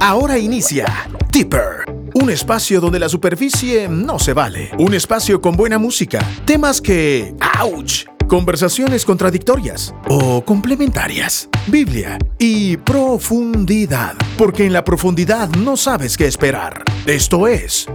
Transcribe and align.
Ahora 0.00 0.38
inicia 0.38 0.86
Deeper, 1.32 1.84
un 2.14 2.30
espacio 2.30 2.80
donde 2.80 2.98
la 2.98 3.08
superficie 3.08 3.88
no 3.88 4.18
se 4.18 4.32
vale, 4.32 4.70
un 4.78 4.94
espacio 4.94 5.40
con 5.40 5.56
buena 5.56 5.78
música, 5.78 6.20
temas 6.44 6.80
que, 6.80 7.34
¡ouch! 7.60 8.04
Conversaciones 8.28 9.04
contradictorias 9.04 9.94
o 10.08 10.44
complementarias, 10.44 11.48
Biblia 11.66 12.18
y 12.38 12.76
profundidad, 12.78 14.14
porque 14.38 14.64
en 14.64 14.72
la 14.72 14.84
profundidad 14.84 15.48
no 15.50 15.76
sabes 15.76 16.16
qué 16.16 16.26
esperar. 16.26 16.82
Esto 17.06 17.46
es 17.46 17.86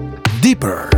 Deeper. 0.41 0.89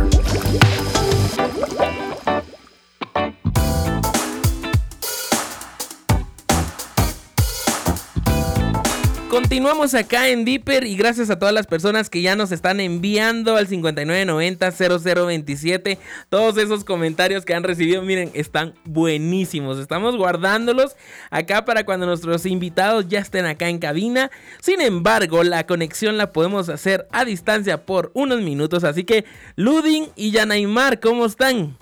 Continuamos 9.32 9.94
acá 9.94 10.28
en 10.28 10.44
Deeper 10.44 10.84
y 10.84 10.94
gracias 10.94 11.30
a 11.30 11.38
todas 11.38 11.54
las 11.54 11.66
personas 11.66 12.10
que 12.10 12.20
ya 12.20 12.36
nos 12.36 12.52
están 12.52 12.80
enviando 12.80 13.56
al 13.56 13.66
5990-0027 13.66 15.96
todos 16.28 16.58
esos 16.58 16.84
comentarios 16.84 17.46
que 17.46 17.54
han 17.54 17.62
recibido. 17.62 18.02
Miren, 18.02 18.30
están 18.34 18.74
buenísimos. 18.84 19.78
Estamos 19.78 20.18
guardándolos 20.18 20.96
acá 21.30 21.64
para 21.64 21.86
cuando 21.86 22.04
nuestros 22.04 22.44
invitados 22.44 23.08
ya 23.08 23.20
estén 23.20 23.46
acá 23.46 23.70
en 23.70 23.78
cabina. 23.78 24.30
Sin 24.60 24.82
embargo, 24.82 25.42
la 25.44 25.66
conexión 25.66 26.18
la 26.18 26.30
podemos 26.30 26.68
hacer 26.68 27.08
a 27.10 27.24
distancia 27.24 27.86
por 27.86 28.10
unos 28.12 28.42
minutos. 28.42 28.84
Así 28.84 29.04
que, 29.04 29.24
Ludin 29.56 30.08
y 30.14 30.32
Yanaimar, 30.32 31.00
¿cómo 31.00 31.24
están? 31.24 31.78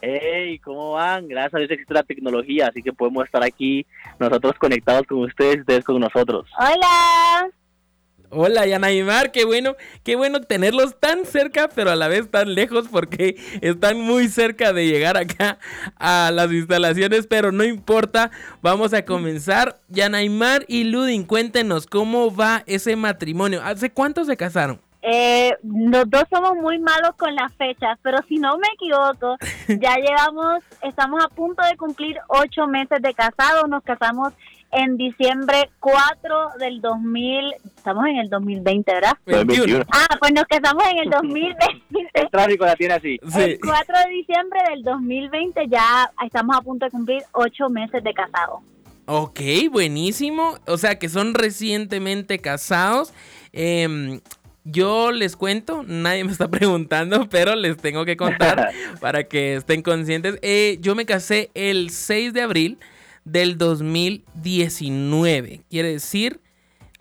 Hey, 0.00 0.58
¿cómo 0.58 0.92
van? 0.92 1.26
Gracias 1.28 1.54
a 1.54 1.58
Dios 1.58 1.70
existe 1.70 1.94
la 1.94 2.02
tecnología, 2.02 2.68
así 2.68 2.82
que 2.82 2.92
podemos 2.92 3.24
estar 3.24 3.42
aquí 3.42 3.86
nosotros 4.18 4.54
conectados 4.58 5.06
con 5.06 5.18
ustedes 5.18 5.56
y 5.56 5.60
ustedes 5.60 5.84
con 5.84 6.00
nosotros. 6.00 6.48
Hola. 6.58 7.50
Hola, 8.30 8.66
Yanaimar, 8.66 9.30
qué 9.30 9.44
bueno, 9.44 9.76
qué 10.02 10.16
bueno 10.16 10.40
tenerlos 10.40 10.98
tan 10.98 11.24
cerca, 11.24 11.68
pero 11.68 11.92
a 11.92 11.96
la 11.96 12.08
vez 12.08 12.28
tan 12.28 12.54
lejos 12.54 12.88
porque 12.88 13.36
están 13.60 14.00
muy 14.00 14.28
cerca 14.28 14.72
de 14.72 14.88
llegar 14.88 15.16
acá 15.16 15.58
a 15.96 16.32
las 16.34 16.50
instalaciones, 16.52 17.26
pero 17.28 17.52
no 17.52 17.62
importa, 17.62 18.32
vamos 18.62 18.92
a 18.94 19.04
comenzar. 19.04 19.78
Yanaimar 19.88 20.64
y 20.66 20.84
Ludin, 20.84 21.24
cuéntenos 21.24 21.86
cómo 21.86 22.34
va 22.34 22.64
ese 22.66 22.96
matrimonio. 22.96 23.62
¿Hace 23.62 23.90
cuánto 23.90 24.24
se 24.24 24.36
casaron? 24.36 24.80
Eh, 25.08 25.56
los 25.62 26.10
dos 26.10 26.24
somos 26.28 26.56
muy 26.56 26.80
malos 26.80 27.12
con 27.16 27.32
las 27.36 27.54
fechas, 27.54 27.96
pero 28.02 28.18
si 28.28 28.38
no 28.38 28.58
me 28.58 28.66
equivoco, 28.74 29.36
ya 29.80 29.94
llevamos, 29.98 30.64
estamos 30.82 31.24
a 31.24 31.28
punto 31.28 31.62
de 31.62 31.76
cumplir 31.76 32.18
ocho 32.26 32.66
meses 32.66 33.00
de 33.00 33.14
casados. 33.14 33.68
Nos 33.68 33.84
casamos 33.84 34.32
en 34.72 34.96
diciembre 34.96 35.70
4 35.78 36.58
del 36.58 36.80
2000, 36.80 37.54
estamos 37.76 38.04
en 38.06 38.16
el 38.16 38.28
2020, 38.28 38.92
¿verdad? 38.94 39.16
21. 39.26 39.84
Ah, 39.92 40.16
pues 40.18 40.32
nos 40.32 40.44
casamos 40.46 40.82
en 40.90 40.98
el 40.98 41.10
2020. 41.10 41.66
El 42.14 42.30
tráfico 42.30 42.64
la 42.64 42.74
tiene 42.74 42.94
así. 42.94 43.20
El 43.38 43.60
4 43.60 43.98
de 44.06 44.10
diciembre 44.12 44.60
del 44.70 44.82
2020 44.82 45.68
ya 45.68 46.10
estamos 46.24 46.56
a 46.56 46.62
punto 46.62 46.84
de 46.84 46.90
cumplir 46.90 47.22
ocho 47.30 47.68
meses 47.68 48.02
de 48.02 48.12
casados. 48.12 48.60
Ok, 49.04 49.40
buenísimo. 49.70 50.58
O 50.66 50.78
sea 50.78 50.98
que 50.98 51.08
son 51.08 51.34
recientemente 51.34 52.40
casados. 52.40 53.12
Eh, 53.52 54.20
yo 54.68 55.12
les 55.12 55.36
cuento, 55.36 55.84
nadie 55.86 56.24
me 56.24 56.32
está 56.32 56.48
preguntando, 56.50 57.28
pero 57.28 57.54
les 57.54 57.76
tengo 57.76 58.04
que 58.04 58.16
contar 58.16 58.72
para 59.00 59.22
que 59.24 59.54
estén 59.56 59.82
conscientes. 59.82 60.38
Eh, 60.42 60.78
yo 60.80 60.96
me 60.96 61.06
casé 61.06 61.50
el 61.54 61.90
6 61.90 62.32
de 62.32 62.42
abril 62.42 62.78
del 63.24 63.58
2019. 63.58 65.62
Quiere 65.70 65.92
decir, 65.92 66.40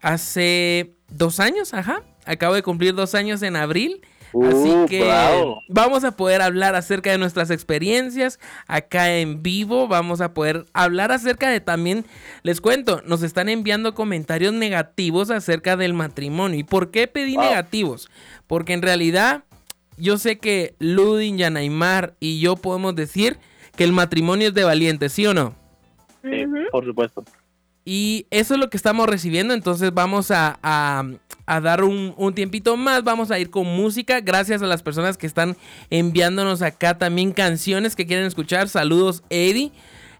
hace 0.02 0.91
dos 1.09 1.39
años, 1.39 1.73
ajá. 1.73 2.03
Acabo 2.25 2.53
de 2.53 2.61
cumplir 2.63 2.94
dos 2.94 3.16
años 3.16 3.41
en 3.41 3.55
abril. 3.55 4.02
Así 4.44 4.69
Uh, 4.69 4.86
que 4.88 5.03
bravo. 5.05 5.61
vamos 5.69 6.03
a 6.03 6.11
poder 6.11 6.41
hablar 6.41 6.75
acerca 6.75 7.11
de 7.11 7.17
nuestras 7.17 7.52
experiencias 7.52 8.40
acá 8.68 9.16
en 9.18 9.41
vivo. 9.41 9.88
Vamos 9.88 10.19
a 10.19 10.34
poder 10.34 10.66
hablar 10.73 11.12
acerca 11.12 11.50
de 11.50 11.62
también, 11.62 12.06
les 12.44 12.59
cuento, 12.59 13.01
nos 13.06 13.23
están 13.23 13.47
enviando 13.50 13.94
comentarios 13.96 14.53
negativos 14.53 15.29
acerca 15.29 15.78
del 15.78 15.94
matrimonio. 15.94 16.59
¿Y 16.59 16.63
por 16.63 16.91
qué 16.91 17.07
pedí 17.07 17.35
Wow. 17.35 17.46
negativos? 17.46 18.09
Porque 18.47 18.73
en 18.73 18.81
realidad 18.81 19.44
yo 19.97 20.18
sé 20.18 20.38
que 20.38 20.75
Ludin, 20.79 21.38
Yanaimar 21.38 22.16
y 22.19 22.40
yo 22.41 22.57
podemos 22.57 22.94
decir 22.96 23.38
que 23.78 23.84
el 23.85 23.94
matrimonio 23.94 24.50
es 24.50 24.53
de 24.53 24.63
valientes, 24.66 25.13
¿sí 25.13 25.25
o 25.28 25.34
no? 25.34 25.56
Sí, 26.23 26.29
por 26.72 26.84
supuesto. 26.85 27.23
Y 27.85 28.25
eso 28.31 28.56
es 28.56 28.59
lo 28.59 28.69
que 28.69 28.78
estamos 28.78 29.07
recibiendo, 29.07 29.53
entonces 29.53 29.94
vamos 29.94 30.31
a, 30.31 30.57
a- 30.63 31.03
a 31.45 31.61
dar 31.61 31.83
un, 31.83 32.13
un 32.17 32.33
tiempito 32.33 32.75
más, 32.78 33.03
vamos 33.03 33.31
a 33.31 33.39
ir 33.39 33.50
con 33.50 33.67
música, 33.67 34.19
gracias 34.22 34.61
a 34.61 34.66
las 34.67 34.81
personas 34.81 35.17
que 35.17 35.28
están 35.28 35.56
enviándonos 35.89 36.61
acá 36.61 36.97
también 36.97 37.31
canciones 37.33 37.95
que 37.95 38.06
quieren 38.06 38.25
escuchar, 38.25 38.69
saludos 38.69 39.23
Eddie, 39.29 39.72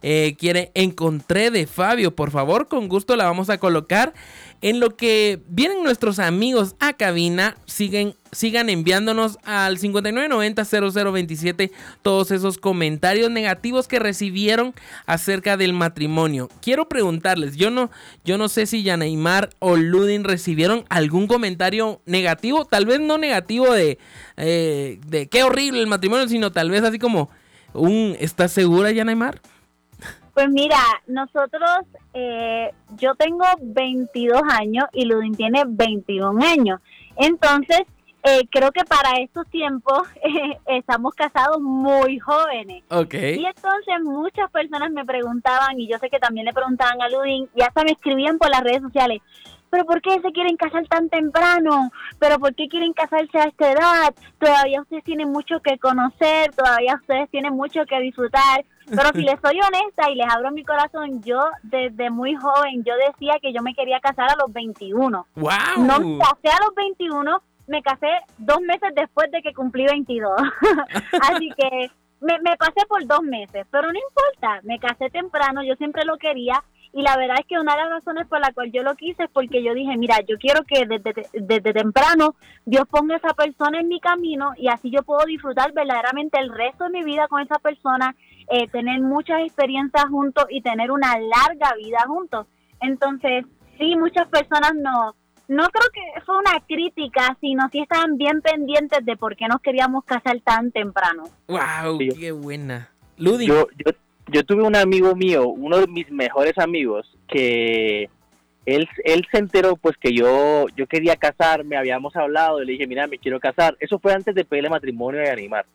Eh, 0.08 0.36
quiere 0.38 0.70
Encontré 0.76 1.50
de 1.50 1.66
Fabio, 1.66 2.16
por 2.16 2.30
favor, 2.30 2.68
con 2.68 2.88
gusto 2.88 3.16
la 3.16 3.24
vamos 3.26 3.50
a 3.50 3.58
colocar. 3.58 4.14
En 4.62 4.80
lo 4.80 4.96
que 4.96 5.42
vienen 5.48 5.84
nuestros 5.84 6.18
amigos 6.20 6.76
a 6.80 6.94
cabina, 6.94 7.56
siguen, 7.66 8.16
sigan 8.32 8.70
enviándonos 8.70 9.38
al 9.44 9.78
5990-0027 9.78 11.72
todos 12.02 12.32
esos 12.32 12.58
comentarios 12.58 13.30
negativos 13.30 13.88
que 13.88 14.00
recibieron 14.00 14.74
acerca 15.06 15.58
del 15.58 15.74
matrimonio. 15.74 16.50
Quiero 16.62 16.90
preguntarles, 16.90 17.58
yo 17.58 17.70
no, 17.70 17.92
yo 18.24 18.38
no 18.38 18.50
sé 18.50 18.66
si 18.66 18.84
Yaneymar 18.84 19.50
o 19.60 19.76
Ludin 19.76 20.24
recibieron 20.24 20.86
algún 20.90 21.28
comentario 21.28 22.02
negativo, 22.06 22.66
tal 22.66 22.86
vez 22.86 23.00
no 23.00 23.18
negativo 23.18 23.72
de, 23.74 24.00
eh, 24.38 25.00
de 25.06 25.28
qué 25.28 25.44
horrible 25.44 25.82
el 25.82 25.88
matrimonio, 25.88 26.28
sino 26.28 26.52
tal 26.52 26.72
vez 26.72 26.84
así 26.84 26.98
como 26.98 27.30
un 27.74 28.16
¿estás 28.20 28.52
segura 28.52 28.92
Yaneymar? 28.92 29.42
Pues 30.36 30.50
mira, 30.50 30.78
nosotros, 31.08 31.88
eh, 32.14 32.70
yo 32.98 33.16
tengo 33.16 33.46
22 33.62 34.42
años 34.52 34.84
y 34.92 35.06
Ludin 35.06 35.34
tiene 35.34 35.64
21 35.66 36.44
años. 36.46 36.82
Entonces, 37.16 37.84
eh, 38.22 38.42
creo 38.52 38.72
que 38.74 38.84
para 38.84 39.22
estos 39.22 39.48
tiempos 39.48 40.02
eh, 40.24 40.60
estamos 40.66 41.16
casados 41.16 41.62
muy 41.62 42.20
jóvenes. 42.20 42.84
Ok. 42.90 43.14
Y 43.14 43.46
entonces 43.46 43.96
muchas 44.04 44.52
personas 44.52 44.92
me 44.92 45.06
preguntaban, 45.06 45.80
y 45.80 45.88
yo 45.88 45.98
sé 46.00 46.10
que 46.10 46.20
también 46.20 46.46
le 46.46 46.54
preguntaban 46.54 47.02
a 47.02 47.08
Ludin, 47.08 47.48
y 47.56 47.62
hasta 47.62 47.86
me 47.86 47.92
escribían 47.92 48.38
por 48.38 48.50
las 48.50 48.62
redes 48.62 48.82
sociales, 48.82 49.22
pero 49.76 49.86
¿por 49.86 50.02
qué 50.02 50.22
se 50.22 50.32
quieren 50.32 50.56
casar 50.56 50.88
tan 50.88 51.10
temprano? 51.10 51.92
¿Pero 52.18 52.40
por 52.40 52.56
qué 52.56 52.70
quieren 52.70 52.94
casarse 52.94 53.38
a 53.38 53.44
esta 53.44 53.74
edad? 53.74 54.16
Todavía 54.40 54.80
ustedes 54.80 55.04
tienen 55.04 55.34
mucho 55.34 55.60
que 55.60 55.78
conocer, 55.78 56.54
todavía 56.56 56.96
ustedes 56.96 57.30
tienen 57.30 57.54
mucho 57.54 57.86
que 57.86 58.00
disfrutar. 58.00 58.64
Pero 58.88 59.10
si 59.14 59.24
les 59.24 59.38
soy 59.44 59.60
honesta 59.60 60.10
y 60.10 60.16
les 60.16 60.34
abro 60.34 60.52
mi 60.52 60.64
corazón, 60.64 61.22
yo 61.24 61.42
desde 61.62 62.10
muy 62.10 62.36
joven, 62.36 62.86
yo 62.86 62.94
decía 63.06 63.34
que 63.42 63.52
yo 63.52 63.62
me 63.62 63.76
quería 63.76 64.00
casar 64.00 64.30
a 64.30 64.38
los 64.38 64.54
21. 64.54 65.28
¡Wow! 65.36 65.52
No 65.80 66.00
me 66.00 66.20
casé 66.20 66.56
a 66.56 66.64
los 66.64 66.74
21, 66.74 67.44
me 67.68 67.84
casé 67.84 68.08
dos 68.38 68.62
meses 68.62 68.96
después 68.96 69.30
de 69.32 69.42
que 69.42 69.54
cumplí 69.54 69.84
22. 69.88 70.32
Así 71.22 71.50
que 71.58 71.92
me, 72.22 72.40
me 72.40 72.56
pasé 72.56 72.86
por 72.88 73.06
dos 73.06 73.24
meses, 73.24 73.68
pero 73.70 73.92
no 73.92 74.00
importa, 74.00 74.62
me 74.64 74.80
casé 74.80 75.10
temprano, 75.10 75.64
yo 75.64 75.76
siempre 75.76 76.06
lo 76.06 76.16
quería 76.18 76.64
y 76.96 77.02
la 77.02 77.18
verdad 77.18 77.36
es 77.42 77.46
que 77.46 77.60
una 77.60 77.76
de 77.76 77.82
las 77.82 77.90
razones 77.90 78.26
por 78.26 78.40
la 78.40 78.54
cual 78.54 78.72
yo 78.72 78.82
lo 78.82 78.96
quise 78.96 79.24
es 79.24 79.30
porque 79.30 79.62
yo 79.62 79.74
dije, 79.74 79.98
mira, 79.98 80.22
yo 80.22 80.38
quiero 80.38 80.64
que 80.64 80.86
desde, 80.86 81.28
desde 81.34 81.74
temprano 81.74 82.36
Dios 82.64 82.86
ponga 82.90 83.16
a 83.16 83.18
esa 83.18 83.34
persona 83.34 83.82
en 83.82 83.90
mi 83.90 84.00
camino 84.00 84.54
y 84.56 84.70
así 84.70 84.90
yo 84.92 85.04
puedo 85.04 85.26
disfrutar 85.26 85.74
verdaderamente 85.74 86.40
el 86.40 86.54
resto 86.54 86.86
de 86.86 86.92
mi 86.92 87.04
vida 87.04 87.28
con 87.28 87.42
esa 87.42 87.60
persona, 87.60 88.16
eh, 88.50 88.70
tener 88.70 89.02
muchas 89.02 89.42
experiencias 89.42 90.06
juntos 90.06 90.46
y 90.50 90.62
tener 90.62 90.90
una 90.90 91.20
larga 91.20 91.76
vida 91.78 92.00
juntos. 92.08 92.48
Entonces, 92.80 93.44
sí, 93.78 93.98
muchas 93.98 94.30
personas 94.30 94.72
no, 94.76 95.16
no 95.50 95.68
creo 95.68 95.90
que 95.94 96.22
fue 96.22 96.38
una 96.38 96.62
crítica, 96.66 97.36
sino 97.42 97.68
sí 97.74 97.82
estaban 97.82 98.16
bien 98.16 98.42
pendientes 98.42 99.04
de 99.04 99.18
por 99.18 99.36
qué 99.36 99.50
nos 99.50 99.60
queríamos 99.60 100.06
casar 100.06 100.40
tan 100.46 100.72
temprano. 100.72 101.24
¡Wow! 101.50 102.00
¡Qué 102.18 102.32
buena! 102.32 102.90
Yo, 103.18 103.38
yo, 103.38 103.92
yo 104.32 104.44
tuve 104.44 104.64
un 104.64 104.76
amigo 104.76 105.16
mío, 105.16 105.48
uno 105.48 105.80
de 105.80 105.88
mis 105.88 106.10
mejores 106.12 106.58
amigos, 106.58 107.18
que 107.28 108.10
él, 108.66 108.88
él 109.04 109.26
se 109.32 109.38
enteró 109.38 109.76
pues 109.76 109.96
que 109.98 110.14
yo, 110.14 110.66
yo 110.76 110.88
quería 110.88 111.16
casarme, 111.16 111.78
habíamos 111.78 112.16
hablado, 112.16 112.62
y 112.62 112.66
le 112.66 112.72
dije, 112.74 112.88
mira, 112.88 113.08
me 113.08 113.20
quiero 113.20 113.40
casar. 113.40 113.78
Eso 113.80 114.00
fue 114.00 114.14
antes 114.14 114.34
de 114.34 114.46
pedirle 114.46 114.70
matrimonio 114.70 115.24
y 115.24 115.28
animar. 115.28 115.66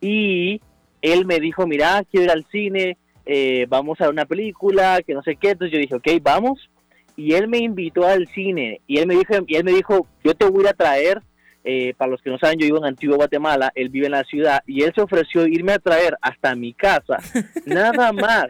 Y 0.00 0.60
él 1.00 1.26
me 1.26 1.40
dijo, 1.40 1.66
mira, 1.66 2.02
quiero 2.10 2.24
ir 2.24 2.30
al 2.30 2.44
cine, 2.50 2.98
eh, 3.24 3.66
vamos 3.68 4.00
a 4.00 4.08
una 4.08 4.24
película, 4.24 5.00
que 5.06 5.14
no 5.14 5.22
sé 5.22 5.36
qué. 5.36 5.50
Entonces 5.50 5.72
yo 5.72 5.78
dije, 5.78 5.94
ok, 5.94 6.22
vamos. 6.22 6.70
Y 7.16 7.34
él 7.34 7.48
me 7.48 7.58
invitó 7.58 8.06
al 8.06 8.26
cine 8.28 8.80
y 8.86 8.98
él 8.98 9.06
me 9.06 9.14
dijo, 9.14 9.34
y 9.46 9.56
él 9.56 9.64
me 9.64 9.72
dijo 9.72 10.06
yo 10.24 10.34
te 10.34 10.48
voy 10.48 10.66
a 10.66 10.72
traer 10.72 11.20
eh, 11.64 11.94
para 11.96 12.10
los 12.10 12.22
que 12.22 12.30
no 12.30 12.38
saben, 12.38 12.58
yo 12.58 12.66
vivo 12.66 12.78
en 12.78 12.84
Antigua 12.84 13.16
Guatemala, 13.16 13.72
él 13.74 13.88
vive 13.88 14.06
en 14.06 14.12
la 14.12 14.24
ciudad 14.24 14.62
y 14.66 14.82
él 14.82 14.92
se 14.94 15.00
ofreció 15.00 15.46
irme 15.46 15.72
a 15.72 15.78
traer 15.78 16.16
hasta 16.20 16.54
mi 16.54 16.72
casa, 16.72 17.18
nada 17.66 18.12
más 18.12 18.46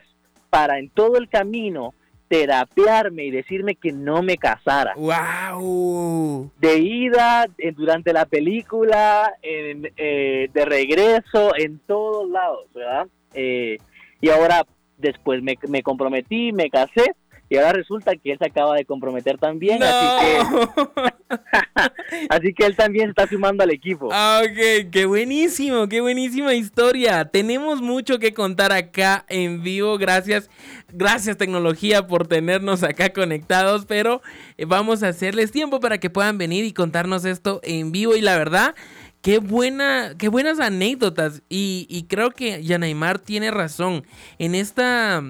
para 0.49 0.79
en 0.79 0.91
todo 0.91 1.17
el 1.17 1.29
camino 1.29 1.95
terapearme 2.29 3.25
y 3.25 3.31
decirme 3.31 3.75
que 3.75 3.93
no 3.93 4.23
me 4.23 4.39
casara. 4.39 4.95
¡Wow! 4.97 6.51
De 6.59 6.79
ida, 6.79 7.47
durante 7.75 8.15
la 8.15 8.25
película, 8.25 9.35
en, 9.43 9.93
eh, 9.99 10.49
de 10.51 10.65
regreso, 10.65 11.53
en 11.55 11.79
todos 11.81 12.31
lados, 12.31 12.67
¿verdad? 12.75 13.07
Eh, 13.35 13.77
y 14.23 14.31
ahora, 14.31 14.65
después 14.97 15.43
me, 15.43 15.59
me 15.69 15.83
comprometí, 15.83 16.53
me 16.53 16.71
casé, 16.71 17.15
y 17.53 17.59
ahora 17.59 17.75
resulta 17.75 18.17
que 18.17 18.33
él 18.33 18.39
se 18.39 18.47
acaba 18.47 18.77
de 18.77 18.87
comprometer 18.87 19.37
también, 19.37 19.83
así 19.83 20.07
que 20.25 21.03
así 22.31 22.55
que 22.55 22.65
él 22.65 22.75
también 22.75 23.11
está 23.11 23.27
sumando 23.27 23.63
al 23.63 23.71
equipo. 23.71 24.09
Ah, 24.11 24.41
ok, 24.43 24.89
qué 24.91 25.05
buenísimo, 25.05 25.87
qué 25.87 26.01
buenísima 26.01 26.55
historia. 26.55 27.27
Tenemos 27.27 27.83
mucho 27.83 28.19
que 28.19 28.33
contar 28.33 28.73
acá 28.73 29.27
en 29.29 29.63
vivo. 29.63 29.99
Gracias, 29.99 30.49
gracias 30.95 31.37
tecnología 31.37 32.07
por 32.07 32.27
tenernos 32.27 32.83
acá 32.85 33.13
conectados, 33.13 33.85
pero 33.85 34.23
eh, 34.57 34.65
vamos 34.65 35.03
a 35.03 35.09
hacerles 35.09 35.53
tiempo 35.53 35.79
para 35.79 35.99
que 35.99 36.09
puedan 36.09 36.39
venir 36.39 36.65
y 36.65 36.73
contarnos 36.73 37.27
esto 37.27 37.61
en 37.65 37.93
vivo. 37.93 38.17
Y 38.17 38.23
la 38.23 38.39
verdad, 38.39 38.75
qué 39.21 39.41
buena, 39.41 40.15
qué 40.17 40.29
buenas 40.29 40.59
anécdotas. 40.59 41.43
Y, 41.51 41.87
y 41.91 42.05
creo 42.05 42.31
que 42.31 42.65
Yanaimar 42.65 43.19
tiene 43.19 43.51
razón. 43.51 44.05
En 44.39 44.55
esta 44.55 45.23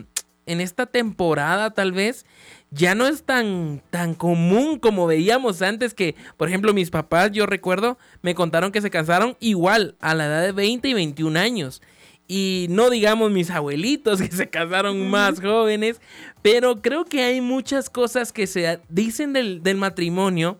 en 0.47 0.61
esta 0.61 0.87
temporada 0.87 1.71
tal 1.71 1.93
vez 1.93 2.27
ya 2.71 2.95
no 2.95 3.07
es 3.07 3.23
tan, 3.25 3.83
tan 3.91 4.15
común 4.15 4.79
como 4.79 5.07
veíamos 5.07 5.61
antes 5.61 5.93
que, 5.93 6.15
por 6.37 6.49
ejemplo, 6.49 6.73
mis 6.73 6.91
papás, 6.91 7.31
yo 7.33 7.45
recuerdo, 7.45 7.99
me 8.23 8.35
contaron 8.35 8.73
que 8.73 8.81
se 8.81 8.91
casaron 8.91 9.37
igual 9.41 9.97
a 10.01 10.15
la 10.15 10.27
edad 10.27 10.43
de 10.43 10.53
20 10.53 10.89
y 10.89 10.95
21 10.95 11.39
años. 11.39 11.83
Y 12.29 12.67
no 12.71 12.89
digamos 12.89 13.31
mis 13.31 13.51
abuelitos 13.51 14.23
que 14.23 14.35
se 14.35 14.49
casaron 14.49 15.11
más 15.11 15.41
jóvenes, 15.41 16.01
pero 16.41 16.81
creo 16.81 17.05
que 17.05 17.23
hay 17.23 17.41
muchas 17.43 17.91
cosas 17.91 18.33
que 18.33 18.47
se 18.47 18.81
dicen 18.89 19.35
del, 19.35 19.63
del 19.63 19.77
matrimonio 19.77 20.57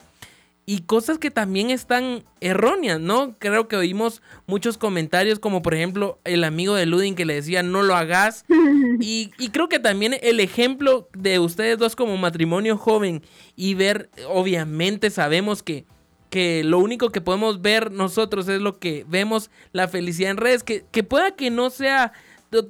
y 0.65 0.81
cosas 0.81 1.17
que 1.17 1.29
también 1.29 1.69
están 1.69 2.23
erróneas, 2.39 2.99
¿no? 2.99 3.35
Creo 3.37 3.67
que 3.67 3.75
oímos 3.75 4.21
muchos 4.47 4.77
comentarios 4.77 5.39
como 5.39 5.61
por 5.61 5.73
ejemplo 5.73 6.19
el 6.23 6.43
amigo 6.43 6.75
de 6.75 6.85
Ludin 6.85 7.15
que 7.15 7.25
le 7.25 7.35
decía 7.35 7.63
no 7.63 7.83
lo 7.83 7.95
hagas 7.95 8.45
y, 8.99 9.31
y, 9.37 9.49
creo 9.49 9.67
que 9.67 9.79
también 9.79 10.15
el 10.21 10.39
ejemplo 10.39 11.09
de 11.13 11.39
ustedes 11.39 11.77
dos 11.77 11.95
como 11.95 12.15
matrimonio 12.17 12.77
joven 12.77 13.23
y 13.55 13.73
ver, 13.73 14.09
obviamente 14.29 15.09
sabemos 15.09 15.63
que, 15.63 15.85
que 16.29 16.63
lo 16.63 16.79
único 16.79 17.09
que 17.09 17.21
podemos 17.21 17.61
ver 17.61 17.91
nosotros 17.91 18.47
es 18.47 18.61
lo 18.61 18.79
que 18.79 19.05
vemos 19.07 19.51
la 19.73 19.89
felicidad 19.89 20.31
en 20.31 20.37
redes, 20.37 20.63
que, 20.63 20.85
que 20.91 21.03
pueda 21.03 21.35
que 21.35 21.51
no 21.51 21.69
sea 21.69 22.13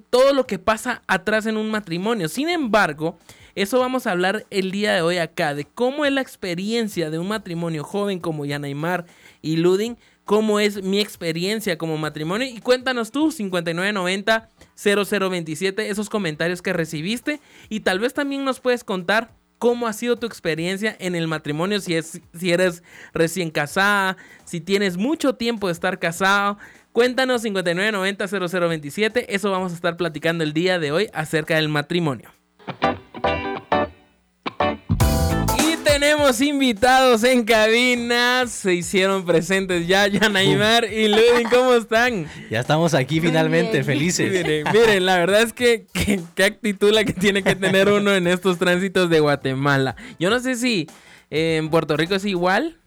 todo 0.10 0.34
lo 0.34 0.48
que 0.48 0.60
pasa 0.60 1.04
atrás 1.08 1.46
en 1.46 1.58
un 1.58 1.70
matrimonio, 1.70 2.28
sin 2.28 2.50
embargo... 2.50 3.18
Eso 3.56 3.80
vamos 3.80 4.08
a 4.08 4.12
hablar 4.12 4.46
el 4.50 4.72
día 4.72 4.94
de 4.94 5.02
hoy 5.02 5.18
acá, 5.18 5.54
de 5.54 5.66
cómo 5.66 6.06
es 6.06 6.12
la 6.12 6.22
experiencia 6.22 7.12
de 7.12 7.20
un 7.20 7.28
matrimonio 7.28 7.84
joven 7.84 8.20
como 8.20 8.46
Yanaimar 8.46 9.06
y 9.44 9.58
Ludin, 9.58 9.98
cómo 10.26 10.60
es 10.60 10.82
mi 10.82 11.00
experiencia 11.00 11.78
como 11.78 11.96
matrimonio. 11.98 12.48
Y 12.48 12.62
cuéntanos 12.62 13.12
tú, 13.12 13.32
5990-0027, 13.32 15.82
esos 15.82 16.10
comentarios 16.10 16.64
que 16.64 16.74
recibiste. 16.74 17.40
Y 17.70 17.82
tal 17.82 18.00
vez 18.00 18.16
también 18.16 18.44
nos 18.44 18.60
puedes 18.60 18.84
contar 18.84 19.36
cómo 19.60 19.86
ha 19.88 19.94
sido 19.94 20.18
tu 20.18 20.26
experiencia 20.26 20.98
en 21.00 21.14
el 21.16 21.28
matrimonio, 21.28 21.80
si, 21.80 21.94
es, 21.94 22.22
si 22.34 22.52
eres 22.52 22.82
recién 23.14 23.52
casada, 23.52 24.18
si 24.46 24.62
tienes 24.62 24.98
mucho 24.98 25.36
tiempo 25.36 25.68
de 25.68 25.74
estar 25.74 26.00
casado. 26.00 26.58
Cuéntanos 26.92 27.46
5990-0027, 27.46 29.26
eso 29.30 29.52
vamos 29.52 29.72
a 29.72 29.76
estar 29.76 29.96
platicando 29.96 30.44
el 30.44 30.54
día 30.54 30.80
de 30.80 30.92
hoy 30.92 31.08
acerca 31.14 31.56
del 31.56 31.70
matrimonio. 31.70 32.32
Tenemos 36.04 36.42
invitados 36.42 37.24
en 37.24 37.46
cabina. 37.46 38.46
Se 38.48 38.74
hicieron 38.74 39.24
presentes 39.24 39.88
ya 39.88 40.06
Yanaimar 40.06 40.84
y 40.84 41.08
Ludin. 41.08 41.48
¿Cómo 41.50 41.76
están? 41.76 42.28
Ya 42.52 42.60
estamos 42.60 42.94
aquí 42.94 43.22
finalmente, 43.22 43.86
felices. 43.86 44.30
Miren, 44.30 44.66
miren, 44.74 45.06
la 45.06 45.18
verdad 45.18 45.44
es 45.44 45.54
que 45.54 45.88
qué 45.94 46.44
actitud 46.44 46.92
la 46.92 47.06
que 47.06 47.14
tiene 47.14 47.42
que 47.42 47.56
tener 47.56 47.88
uno 47.88 48.14
en 48.14 48.28
estos 48.28 48.60
tránsitos 48.60 49.10
de 49.10 49.22
Guatemala. 49.22 49.96
Yo 50.20 50.30
no 50.30 50.42
sé 50.42 50.56
si 50.56 50.90
eh, 51.30 51.56
en 51.56 51.70
Puerto 51.70 51.96
Rico 51.96 52.16
es 52.16 52.26
igual, 52.26 52.78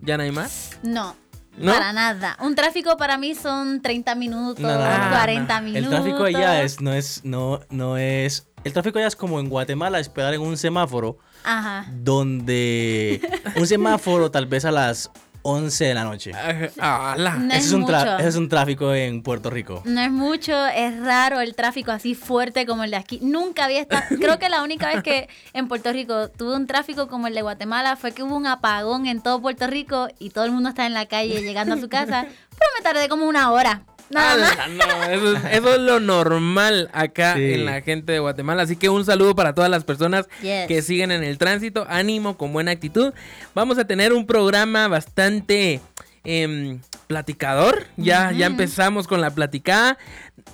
Yanaimar. 0.00 0.48
No. 0.82 1.16
¿No? 1.58 1.70
Para 1.70 1.92
nada. 1.92 2.38
Un 2.40 2.54
tráfico 2.54 2.96
para 2.96 3.18
mí 3.18 3.34
son 3.34 3.82
30 3.82 4.14
minutos, 4.14 4.60
no, 4.60 4.72
no, 4.72 5.10
40 5.10 5.60
minutos. 5.60 5.84
El 5.84 5.90
tráfico 5.90 6.24
allá 6.24 6.62
es, 6.62 6.80
no 6.80 6.94
es, 6.94 7.20
no, 7.24 7.60
no 7.68 7.98
es. 7.98 8.48
El 8.64 8.72
tráfico 8.72 8.98
allá 8.98 9.08
es 9.08 9.16
como 9.16 9.38
en 9.38 9.50
Guatemala, 9.50 10.00
esperar 10.00 10.32
en 10.32 10.40
un 10.40 10.56
semáforo 10.56 11.18
Ajá. 11.44 11.86
Donde 11.92 13.20
un 13.56 13.66
semáforo 13.66 14.30
tal 14.30 14.46
vez 14.46 14.64
a 14.64 14.72
las 14.72 15.10
11 15.46 15.84
de 15.84 15.94
la 15.94 16.04
noche. 16.04 16.32
No 16.32 17.54
es, 17.54 17.70
un 17.70 17.86
es 18.18 18.36
un 18.36 18.48
tráfico 18.48 18.94
en 18.94 19.22
Puerto 19.22 19.50
Rico. 19.50 19.82
No 19.84 20.00
es 20.00 20.10
mucho, 20.10 20.66
es 20.66 20.98
raro 21.00 21.40
el 21.40 21.54
tráfico 21.54 21.92
así 21.92 22.14
fuerte 22.14 22.64
como 22.64 22.82
el 22.82 22.90
de 22.90 22.96
aquí. 22.96 23.20
Nunca 23.22 23.66
había 23.66 23.82
estado. 23.82 24.04
Creo 24.20 24.38
que 24.38 24.48
la 24.48 24.62
única 24.62 24.86
vez 24.86 25.02
que 25.02 25.28
en 25.52 25.68
Puerto 25.68 25.92
Rico 25.92 26.30
tuve 26.30 26.56
un 26.56 26.66
tráfico 26.66 27.08
como 27.08 27.26
el 27.26 27.34
de 27.34 27.42
Guatemala 27.42 27.96
fue 27.96 28.12
que 28.12 28.22
hubo 28.22 28.34
un 28.34 28.46
apagón 28.46 29.06
en 29.06 29.20
todo 29.20 29.42
Puerto 29.42 29.66
Rico 29.66 30.08
y 30.18 30.30
todo 30.30 30.44
el 30.44 30.50
mundo 30.50 30.70
está 30.70 30.86
en 30.86 30.94
la 30.94 31.04
calle 31.06 31.42
llegando 31.42 31.74
a 31.74 31.78
su 31.78 31.90
casa. 31.90 32.22
Pero 32.22 32.70
me 32.78 32.82
tardé 32.82 33.10
como 33.10 33.26
una 33.26 33.50
hora 33.52 33.82
eso, 34.10 35.36
es, 35.50 35.80
lo 35.80 36.00
normal 36.00 36.90
acá 36.92 37.36
en 37.38 37.64
la 37.64 37.80
gente 37.80 38.12
de 38.12 38.18
Guatemala. 38.18 38.62
Así 38.62 38.76
que 38.76 38.88
un 38.88 39.04
saludo 39.04 39.34
para 39.34 39.54
todas 39.54 39.70
las 39.70 39.84
personas 39.84 40.28
que 40.40 40.82
siguen 40.82 41.10
en 41.10 41.24
el 41.24 41.38
tránsito. 41.38 41.86
Ánimo, 41.88 42.36
con 42.36 42.52
buena 42.52 42.70
actitud. 42.70 43.12
Vamos 43.54 43.78
a 43.78 43.86
tener 43.86 44.12
un 44.12 44.26
programa 44.26 44.88
bastante 44.88 45.80
em, 46.24 46.80
platicador. 47.06 47.86
Ya, 47.96 48.32
ya 48.32 48.46
empezamos 48.46 49.06
con 49.06 49.20
la 49.20 49.30
platicada. 49.30 49.98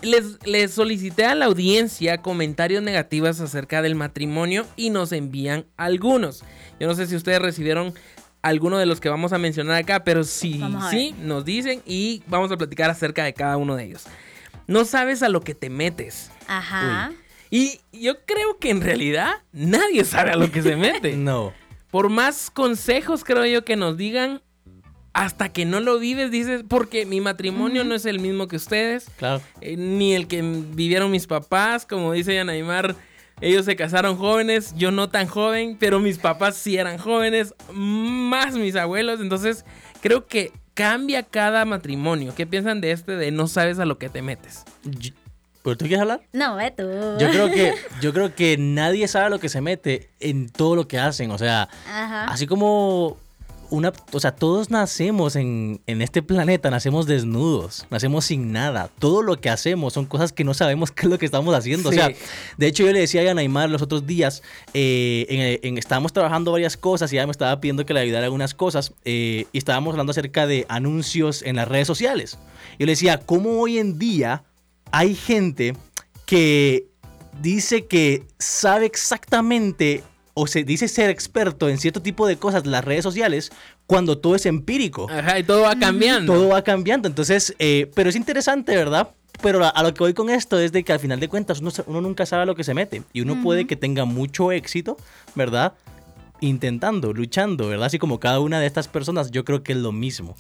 Les, 0.02 0.38
les 0.44 0.70
solicité 0.70 1.24
a 1.24 1.34
la 1.34 1.46
audiencia 1.46 2.18
comentarios 2.18 2.82
negativos 2.82 3.40
acerca 3.40 3.82
del 3.82 3.94
matrimonio 3.96 4.66
y 4.76 4.90
nos 4.90 5.12
envían 5.12 5.66
algunos. 5.76 6.44
Yo 6.78 6.86
no 6.86 6.94
sé 6.94 7.06
si 7.06 7.16
ustedes 7.16 7.42
recibieron 7.42 7.94
alguno 8.42 8.78
de 8.78 8.86
los 8.86 9.00
que 9.00 9.08
vamos 9.08 9.32
a 9.32 9.38
mencionar 9.38 9.76
acá, 9.76 10.04
pero 10.04 10.24
sí, 10.24 10.62
sí, 10.90 11.14
nos 11.20 11.44
dicen 11.44 11.82
y 11.86 12.22
vamos 12.26 12.50
a 12.52 12.56
platicar 12.56 12.90
acerca 12.90 13.24
de 13.24 13.34
cada 13.34 13.56
uno 13.56 13.76
de 13.76 13.84
ellos. 13.84 14.04
No 14.66 14.84
sabes 14.84 15.22
a 15.22 15.28
lo 15.28 15.40
que 15.40 15.54
te 15.54 15.68
metes. 15.68 16.30
Ajá. 16.46 17.12
Y 17.50 17.80
yo 17.92 18.24
creo 18.24 18.58
que 18.58 18.70
en 18.70 18.80
realidad 18.80 19.42
nadie 19.52 20.04
sabe 20.04 20.30
a 20.30 20.36
lo 20.36 20.50
que 20.50 20.62
se 20.62 20.76
mete. 20.76 21.16
no. 21.16 21.52
Por 21.90 22.08
más 22.08 22.50
consejos 22.50 23.24
creo 23.24 23.44
yo 23.46 23.64
que 23.64 23.74
nos 23.74 23.96
digan, 23.96 24.42
hasta 25.12 25.48
que 25.48 25.64
no 25.64 25.80
lo 25.80 25.98
vives, 25.98 26.30
dices, 26.30 26.62
porque 26.68 27.04
mi 27.04 27.20
matrimonio 27.20 27.82
no 27.82 27.96
es 27.96 28.06
el 28.06 28.20
mismo 28.20 28.46
que 28.46 28.56
ustedes. 28.56 29.10
Claro. 29.16 29.42
Eh, 29.60 29.76
ni 29.76 30.14
el 30.14 30.28
que 30.28 30.40
vivieron 30.40 31.10
mis 31.10 31.26
papás, 31.26 31.84
como 31.84 32.12
dice 32.12 32.34
Yanaimar 32.34 32.94
ellos 33.40 33.64
se 33.64 33.76
casaron 33.76 34.16
jóvenes, 34.16 34.74
yo 34.76 34.90
no 34.90 35.08
tan 35.08 35.26
joven, 35.26 35.76
pero 35.78 36.00
mis 36.00 36.18
papás 36.18 36.56
sí 36.56 36.76
eran 36.76 36.98
jóvenes, 36.98 37.54
más 37.72 38.54
mis 38.54 38.76
abuelos. 38.76 39.20
Entonces, 39.20 39.64
creo 40.00 40.26
que 40.26 40.52
cambia 40.74 41.22
cada 41.22 41.64
matrimonio. 41.64 42.34
¿Qué 42.34 42.46
piensan 42.46 42.80
de 42.80 42.92
este 42.92 43.16
de 43.16 43.30
no 43.30 43.48
sabes 43.48 43.78
a 43.78 43.84
lo 43.84 43.98
que 43.98 44.08
te 44.08 44.22
metes? 44.22 44.64
¿Pero 45.62 45.76
tú 45.76 45.84
quieres 45.84 46.00
hablar? 46.00 46.22
No, 46.32 46.56
ve 46.56 46.70
tú. 46.70 46.82
Yo 47.18 47.30
creo 47.30 47.50
que, 47.50 47.74
yo 48.00 48.12
creo 48.12 48.34
que 48.34 48.56
nadie 48.58 49.08
sabe 49.08 49.26
a 49.26 49.30
lo 49.30 49.40
que 49.40 49.48
se 49.48 49.60
mete 49.60 50.10
en 50.20 50.48
todo 50.48 50.76
lo 50.76 50.88
que 50.88 50.98
hacen. 50.98 51.30
O 51.30 51.38
sea, 51.38 51.68
así 52.28 52.46
como 52.46 53.18
una, 53.70 53.92
o 54.12 54.20
sea, 54.20 54.34
todos 54.34 54.70
nacemos 54.70 55.36
en, 55.36 55.80
este 55.86 56.22
planeta, 56.22 56.70
nacemos 56.70 57.06
desnudos, 57.06 57.86
nacemos 57.90 58.24
sin 58.24 58.52
nada. 58.52 58.90
Todo 58.98 59.22
lo 59.22 59.40
que 59.40 59.48
hacemos 59.48 59.92
son 59.92 60.06
cosas 60.06 60.32
que 60.32 60.44
no 60.44 60.54
sabemos 60.54 60.90
qué 60.92 61.02
es 61.02 61.10
lo 61.10 61.18
que 61.18 61.26
estamos 61.26 61.54
haciendo. 61.54 61.88
O 61.88 61.92
sea, 61.92 62.10
de 62.56 62.66
hecho 62.66 62.84
yo 62.84 62.92
le 62.92 63.00
decía 63.00 63.28
a 63.30 63.34
Neymar 63.34 63.70
los 63.70 63.82
otros 63.82 64.06
días, 64.06 64.42
eh, 64.74 65.58
en, 65.62 65.78
estábamos 65.78 66.12
trabajando 66.12 66.52
varias 66.52 66.76
cosas 66.76 67.12
y 67.12 67.16
ella 67.16 67.26
me 67.26 67.32
estaba 67.32 67.60
pidiendo 67.60 67.86
que 67.86 67.94
le 67.94 68.00
ayudara 68.00 68.24
algunas 68.24 68.54
cosas 68.54 68.92
eh, 69.04 69.46
y 69.52 69.58
estábamos 69.58 69.92
hablando 69.92 70.10
acerca 70.10 70.46
de 70.46 70.66
anuncios 70.68 71.42
en 71.42 71.56
las 71.56 71.68
redes 71.68 71.86
sociales. 71.86 72.38
Yo 72.78 72.86
le 72.86 72.92
decía, 72.92 73.18
¿cómo 73.18 73.60
hoy 73.60 73.78
en 73.78 73.98
día 73.98 74.44
hay 74.92 75.14
gente 75.14 75.74
que 76.26 76.86
dice 77.40 77.86
que 77.86 78.24
sabe 78.38 78.86
exactamente 78.86 80.02
o 80.34 80.46
se 80.46 80.64
dice 80.64 80.88
ser 80.88 81.10
experto 81.10 81.68
en 81.68 81.78
cierto 81.78 82.02
tipo 82.02 82.26
de 82.26 82.36
cosas 82.36 82.66
las 82.66 82.84
redes 82.84 83.02
sociales 83.02 83.50
cuando 83.86 84.18
todo 84.18 84.34
es 84.34 84.46
empírico. 84.46 85.08
Ajá, 85.10 85.38
y 85.38 85.42
todo 85.42 85.62
va 85.62 85.78
cambiando. 85.78 86.32
Todo 86.32 86.48
va 86.48 86.62
cambiando. 86.62 87.08
Entonces, 87.08 87.54
eh, 87.58 87.90
pero 87.94 88.10
es 88.10 88.16
interesante, 88.16 88.76
¿verdad? 88.76 89.08
Pero 89.42 89.64
a, 89.64 89.82
lo 89.82 89.94
que 89.94 90.00
voy 90.00 90.14
con 90.14 90.28
esto 90.28 90.58
es 90.58 90.70
de 90.72 90.84
que 90.84 90.92
al 90.92 91.00
final 91.00 91.18
de 91.18 91.28
cuentas 91.28 91.60
uno, 91.60 92.00
nunca 92.00 92.26
sabe 92.26 92.42
a 92.42 92.46
lo 92.46 92.54
que 92.54 92.64
se 92.64 92.74
mete. 92.74 93.02
Y 93.12 93.22
uno 93.22 93.42
puede 93.42 93.66
que 93.66 93.76
tenga 93.76 94.04
mucho 94.04 94.52
éxito, 94.52 94.96
¿verdad? 95.34 95.72
Intentando, 96.40 97.12
luchando, 97.12 97.68
¿verdad? 97.68 97.86
Así 97.86 97.98
como 97.98 98.20
cada 98.20 98.40
una 98.40 98.60
de 98.60 98.66
estas 98.66 98.88
personas, 98.88 99.30
yo 99.30 99.44
creo 99.44 99.62
que 99.62 99.72
es 99.72 99.78
lo 99.78 99.92
mismo. 99.92 100.36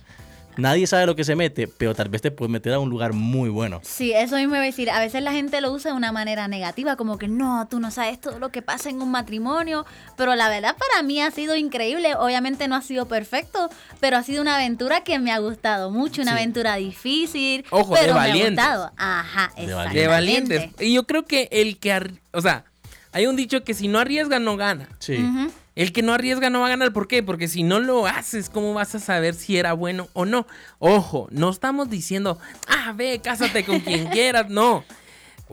Nadie 0.60 0.86
sabe 0.86 1.06
lo 1.06 1.16
que 1.16 1.24
se 1.24 1.34
mete, 1.36 1.66
pero 1.68 1.94
tal 1.94 2.08
vez 2.08 2.22
te 2.22 2.30
puede 2.30 2.50
meter 2.50 2.72
a 2.74 2.78
un 2.78 2.88
lugar 2.90 3.12
muy 3.12 3.48
bueno. 3.48 3.80
Sí, 3.82 4.12
eso 4.12 4.36
mismo 4.36 4.54
iba 4.54 4.62
a 4.62 4.66
decir. 4.66 4.90
A 4.90 5.00
veces 5.00 5.22
la 5.22 5.32
gente 5.32 5.60
lo 5.60 5.72
usa 5.72 5.90
de 5.90 5.96
una 5.96 6.12
manera 6.12 6.48
negativa, 6.48 6.96
como 6.96 7.18
que 7.18 7.28
no, 7.28 7.66
tú 7.68 7.80
no 7.80 7.90
sabes 7.90 8.20
todo 8.20 8.38
lo 8.38 8.50
que 8.50 8.62
pasa 8.62 8.90
en 8.90 9.00
un 9.02 9.10
matrimonio. 9.10 9.86
Pero 10.16 10.34
la 10.36 10.48
verdad 10.48 10.76
para 10.76 11.02
mí 11.02 11.20
ha 11.20 11.30
sido 11.30 11.56
increíble. 11.56 12.14
Obviamente 12.14 12.68
no 12.68 12.76
ha 12.76 12.82
sido 12.82 13.06
perfecto, 13.06 13.70
pero 14.00 14.16
ha 14.16 14.22
sido 14.22 14.42
una 14.42 14.56
aventura 14.56 15.02
que 15.02 15.18
me 15.18 15.32
ha 15.32 15.38
gustado 15.38 15.90
mucho, 15.90 16.22
una 16.22 16.32
aventura 16.32 16.76
difícil. 16.76 17.64
Ojo, 17.70 17.94
pero 17.94 18.08
de 18.08 18.12
me 18.12 18.18
ha 18.18 18.26
valientes. 18.28 18.50
gustado. 18.64 18.92
Ajá, 18.96 19.52
De 19.92 20.06
valientes. 20.06 20.70
Y 20.78 20.94
yo 20.94 21.06
creo 21.06 21.24
que 21.24 21.48
el 21.52 21.78
que, 21.78 21.90
o 22.32 22.40
sea, 22.40 22.64
hay 23.12 23.26
un 23.26 23.36
dicho 23.36 23.64
que 23.64 23.74
si 23.74 23.88
no 23.88 23.98
arriesga 23.98 24.38
no 24.38 24.56
gana. 24.56 24.88
Sí. 24.98 25.16
Ujú. 25.16 25.50
El 25.76 25.92
que 25.92 26.02
no 26.02 26.12
arriesga 26.12 26.50
no 26.50 26.60
va 26.60 26.66
a 26.66 26.70
ganar. 26.70 26.92
¿Por 26.92 27.08
qué? 27.08 27.22
Porque 27.22 27.48
si 27.48 27.62
no 27.62 27.80
lo 27.80 28.06
haces, 28.06 28.50
¿cómo 28.50 28.74
vas 28.74 28.94
a 28.94 28.98
saber 28.98 29.34
si 29.34 29.56
era 29.56 29.72
bueno 29.72 30.08
o 30.12 30.24
no? 30.24 30.46
Ojo, 30.78 31.28
no 31.30 31.50
estamos 31.50 31.88
diciendo, 31.88 32.38
ah, 32.68 32.92
ve, 32.94 33.20
cásate 33.22 33.64
con 33.64 33.80
quien 33.80 34.06
quieras. 34.10 34.48
No. 34.50 34.84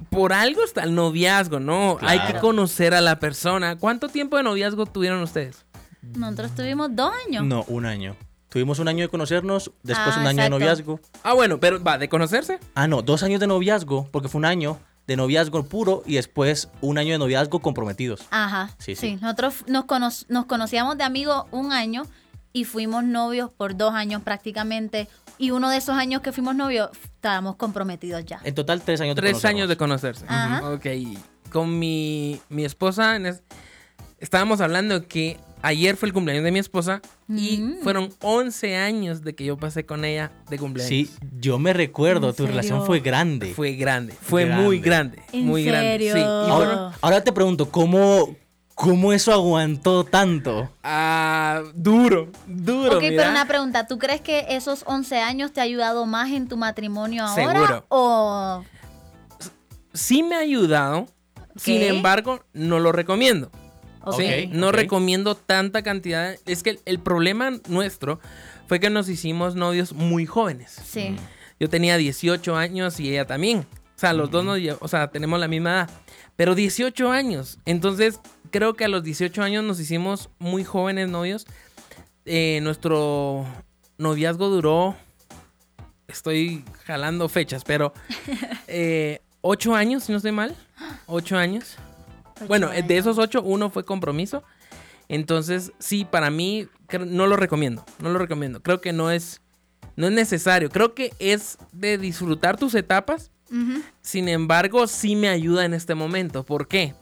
Por 0.09 0.33
algo 0.33 0.63
está 0.63 0.83
el 0.83 0.93
noviazgo, 0.93 1.59
¿no? 1.59 1.97
Hay 2.01 2.19
que 2.19 2.35
conocer 2.39 2.93
a 2.93 3.01
la 3.01 3.19
persona. 3.19 3.77
¿Cuánto 3.77 4.09
tiempo 4.09 4.37
de 4.37 4.43
noviazgo 4.43 4.85
tuvieron 4.85 5.21
ustedes? 5.21 5.65
Nosotros 6.01 6.53
tuvimos 6.55 6.95
dos 6.95 7.11
años. 7.27 7.43
No, 7.43 7.63
un 7.67 7.85
año. 7.85 8.15
Tuvimos 8.49 8.79
un 8.79 8.87
año 8.87 9.03
de 9.03 9.09
conocernos, 9.09 9.71
después 9.83 10.15
Ah, 10.15 10.19
un 10.21 10.27
año 10.27 10.43
de 10.43 10.49
noviazgo. 10.49 10.99
Ah, 11.23 11.33
bueno, 11.33 11.59
pero 11.59 11.83
va, 11.83 11.97
de 11.97 12.07
conocerse. 12.07 12.59
Ah, 12.75 12.87
no, 12.87 13.01
dos 13.01 13.23
años 13.23 13.39
de 13.39 13.47
noviazgo, 13.47 14.07
porque 14.11 14.29
fue 14.29 14.39
un 14.39 14.45
año 14.45 14.79
de 15.07 15.15
noviazgo 15.15 15.63
puro 15.63 16.03
y 16.05 16.15
después 16.15 16.69
un 16.81 16.97
año 16.97 17.13
de 17.13 17.17
noviazgo 17.17 17.59
comprometidos. 17.61 18.25
Ajá. 18.29 18.69
Sí, 18.77 18.95
Sí, 18.95 19.15
sí. 19.15 19.15
nosotros 19.21 19.63
nos, 19.67 19.85
cono- 19.85 20.09
nos 20.27 20.45
conocíamos 20.45 20.97
de 20.97 21.03
amigos 21.05 21.45
un 21.51 21.71
año 21.71 22.03
y 22.53 22.65
fuimos 22.65 23.03
novios 23.03 23.49
por 23.49 23.75
dos 23.77 23.93
años 23.93 24.21
prácticamente. 24.21 25.07
Y 25.39 25.51
uno 25.51 25.69
de 25.69 25.77
esos 25.77 25.95
años 25.95 26.21
que 26.21 26.31
fuimos 26.31 26.55
novios, 26.55 26.89
estábamos 27.15 27.55
comprometidos 27.57 28.25
ya. 28.25 28.39
En 28.43 28.55
total, 28.55 28.81
tres 28.81 28.99
años 29.01 29.15
de 29.15 29.21
Tres 29.21 29.31
conocernos. 29.33 29.57
años 29.59 29.69
de 29.69 29.77
conocerse. 29.77 30.25
Ajá. 30.27 30.69
Ok. 30.71 30.85
Con 31.51 31.77
mi, 31.79 32.41
mi 32.49 32.65
esposa, 32.65 33.15
en 33.15 33.27
es- 33.27 33.43
estábamos 34.19 34.59
hablando 34.61 35.07
que 35.07 35.39
ayer 35.61 35.97
fue 35.97 36.07
el 36.07 36.13
cumpleaños 36.13 36.43
de 36.43 36.51
mi 36.51 36.59
esposa 36.59 37.01
y 37.29 37.57
Mm. 37.57 37.75
fueron 37.83 38.09
11 38.21 38.75
años 38.75 39.21
de 39.23 39.35
que 39.35 39.43
yo 39.45 39.57
pasé 39.57 39.85
con 39.85 40.05
ella 40.05 40.31
de 40.49 40.57
cumpleaños. 40.57 40.89
Sí, 40.89 41.09
yo 41.39 41.59
me 41.59 41.73
recuerdo, 41.73 42.29
¿En 42.29 42.35
tu 42.35 42.45
relación 42.47 42.85
fue 42.85 42.99
grande. 42.99 43.53
Fue 43.53 43.73
grande, 43.73 44.13
fue 44.21 44.45
Grande. 44.45 44.63
muy 44.63 44.79
grande, 44.79 45.21
¿En 45.33 45.45
muy 45.47 45.63
grande. 45.63 45.87
serio? 45.91 46.13
Sí. 46.13 46.19
Y 46.19 46.23
Ahora, 46.23 46.55
fueron- 46.55 46.91
ahora 47.01 47.23
te 47.23 47.31
pregunto, 47.31 47.69
¿cómo, 47.69 48.35
¿cómo 48.75 49.11
eso 49.13 49.33
aguantó 49.33 50.03
tanto? 50.03 50.69
ah, 50.83 51.63
duro, 51.73 52.29
duro. 52.45 52.97
ok, 52.97 53.01
mira. 53.03 53.15
pero 53.23 53.31
una 53.31 53.47
pregunta, 53.47 53.87
¿tú 53.87 53.97
crees 53.97 54.21
que 54.21 54.45
esos 54.49 54.83
11 54.85 55.17
años 55.19 55.51
te 55.53 55.59
ha 55.59 55.63
ayudado 55.63 56.05
más 56.05 56.29
en 56.31 56.47
tu 56.47 56.57
matrimonio 56.57 57.23
ahora? 57.25 57.43
Seguro. 57.53 57.85
¿O 57.89 58.63
Sí 59.93 60.21
me 60.21 60.35
ha 60.35 60.39
ayudado, 60.39 61.07
sin 61.55 61.81
embargo, 61.81 62.43
no 62.53 62.77
lo 62.79 62.91
recomiendo. 62.91 63.49
Sí, 64.13 64.47
no 64.51 64.71
recomiendo 64.71 65.35
tanta 65.35 65.81
cantidad. 65.83 66.35
Es 66.45 66.63
que 66.63 66.71
el, 66.71 66.79
el 66.85 66.99
problema 66.99 67.51
nuestro 67.67 68.19
fue 68.67 68.79
que 68.79 68.89
nos 68.89 69.09
hicimos 69.09 69.55
novios 69.55 69.93
muy 69.93 70.25
jóvenes. 70.25 70.71
Sí. 70.85 71.15
Yo 71.59 71.69
tenía 71.69 71.97
18 71.97 72.55
años 72.55 72.99
y 72.99 73.09
ella 73.09 73.25
también. 73.25 73.59
O 73.95 73.99
sea, 73.99 74.13
los 74.13 74.29
dos 74.29 74.45
nos 74.45 74.59
lle- 74.59 74.77
o 74.79 74.87
sea, 74.87 75.07
tenemos 75.09 75.39
la 75.39 75.47
misma 75.47 75.69
edad. 75.71 75.89
Pero 76.35 76.53
18 76.53 77.11
años. 77.11 77.57
Entonces, 77.65 78.19
creo 78.51 78.75
que 78.75 78.85
a 78.85 78.87
los 78.87 79.03
18 79.03 79.41
años 79.41 79.63
nos 79.63 79.79
hicimos 79.79 80.29
muy 80.37 80.63
jóvenes 80.63 81.09
novios. 81.09 81.47
Eh, 82.25 82.59
nuestro 82.61 83.45
noviazgo 83.97 84.49
duró. 84.49 84.95
Estoy 86.07 86.63
jalando 86.85 87.27
fechas, 87.27 87.63
pero. 87.63 87.93
eh, 88.67 89.21
8 89.41 89.75
años, 89.75 90.03
si 90.03 90.11
no 90.11 90.17
estoy 90.17 90.31
mal. 90.31 90.55
8 91.07 91.37
años. 91.37 91.77
Bueno, 92.47 92.69
Ocho 92.69 92.87
de 92.87 92.97
esos. 92.97 93.17
8, 93.17 93.41
uno 93.41 93.69
fue 93.69 93.83
compromiso. 93.83 94.43
Entonces, 95.09 95.71
sí, 95.79 96.05
para 96.05 96.29
mí, 96.29 96.67
no 96.99 97.27
lo 97.27 97.37
recomiendo. 97.37 97.85
No 97.99 98.09
lo 98.09 98.19
recomiendo. 98.19 98.61
Creo 98.61 98.81
que 98.81 98.93
no 98.93 99.11
es. 99.11 99.41
No 99.95 100.07
es 100.07 100.13
necesario. 100.13 100.69
Creo 100.69 100.93
que 100.93 101.13
es 101.19 101.57
de 101.71 101.97
disfrutar 101.97 102.57
tus 102.57 102.75
etapas. 102.75 103.31
Sin 104.01 104.27
embargo, 104.27 104.87
sí 104.87 105.15
me 105.15 105.29
ayuda 105.29 105.63
en 105.65 105.73
este 105.73 105.95
momento. 105.95 106.43
¿Por 106.43 106.67
qué? 106.67 106.93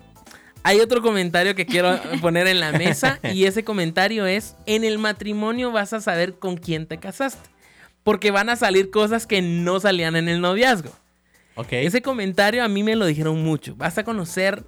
Hay 0.63 0.80
otro 0.80 1.01
comentario 1.01 1.54
que 1.56 1.65
quiero 1.65 2.00
poner 2.22 2.48
en 2.48 2.60
la 2.60 2.72
mesa 2.72 3.20
y 3.34 3.46
ese 3.46 3.63
comentario 3.63 4.25
es, 4.25 4.56
en 4.65 4.84
el 4.84 4.98
matrimonio 4.98 5.72
vas 5.72 5.94
a 5.94 6.01
saber 6.01 6.39
con 6.39 6.58
quién 6.58 6.88
te 6.88 7.00
casaste. 7.00 7.50
Porque 8.04 8.32
van 8.32 8.50
a 8.50 8.56
salir 8.56 8.92
cosas 8.92 9.27
que 9.27 9.42
no 9.42 9.80
salían 9.80 10.15
en 10.15 10.30
el 10.30 10.42
noviazgo. 10.42 10.92
Ok. 11.56 11.68
Ese 11.72 12.01
comentario 12.01 12.63
a 12.63 12.68
mí 12.68 12.84
me 12.84 12.96
lo 12.96 13.06
dijeron 13.06 13.44
mucho. 13.44 13.75
Vas 13.75 13.98
a 13.98 14.04
conocer, 14.04 14.63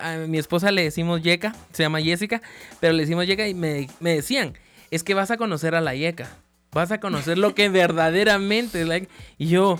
a 0.00 0.16
mi 0.16 0.38
esposa 0.38 0.70
le 0.70 0.82
decimos 0.82 1.22
Yeka, 1.22 1.54
se 1.72 1.82
llama 1.82 2.00
Jessica, 2.00 2.42
pero 2.80 2.92
le 2.92 3.02
decimos 3.02 3.26
Yeka 3.26 3.48
y 3.48 3.54
me, 3.54 3.88
me 4.00 4.14
decían, 4.14 4.54
es 4.90 5.02
que 5.02 5.14
vas 5.14 5.30
a 5.30 5.36
conocer 5.36 5.74
a 5.74 5.80
la 5.80 5.94
Yeka. 5.94 6.28
Vas 6.72 6.90
a 6.90 7.00
conocer 7.00 7.38
lo 7.38 7.54
que 7.54 7.68
verdaderamente 7.70 8.82
es 8.82 8.88
la 8.88 8.98
Yeka". 8.98 9.12
Y 9.38 9.48
yo, 9.48 9.78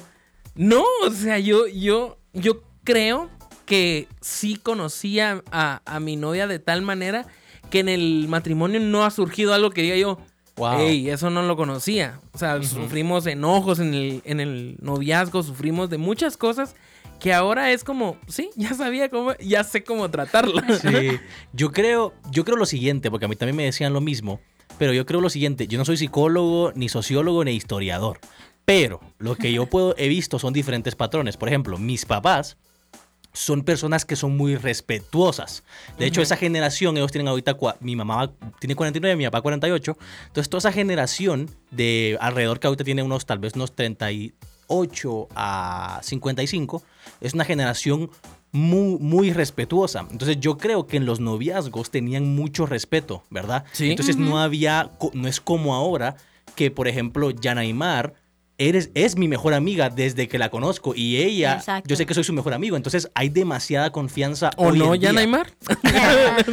no, 0.54 0.84
o 1.04 1.10
sea, 1.10 1.38
yo, 1.38 1.66
yo, 1.66 2.18
yo 2.32 2.62
creo 2.84 3.30
que 3.66 4.08
sí 4.20 4.56
conocía 4.56 5.42
a, 5.50 5.80
a 5.86 6.00
mi 6.00 6.16
novia 6.16 6.46
de 6.46 6.58
tal 6.58 6.82
manera 6.82 7.26
que 7.70 7.80
en 7.80 7.88
el 7.88 8.26
matrimonio 8.28 8.78
no 8.80 9.04
ha 9.04 9.10
surgido 9.10 9.54
algo 9.54 9.70
que 9.70 9.82
diga 9.82 9.96
yo, 9.96 10.18
Wow. 10.56 10.78
Ey, 10.78 11.10
eso 11.10 11.30
no 11.30 11.42
lo 11.42 11.56
conocía. 11.56 12.20
O 12.32 12.38
sea, 12.38 12.62
sufrimos 12.62 13.26
enojos 13.26 13.80
en 13.80 13.92
el, 13.92 14.22
en 14.24 14.38
el 14.38 14.76
noviazgo, 14.80 15.42
sufrimos 15.42 15.90
de 15.90 15.98
muchas 15.98 16.36
cosas 16.36 16.76
que 17.21 17.33
ahora 17.33 17.73
es 17.73 17.85
como, 17.85 18.16
sí, 18.28 18.50
ya 18.56 18.75
sabía 18.75 19.09
cómo, 19.09 19.35
ya 19.38 19.64
sé 19.64 19.85
cómo 19.85 20.11
tratarla. 20.11 20.62
Sí. 20.78 21.18
Yo 21.52 21.73
creo, 21.73 22.12
yo 22.30 22.44
creo 22.44 22.56
lo 22.56 22.66
siguiente, 22.66 23.11
porque 23.11 23.26
a 23.26 23.28
mí 23.28 23.37
también 23.37 23.56
me 23.56 23.64
decían 23.64 23.92
lo 23.92 24.00
mismo, 24.00 24.40
pero 24.78 24.92
yo 24.92 25.06
creo 25.06 25.21
lo 25.21 25.30
siguiente, 25.30 25.68
yo 25.68 25.78
no 25.78 25.85
soy 25.85 25.97
psicólogo, 25.97 26.73
ni 26.75 26.88
sociólogo, 26.88 27.44
ni 27.44 27.52
historiador, 27.52 28.18
pero 28.64 29.00
lo 29.18 29.37
que 29.37 29.52
yo 29.52 29.66
puedo, 29.66 29.94
he 29.99 30.09
visto 30.09 30.38
son 30.38 30.52
diferentes 30.52 30.97
patrones. 30.97 31.37
Por 31.37 31.49
ejemplo, 31.49 31.78
mis 31.78 32.06
papás 32.06 32.56
son 33.35 33.62
personas 33.62 34.04
que 34.04 34.16
son 34.16 34.37
muy 34.37 34.56
respetuosas. 34.56 35.64
De 35.99 36.06
hecho, 36.06 36.23
esa 36.23 36.37
generación, 36.37 36.97
ellos 36.97 37.12
tienen 37.12 37.28
ahorita, 37.28 37.56
mi 37.80 37.97
mamá 37.97 38.33
tiene 38.61 38.75
49, 38.75 39.16
mi 39.16 39.25
papá 39.25 39.42
48. 39.42 39.99
Entonces, 40.26 40.49
toda 40.49 40.61
esa 40.61 40.73
generación 40.73 41.50
de 41.71 42.16
alrededor 42.21 42.61
que 42.61 42.68
ahorita 42.68 42.85
tiene 42.85 43.02
unos, 43.02 43.26
tal 43.26 43.40
vez 43.40 43.54
unos 43.54 43.75
38 44.68 45.28
a 45.35 46.00
55, 46.02 46.83
es 47.21 47.35
una 47.35 47.44
generación 47.44 48.11
muy, 48.52 48.99
muy 48.99 49.33
respetuosa. 49.33 50.06
Entonces, 50.11 50.38
yo 50.38 50.59
creo 50.59 50.87
que 50.87 50.97
en 50.97 51.06
los 51.06 51.21
noviazgos 51.21 51.90
tenían 51.90 52.35
mucho 52.35 52.66
respeto, 52.66 53.25
¿verdad? 53.30 53.64
Sí. 53.73 53.90
Entonces, 53.90 54.16
no 54.16 54.38
había, 54.38 54.90
no 55.12 55.28
es 55.28 55.40
como 55.40 55.75
ahora 55.75 56.16
que, 56.54 56.71
por 56.71 56.87
ejemplo, 56.87 57.30
Yanaimar 57.30 58.14
eres, 58.58 58.90
es 58.94 59.16
mi 59.16 59.26
mejor 59.28 59.52
amiga 59.54 59.90
desde 59.90 60.28
que 60.28 60.38
la 60.38 60.49
conozco 60.49 60.94
y 60.94 61.16
ella, 61.18 61.54
Exacto. 61.54 61.88
yo 61.88 61.96
sé 61.96 62.06
que 62.06 62.14
soy 62.14 62.25
su 62.25 62.32
mejor 62.32 62.54
amigo, 62.54 62.76
entonces 62.76 63.11
hay 63.14 63.28
demasiada 63.28 63.90
confianza. 63.90 64.50
¿O 64.56 64.68
hoy 64.68 64.78
no, 64.78 64.94
en 64.94 65.00
día. 65.00 65.11
ya 65.12 65.12
Neymar? 65.12 65.46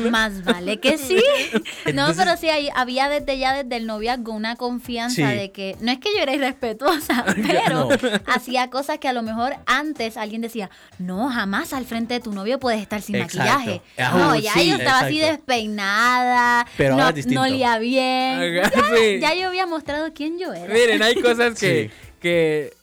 Más 0.10 0.44
vale 0.44 0.80
que 0.80 0.98
sí. 0.98 1.22
No, 1.94 2.08
pero 2.16 2.38
sí, 2.38 2.48
había 2.76 3.10
desde 3.10 3.38
ya 3.38 3.54
desde 3.64 3.76
el 3.76 3.86
noviazgo 3.86 4.34
una 4.34 4.56
confianza 4.56 5.12
Sí. 5.16 5.38
de 5.38 5.52
que 5.52 5.76
no 5.82 5.92
es 5.92 6.00
que 6.00 6.10
yo 6.16 6.22
era 6.24 6.34
irrespetuosa, 6.34 7.26
pero 7.48 7.90
No. 7.90 7.90
hacía 8.28 8.70
cosas 8.70 8.98
que 9.00 9.08
a 9.08 9.14
lo 9.14 9.22
mejor 9.24 9.56
antes 9.66 10.18
alguien 10.18 10.42
decía, 10.42 10.70
no, 11.00 11.30
jamás 11.30 11.74
al 11.74 11.86
frente 11.86 12.14
de 12.16 12.20
tu 12.20 12.32
novio 12.34 12.60
puedes 12.60 12.82
estar 12.82 13.02
sin 13.02 13.16
Exacto. 13.16 13.38
maquillaje. 13.40 13.82
Ah, 13.98 14.14
no, 14.18 14.36
ya 14.36 14.54
sí, 14.54 14.70
yo 14.70 14.76
estaba 14.76 15.00
así 15.02 15.20
despeinada, 15.20 16.66
Pero 16.78 16.96
no, 16.96 17.12
no 17.28 17.42
olía 17.42 17.78
bien. 17.80 18.56
Ya, 18.56 18.70
sí. 18.70 19.20
ya 19.20 19.34
yo 19.36 19.48
había 19.48 19.66
mostrado 19.66 20.14
quién 20.14 20.38
yo 20.40 20.54
era. 20.54 20.74
Miren, 20.74 21.02
hay 21.04 21.16
cosas 21.16 21.60
que, 21.60 21.90
Sí. 21.91 21.91
Que, 22.22 22.74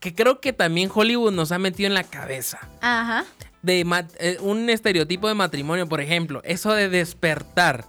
que 0.00 0.14
creo 0.14 0.40
que 0.40 0.52
también 0.52 0.90
Hollywood 0.94 1.32
nos 1.32 1.52
ha 1.52 1.58
metido 1.58 1.86
en 1.86 1.94
la 1.94 2.04
cabeza. 2.04 2.58
Ajá. 2.80 3.24
De 3.62 3.80
eh, 4.20 4.36
un 4.40 4.68
estereotipo 4.70 5.26
de 5.28 5.34
matrimonio, 5.34 5.88
por 5.88 6.00
ejemplo, 6.00 6.40
eso 6.44 6.72
de 6.72 6.88
despertar 6.88 7.84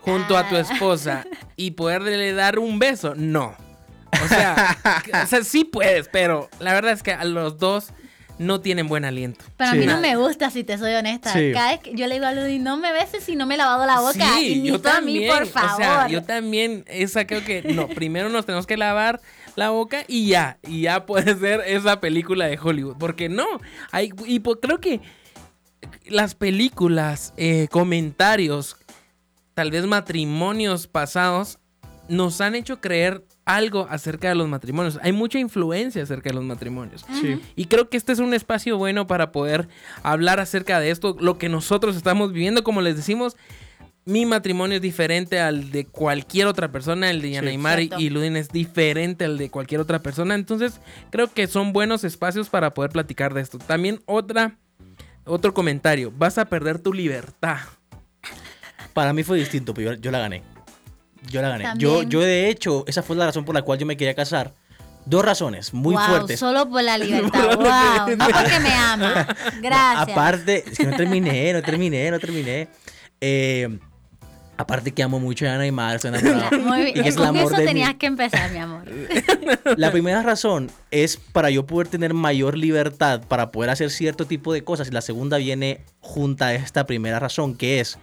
junto 0.00 0.36
a 0.36 0.48
tu 0.48 0.56
Ah. 0.56 0.60
esposa 0.60 1.24
y 1.56 1.72
poderle 1.72 2.32
dar 2.32 2.58
un 2.58 2.78
beso, 2.78 3.14
no. 3.16 3.54
O 4.24 4.28
sea, 4.28 4.76
o 5.24 5.26
sea, 5.26 5.42
sí 5.44 5.64
puedes, 5.64 6.08
pero 6.08 6.48
la 6.60 6.74
verdad 6.74 6.92
es 6.92 7.02
que 7.02 7.12
a 7.12 7.24
los 7.24 7.58
dos 7.58 7.88
no 8.38 8.60
tienen 8.60 8.88
buen 8.88 9.04
aliento. 9.04 9.44
Pero 9.56 9.70
a 9.70 9.72
Sí. 9.74 9.78
mí 9.80 9.86
no 9.86 10.00
me 10.00 10.16
gusta, 10.16 10.50
si 10.50 10.64
te 10.64 10.76
soy 10.78 10.92
honesta. 10.94 11.32
Sí. 11.32 11.50
Cada 11.52 11.70
vez 11.72 11.80
que 11.80 11.94
yo 11.94 12.06
le 12.06 12.14
digo 12.14 12.26
a 12.26 12.32
Ludi, 12.32 12.58
no 12.58 12.76
me 12.76 12.92
beses 12.92 13.22
si 13.24 13.36
no 13.36 13.46
me 13.46 13.54
he 13.54 13.58
lavado 13.58 13.86
la 13.86 14.00
boca. 14.00 14.40
y 14.40 14.60
ni 14.60 14.78
tú 14.78 14.88
a 14.88 15.00
mí, 15.00 15.26
por 15.28 15.46
favor. 15.46 15.72
O 15.72 15.76
sea, 15.76 16.08
yo 16.08 16.22
también, 16.24 16.84
esa 16.88 17.26
creo 17.26 17.44
que, 17.44 17.62
no, 17.62 17.88
primero 17.88 18.28
nos 18.30 18.44
tenemos 18.46 18.66
que 18.66 18.76
lavar 18.76 19.20
la 19.56 19.70
boca 19.70 20.04
y 20.08 20.28
ya, 20.28 20.58
y 20.66 20.82
ya 20.82 21.06
puede 21.06 21.36
ser 21.36 21.60
esa 21.66 22.00
película 22.00 22.46
de 22.46 22.58
Hollywood. 22.62 22.96
Porque 22.98 23.28
no, 23.28 23.46
hay, 23.90 24.10
y 24.26 24.40
po- 24.40 24.60
creo 24.60 24.80
que 24.80 25.00
las 26.06 26.34
películas, 26.34 27.34
eh, 27.36 27.68
comentarios, 27.70 28.76
tal 29.54 29.70
vez 29.70 29.86
matrimonios 29.86 30.86
pasados, 30.86 31.58
nos 32.08 32.40
han 32.40 32.54
hecho 32.54 32.80
creer 32.80 33.24
algo 33.44 33.86
acerca 33.90 34.28
de 34.28 34.34
los 34.34 34.48
matrimonios. 34.48 34.98
Hay 35.02 35.12
mucha 35.12 35.38
influencia 35.38 36.02
acerca 36.02 36.30
de 36.30 36.34
los 36.36 36.44
matrimonios. 36.44 37.04
Sí. 37.20 37.40
Y 37.56 37.66
creo 37.66 37.88
que 37.88 37.96
este 37.96 38.12
es 38.12 38.18
un 38.18 38.34
espacio 38.34 38.76
bueno 38.78 39.06
para 39.06 39.32
poder 39.32 39.68
hablar 40.02 40.38
acerca 40.40 40.78
de 40.80 40.90
esto, 40.90 41.16
lo 41.20 41.38
que 41.38 41.48
nosotros 41.48 41.96
estamos 41.96 42.32
viviendo, 42.32 42.62
como 42.64 42.80
les 42.80 42.96
decimos. 42.96 43.36
Mi 44.04 44.26
matrimonio 44.26 44.76
es 44.76 44.82
diferente 44.82 45.38
al 45.38 45.70
de 45.70 45.86
cualquier 45.86 46.48
otra 46.48 46.72
persona, 46.72 47.08
el 47.08 47.22
de 47.22 47.30
Yanaimar 47.30 47.80
y, 47.80 48.10
Ludin 48.10 48.36
es 48.36 48.48
diferente 48.48 49.24
al 49.24 49.38
de 49.38 49.48
cualquier 49.48 49.80
otra 49.80 50.00
persona. 50.00 50.34
Entonces, 50.34 50.80
creo 51.10 51.32
que 51.32 51.46
son 51.46 51.72
buenos 51.72 52.02
espacios 52.02 52.48
para 52.48 52.74
poder 52.74 52.90
platicar 52.90 53.32
de 53.32 53.42
esto. 53.42 53.58
También 53.58 54.02
otra, 54.06 54.56
otro 55.24 55.54
comentario. 55.54 56.12
Vas 56.16 56.36
a 56.38 56.46
perder 56.46 56.80
tu 56.80 56.92
libertad. 56.92 57.58
Para 58.92 59.12
mí 59.12 59.22
fue 59.22 59.38
distinto, 59.38 59.72
pero 59.72 59.92
yo, 59.92 60.00
yo 60.00 60.10
la 60.10 60.18
gané. 60.18 60.42
Yo 61.30 61.40
la 61.40 61.50
gané. 61.50 61.64
Yo, 61.76 61.98
También. 61.98 62.10
yo, 62.10 62.20
de 62.22 62.50
hecho, 62.50 62.84
esa 62.88 63.04
fue 63.04 63.14
la 63.14 63.26
razón 63.26 63.44
por 63.44 63.54
la 63.54 63.62
cual 63.62 63.78
yo 63.78 63.86
me 63.86 63.96
quería 63.96 64.14
casar. 64.14 64.52
Dos 65.04 65.24
razones 65.24 65.72
muy 65.72 65.94
wow, 65.94 66.04
fuertes. 66.06 66.40
Solo 66.40 66.68
por 66.68 66.82
la 66.82 66.98
libertad. 66.98 67.56
wow. 67.56 68.16
No 68.16 68.26
porque 68.26 68.58
me 68.60 68.74
ama. 68.74 69.28
Gracias. 69.62 70.08
Aparte, 70.08 70.64
es 70.66 70.76
que 70.76 70.86
no 70.86 70.96
terminé, 70.96 71.52
no 71.52 71.62
terminé, 71.62 72.10
no 72.10 72.18
terminé. 72.18 72.68
Eh, 73.20 73.78
aparte 74.62 74.92
que 74.92 75.02
amo 75.02 75.20
mucho 75.20 75.46
a 75.46 75.54
Ana 75.54 75.66
y 75.66 75.72
Mar, 75.72 76.00
enamorado. 76.04 76.58
Muy 76.58 76.92
bien. 76.92 76.98
es 77.00 77.06
el 77.08 77.16
Con 77.16 77.26
amor 77.28 77.52
eso 77.52 77.62
tenías 77.62 77.94
que 77.96 78.06
empezar, 78.06 78.50
mi 78.50 78.58
amor. 78.58 78.84
La 79.76 79.90
primera 79.90 80.22
razón 80.22 80.70
es 80.90 81.16
para 81.16 81.50
yo 81.50 81.66
poder 81.66 81.88
tener 81.88 82.14
mayor 82.14 82.56
libertad 82.56 83.22
para 83.28 83.52
poder 83.52 83.70
hacer 83.70 83.90
cierto 83.90 84.26
tipo 84.26 84.52
de 84.52 84.64
cosas. 84.64 84.88
Y 84.88 84.92
la 84.92 85.00
segunda 85.00 85.36
viene 85.36 85.84
junto 86.00 86.44
a 86.44 86.54
esta 86.54 86.86
primera 86.86 87.18
razón, 87.18 87.54
que 87.54 87.80
es 87.80 87.98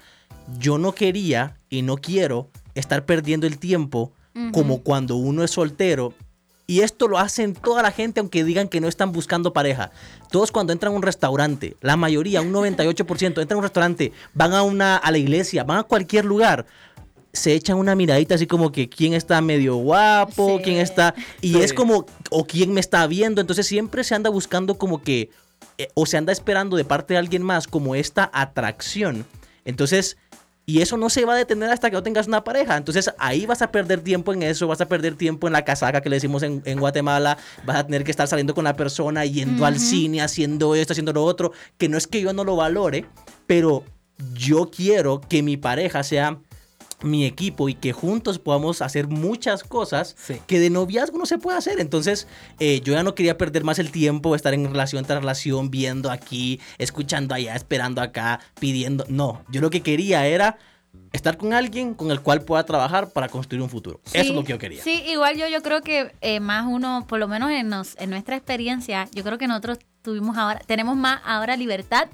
yo 0.58 0.78
no 0.78 0.94
quería 0.94 1.58
y 1.70 1.82
no 1.82 1.98
quiero 1.98 2.50
estar 2.75 3.06
perdiendo 3.06 3.48
el 3.48 3.58
tiempo 3.58 4.13
como 4.54 4.84
cuando 4.84 5.16
uno 5.16 5.44
es 5.44 5.51
soltero. 5.51 6.13
Y 6.69 6.81
esto 6.81 7.07
lo 7.07 7.17
hacen 7.17 7.55
toda 7.55 7.81
la 7.81 7.89
gente, 7.91 8.19
aunque 8.19 8.43
digan 8.43 8.67
que 8.67 8.79
no 8.79 8.88
están 8.88 9.11
buscando 9.11 9.53
pareja. 9.53 9.89
Todos 10.29 10.51
cuando 10.51 10.71
entran 10.71 10.93
a 10.93 10.95
un 10.95 11.01
restaurante, 11.01 11.75
la 11.81 11.97
mayoría, 11.97 12.41
un 12.43 12.53
98%, 12.53 13.25
entran 13.41 13.53
a 13.53 13.57
un 13.57 13.63
restaurante, 13.63 14.11
van 14.35 14.53
a, 14.53 14.61
una, 14.61 14.95
a 14.95 15.09
la 15.09 15.17
iglesia, 15.17 15.63
van 15.63 15.79
a 15.79 15.83
cualquier 15.83 16.25
lugar, 16.25 16.67
se 17.33 17.53
echan 17.53 17.75
una 17.79 17.95
miradita 17.95 18.35
así 18.35 18.45
como 18.45 18.71
que 18.71 18.88
quién 18.88 19.15
está 19.15 19.41
medio 19.41 19.77
guapo, 19.77 20.57
Sí. 20.57 20.63
quién 20.65 20.77
está... 20.77 21.15
Y 21.41 21.53
Sí. 21.53 21.61
es 21.63 21.73
como, 21.73 22.05
o 22.29 22.45
quién 22.45 22.71
me 22.71 22.81
está 22.81 23.07
viendo. 23.07 23.41
Entonces 23.41 23.65
siempre 23.65 24.03
se 24.03 24.13
anda 24.13 24.29
buscando 24.29 24.77
como 24.77 25.01
que, 25.01 25.31
eh, 25.79 25.88
o 25.95 26.05
se 26.05 26.17
anda 26.17 26.31
esperando 26.31 26.77
de 26.77 26.85
parte 26.85 27.15
de 27.15 27.17
alguien 27.17 27.41
más 27.41 27.65
como 27.67 27.95
esta 27.95 28.29
atracción. 28.31 29.25
Entonces, 29.65 30.17
y 30.69 30.83
eso 30.83 30.97
no 30.97 31.09
se 31.09 31.25
va 31.25 31.33
a 31.33 31.35
detener 31.35 31.71
hasta 31.71 31.89
que 31.89 31.95
no 31.95 32.03
tengas 32.03 32.27
una 32.27 32.43
pareja. 32.43 32.77
Entonces 32.77 33.09
ahí 33.17 33.47
vas 33.47 33.63
a 33.63 33.71
perder 33.71 34.01
tiempo 34.01 34.33
en 34.33 34.43
eso, 34.43 34.67
vas 34.67 34.79
a 34.81 34.88
perder 34.88 35.15
tiempo 35.15 35.47
en 35.47 35.53
la 35.53 35.65
casaca 35.65 35.99
que 35.99 36.11
le 36.11 36.17
decimos 36.17 36.43
en, 36.43 36.61
en 36.63 36.79
Guatemala, 36.79 37.39
vas 37.65 37.77
a 37.77 37.85
tener 37.85 38.03
que 38.03 38.11
estar 38.11 38.27
saliendo 38.27 38.53
con 38.53 38.65
la 38.65 38.75
persona, 38.75 39.25
yendo 39.25 39.65
al 39.65 39.79
cine, 39.79 40.21
haciendo 40.21 40.75
esto, 40.75 40.93
haciendo 40.93 41.11
lo 41.11 41.23
otro, 41.23 41.53
que 41.79 41.89
no 41.89 41.97
es 41.97 42.05
que 42.05 42.21
yo 42.21 42.33
no 42.33 42.43
lo 42.43 42.55
valore, 42.55 43.05
pero 43.47 43.83
yo 44.35 44.69
quiero 44.69 45.21
que 45.21 45.41
mi 45.41 45.57
pareja 45.57 46.03
sea 46.03 46.39
mi 47.01 47.25
equipo 47.25 47.70
y 47.70 47.75
que 47.75 47.94
juntos 47.94 48.39
podamos 48.39 48.82
hacer 48.82 49.08
muchas 49.08 49.63
cosas 49.63 50.15
Sí. 50.20 50.36
que 50.48 50.60
de 50.60 50.70
noviazgo 50.70 51.18
no 51.18 51.25
se 51.25 51.38
puede 51.38 51.58
hacer. 51.58 51.79
Entonces, 51.79 52.27
eh, 52.60 52.82
yo 52.84 52.94
ya 52.94 53.03
no 53.03 53.15
quería 53.15 53.38
perder 53.38 53.63
más 53.63 53.79
el 53.79 53.91
tiempo, 53.91 54.36
estar 54.36 54.53
en 54.53 54.65
relación 54.70 55.06
tras 55.06 55.20
relación, 55.20 55.72
viendo 55.72 56.12
aquí, 56.12 56.60
escuchando 56.77 57.34
allá, 57.36 57.56
esperando 57.56 58.01
acá, 58.01 58.39
pidiendo. 58.60 59.06
No, 59.08 59.41
yo 59.50 59.62
lo 59.62 59.70
que 59.70 59.82
quería 59.82 60.25
era 60.27 60.58
estar 61.13 61.38
con 61.38 61.53
alguien 61.53 61.94
con 61.96 62.12
el 62.12 62.22
cual 62.22 62.41
pueda 62.41 62.65
trabajar 62.65 63.10
para 63.12 63.29
construir 63.29 63.62
un 63.63 63.70
futuro. 63.70 64.00
Eso 64.13 64.18
es 64.29 64.29
lo 64.32 64.44
que 64.44 64.51
yo 64.51 64.60
quería. 64.60 64.84
Sí, 64.84 65.03
igual 65.08 65.38
yo, 65.38 65.48
yo 65.48 65.62
creo 65.63 65.82
que 65.82 66.12
eh, 66.22 66.39
más 66.39 66.65
uno, 66.68 67.06
por 67.08 67.20
lo 67.20 67.27
menos 67.27 67.50
en, 67.51 67.70
nos- 67.70 67.96
en 68.00 68.10
nuestra 68.10 68.36
experiencia, 68.36 69.08
yo 69.13 69.24
creo 69.24 69.38
que 69.38 69.48
nosotros 69.48 69.79
tuvimos 70.01 70.38
ahora, 70.38 70.60
tenemos 70.65 70.96
más 70.96 71.20
ahora 71.25 71.58
libertad 71.58 72.08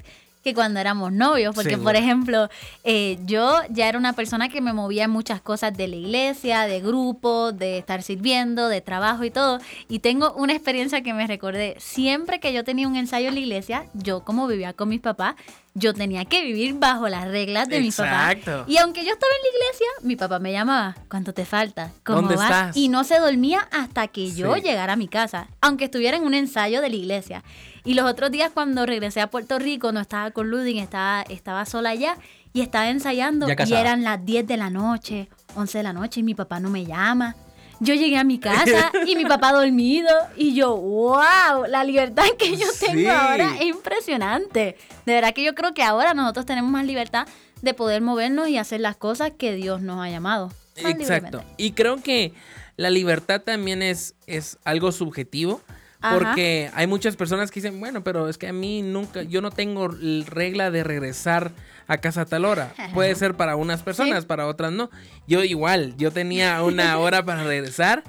que 0.46 0.54
cuando 0.54 0.80
éramos 0.80 1.12
novios, 1.12 1.56
porque 1.56 1.72
Seguro. 1.72 1.86
por 1.90 1.96
ejemplo, 1.96 2.50
eh, 2.84 3.18
yo 3.26 3.58
ya 3.72 3.90
era 3.90 3.98
una 3.98 4.14
persona 4.14 4.48
que 4.48 4.62
me 4.62 4.74
movía 4.74 5.06
en 5.06 5.10
muchas 5.10 5.42
cosas 5.42 5.76
de 5.76 5.88
la 5.88 5.96
iglesia, 5.96 6.68
de 6.68 6.82
grupo, 6.82 7.52
de 7.52 7.80
estar 7.80 8.04
sirviendo, 8.04 8.70
de 8.70 8.80
trabajo 8.80 9.24
y 9.24 9.32
todo, 9.32 9.58
y 9.90 10.00
tengo 10.00 10.34
una 10.34 10.54
experiencia 10.54 11.02
que 11.02 11.16
me 11.16 11.26
recordé, 11.26 11.76
siempre 11.80 12.40
que 12.40 12.54
yo 12.54 12.64
tenía 12.64 12.88
un 12.88 12.96
ensayo 12.96 13.30
en 13.30 13.34
la 13.34 13.40
iglesia, 13.40 13.86
yo 13.96 14.24
como 14.24 14.46
vivía 14.46 14.74
con 14.74 14.90
mis 14.90 15.00
papás, 15.02 15.34
yo 15.74 15.96
tenía 15.96 16.26
que 16.26 16.44
vivir 16.44 16.76
bajo 16.76 17.10
las 17.10 17.28
reglas 17.28 17.68
de 17.68 17.80
mis 17.82 17.96
papás. 17.96 18.36
Exacto. 18.36 18.66
Y 18.72 18.78
aunque 18.78 19.04
yo 19.04 19.14
estaba 19.14 19.32
en 19.36 19.42
la 19.42 19.58
iglesia, 19.58 19.88
mi 20.04 20.16
papá 20.16 20.38
me 20.38 20.52
llamaba, 20.52 20.96
¿cuánto 21.10 21.34
te 21.34 21.44
falta? 21.44 21.92
¿Cómo 22.06 22.22
¿Dónde 22.22 22.36
vas? 22.36 22.46
estás? 22.46 22.78
Y 22.78 22.88
no 22.88 23.04
se 23.04 23.18
dormía 23.20 23.68
hasta 23.72 24.08
que 24.10 24.32
yo 24.32 24.54
Sí. 24.54 24.62
llegara 24.62 24.94
a 24.94 24.96
mi 24.96 25.08
casa, 25.08 25.48
aunque 25.60 25.86
estuviera 25.86 26.16
en 26.18 26.24
un 26.24 26.36
ensayo 26.36 26.82
de 26.82 26.90
la 26.90 26.96
iglesia. 26.96 27.44
Y 27.86 27.94
los 27.94 28.10
otros 28.10 28.32
días 28.32 28.52
cuando 28.54 28.86
regresé 28.86 29.22
a 29.22 29.28
Puerto 29.28 29.60
Rico, 29.60 29.92
no 29.92 30.00
estaba 30.00 30.32
con 30.32 30.50
Ludin, 30.50 30.80
estaba, 30.80 31.22
estaba 31.30 31.66
sola 31.66 31.92
allá 31.92 32.18
y 32.52 32.62
estaba 32.62 32.90
ensayando 32.90 33.48
Ya 33.48 33.56
y 33.66 33.74
eran 33.74 34.04
las 34.04 34.26
10 34.26 34.48
de 34.48 34.58
la 34.58 34.70
noche, 34.70 35.30
11 35.56 35.78
de 35.78 35.84
la 35.84 35.94
noche 35.94 36.22
y 36.22 36.24
mi 36.24 36.34
papá 36.34 36.60
no 36.60 36.70
me 36.70 36.86
llama. 36.86 37.36
Yo 37.80 37.94
llegué 37.94 38.18
a 38.18 38.24
mi 38.24 38.40
casa 38.40 38.92
y 39.06 39.16
mi 39.16 39.26
papá 39.26 39.52
dormido 39.52 40.10
y 40.36 40.56
yo, 40.56 40.76
wow, 40.76 41.66
la 41.68 41.84
libertad 41.84 42.24
que 42.40 42.56
yo 42.58 42.66
tengo 42.80 43.02
Sí. 43.02 43.08
ahora 43.08 43.56
es 43.60 43.66
impresionante. 43.66 44.78
De 45.06 45.14
verdad 45.14 45.34
que 45.34 45.44
yo 45.44 45.54
creo 45.54 45.74
que 45.74 45.84
ahora 45.84 46.14
nosotros 46.14 46.46
tenemos 46.46 46.72
más 46.72 46.86
libertad 46.86 47.28
de 47.62 47.74
poder 47.74 48.02
movernos 48.02 48.48
y 48.50 48.58
hacer 48.58 48.80
las 48.82 48.96
cosas 48.96 49.32
que 49.38 49.54
Dios 49.54 49.82
nos 49.82 50.00
ha 50.00 50.10
llamado. 50.10 50.52
Exacto. 50.76 51.44
Y 51.58 51.72
creo 51.72 52.02
que 52.02 52.34
la 52.78 52.90
libertad 52.90 53.42
también 53.42 53.82
es, 53.82 54.16
es 54.28 54.58
algo 54.64 54.92
subjetivo. 54.92 55.62
Ajá. 56.06 56.18
Porque 56.18 56.70
hay 56.74 56.88
muchas 56.88 57.16
personas 57.16 57.52
que 57.52 57.60
dicen, 57.60 57.80
bueno, 57.80 58.04
pero 58.04 58.30
es 58.30 58.38
que 58.38 58.48
a 58.48 58.54
mí 58.54 58.82
nunca, 58.82 59.24
yo 59.24 59.42
no 59.42 59.52
tengo 59.52 59.88
regla 59.88 60.72
de 60.72 60.84
regresar 60.84 61.52
a 61.88 61.98
casa 61.98 62.22
a 62.22 62.26
tal 62.26 62.46
hora. 62.46 62.74
Puede 62.94 63.16
ser 63.16 63.36
para 63.36 63.56
unas 63.56 63.82
personas, 63.82 64.26
para 64.26 64.48
otras 64.48 64.72
no. 64.72 64.90
Yo 65.28 65.44
igual, 65.44 65.96
yo 65.98 66.12
tenía 66.12 66.62
una 66.64 66.98
hora 67.00 67.26
para 67.26 67.44
regresar 67.44 68.04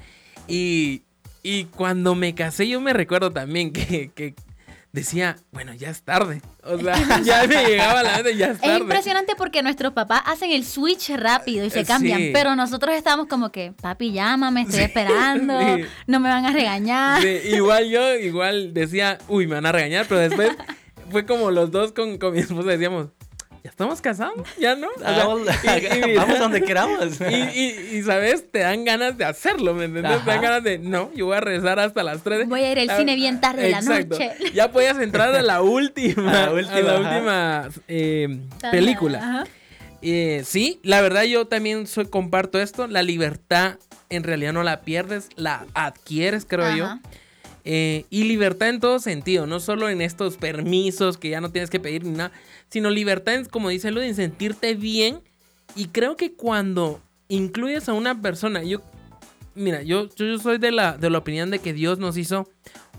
y, 0.46 1.02
y 1.42 1.64
cuando 1.64 2.14
me 2.14 2.35
casé 2.35 2.68
yo 2.68 2.80
me 2.80 2.92
recuerdo 2.92 3.30
también 3.30 3.72
que, 3.72 4.11
que 4.14 4.35
decía, 4.96 5.37
bueno, 5.52 5.72
ya 5.74 5.90
es 5.90 6.02
tarde. 6.02 6.40
O 6.64 6.76
sea, 6.78 6.94
ya 7.22 7.46
me 7.46 7.64
llegaba 7.66 8.02
la 8.02 8.14
mente, 8.16 8.37
ya 8.37 8.46
es 8.46 8.52
Es 8.56 8.61
tarde. 8.61 8.78
impresionante 8.78 9.35
porque 9.37 9.62
nuestros 9.62 9.92
papás 9.92 10.22
hacen 10.24 10.50
el 10.50 10.64
switch 10.64 11.11
rápido 11.11 11.64
y 11.64 11.70
se 11.70 11.80
Eh, 11.80 11.85
cambian, 11.85 12.18
sí. 12.18 12.30
pero 12.32 12.56
nosotros 12.56 12.94
estamos 12.96 13.26
como 13.28 13.52
que, 13.52 13.72
papi, 13.80 14.12
llámame, 14.12 14.62
estoy 14.62 14.80
esperando, 14.80 15.59
sí. 15.76 15.85
no 16.06 16.18
me 16.18 16.28
van 16.30 16.46
a 16.46 16.50
regañar. 16.52 17.24
Igual 17.24 17.88
yo, 17.90 18.14
igual 18.16 18.74
decía, 18.74 19.18
uy, 19.28 19.46
me 19.46 19.54
van 19.54 19.66
a 19.66 19.72
regañar, 19.72 20.06
pero 20.09 20.20
después 20.22 20.50
fue 21.11 21.24
como 21.26 21.50
los 21.52 21.70
dos 21.70 21.92
con, 21.92 22.18
con 22.18 22.32
mi 22.32 22.40
esposa 22.40 22.70
decíamos, 22.70 23.09
¿ya 23.66 23.70
estamos 23.70 24.00
casados? 24.00 24.46
¿Ya 24.61 24.76
no? 24.76 24.87
O 24.94 24.98
sea, 25.00 25.09
Hagamos- 25.09 25.40
y- 25.64 25.98
y 25.98 26.07
mira, 26.07 26.22
vamos 26.22 26.38
donde 26.38 26.62
queramos. 26.62 27.20
Y, 27.31 27.35
y, 27.35 27.96
y, 27.98 28.02
¿sabes? 28.05 28.48
Te 28.50 28.61
dan 28.61 28.85
ganas 28.85 29.18
de 29.18 29.24
hacerlo, 29.24 29.74
¿me 29.74 29.87
entiendes? 29.87 30.24
Te 30.24 30.31
dan 30.31 30.40
ganas 30.40 30.62
de, 30.62 30.79
no, 30.79 31.11
yo 31.14 31.26
voy 31.26 31.37
a 31.37 31.40
regresar 31.40 31.81
hasta 31.81 32.02
las 32.05 32.22
3. 32.22 32.48
Voy 32.48 32.62
a 32.62 32.70
ir 32.72 32.79
al 32.90 32.96
cine 32.96 33.16
bien 33.16 33.40
tarde 33.40 33.62
de 33.64 33.70
la 33.70 33.81
noche. 33.81 34.31
Ya 34.55 34.70
podías 34.70 34.98
entrar 35.00 35.35
a 35.35 35.42
la 35.42 35.62
última, 35.62 36.44
A 36.44 36.46
a 36.50 36.81
la 36.81 37.00
última, 37.00 37.68
eh, 37.88 38.38
película. 38.70 39.18
Ajá. 39.18 39.44
Eh, 40.02 40.42
sí, 40.44 40.79
la 40.85 41.00
verdad 41.00 41.24
yo 41.24 41.46
también 41.48 41.88
soy, 41.88 42.07
comparto 42.07 42.61
esto. 42.61 42.87
La 42.87 43.02
libertad 43.02 43.79
en 44.11 44.22
realidad 44.22 44.52
no 44.52 44.62
la 44.62 44.83
pierdes, 44.83 45.29
la 45.35 45.66
adquieres, 45.74 46.44
creo 46.48 46.76
yo. 46.76 46.98
Eh, 47.68 48.05
y 48.11 48.22
libertad 48.24 48.68
en 48.68 48.79
todo 48.79 49.00
sentido, 49.00 49.48
no 49.48 49.59
solo 49.59 49.88
en 49.88 50.00
estos 50.00 50.37
permisos 50.37 51.18
que 51.18 51.31
ya 51.31 51.40
no 51.40 51.50
tienes 51.50 51.68
que 51.68 51.81
pedir 51.81 52.05
ni 52.05 52.11
nada, 52.12 52.31
sino 52.68 52.90
libertad, 52.90 53.35
en, 53.35 53.44
como 53.44 53.68
dice 53.68 53.90
Luz, 53.90 54.05
en 54.05 54.14
sentirte 54.14 54.74
bien. 54.74 55.20
Y 55.74 55.88
creo 55.88 56.16
que 56.16 56.35
cuando 56.35 57.00
incluyes 57.29 57.88
a 57.88 57.92
una 57.92 58.20
persona, 58.20 58.62
yo, 58.62 58.83
mira, 59.55 59.83
yo, 59.83 60.09
yo, 60.14 60.38
soy 60.38 60.59
de 60.59 60.72
la, 60.72 60.96
de 60.96 61.11
la 61.11 61.18
opinión 61.18 61.50
de 61.50 61.59
que 61.59 61.72
Dios 61.72 61.98
nos 61.98 62.16
hizo 62.16 62.48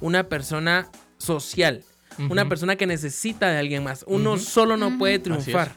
una 0.01 0.27
persona 0.30 0.89
social, 1.17 1.84
una 2.30 2.49
persona 2.49 2.75
que 2.75 2.88
necesita 2.88 3.49
de 3.49 3.58
alguien 3.58 3.84
más. 3.84 4.03
Uno 4.08 4.38
solo 4.38 4.77
no 4.77 4.97
puede 4.97 5.19
triunfar. 5.19 5.75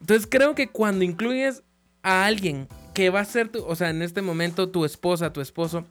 Entonces 0.00 0.26
creo 0.30 0.54
que 0.54 0.68
cuando 0.68 1.04
incluyes 1.04 1.62
a 2.02 2.24
alguien 2.24 2.68
que 2.94 3.10
va 3.10 3.20
a 3.20 3.24
ser 3.24 3.48
tu, 3.48 3.64
o 3.64 3.76
sea, 3.76 3.90
en 3.90 4.02
este 4.02 4.22
momento 4.22 4.70
tu 4.70 4.84
esposa, 4.84 5.32
tu 5.32 5.40
esposo, 5.40 5.84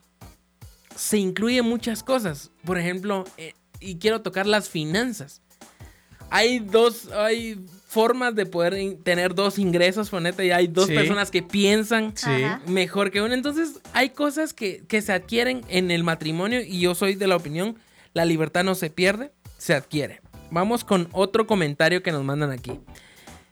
se 0.96 1.18
incluye 1.18 1.62
muchas 1.62 2.04
cosas. 2.04 2.52
Por 2.66 2.78
ejemplo, 2.78 3.24
eh, 3.38 3.54
y 3.80 3.98
quiero 3.98 4.22
tocar 4.22 4.46
las 4.46 4.70
finanzas. 4.70 5.42
Hay 6.32 6.60
dos, 6.60 7.10
hay 7.12 7.60
formas 7.88 8.36
de 8.36 8.46
poder 8.46 8.98
tener 9.04 9.34
dos 9.34 9.58
ingresos, 9.58 10.10
ponete, 10.10 10.46
y 10.46 10.52
hay 10.52 10.68
dos 10.68 10.88
Sí. 10.88 10.94
personas 10.94 11.32
que 11.32 11.42
piensan 11.42 12.14
Sí. 12.16 12.30
Mejor 12.68 13.10
que 13.12 13.22
uno. 13.22 13.34
Entonces, 13.34 13.80
hay 13.94 14.10
cosas 14.12 14.54
que, 14.54 14.84
que 14.88 15.02
se 15.02 15.12
adquieren 15.14 15.62
en 15.70 15.90
el 15.92 16.04
matrimonio 16.04 16.62
y 16.62 16.80
yo 16.82 16.94
soy 16.96 17.16
de 17.16 17.28
la 17.28 17.36
opinión, 17.36 17.78
la 18.14 18.26
libertad 18.26 18.64
no 18.64 18.76
se 18.76 18.90
pierde, 18.90 19.32
se 19.58 19.74
adquiere. 19.74 20.22
Vamos 20.52 20.84
con 20.84 21.10
otro 21.14 21.48
comentario 21.48 22.04
que 22.04 22.12
nos 22.12 22.24
mandan 22.24 22.52
aquí. 22.52 22.80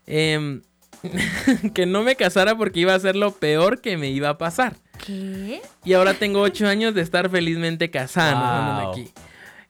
Em, 0.05 0.61
que 1.73 1.85
no 1.85 2.03
me 2.03 2.15
casara 2.15 2.55
porque 2.57 2.79
iba 2.79 2.93
a 2.93 2.99
ser 2.99 3.15
lo 3.15 3.31
peor 3.31 3.81
que 3.81 3.97
me 3.97 4.09
iba 4.09 4.29
a 4.29 4.37
pasar. 4.37 4.75
¿Qué? 5.05 5.61
Y 5.85 5.93
ahora 5.93 6.13
tengo 6.15 6.41
ocho 6.41 6.67
años 6.67 6.93
de 6.95 7.01
estar 7.01 7.29
felizmente 7.29 7.89
casado. 7.91 8.81
Wow. 8.83 8.91
aquí. 8.91 9.11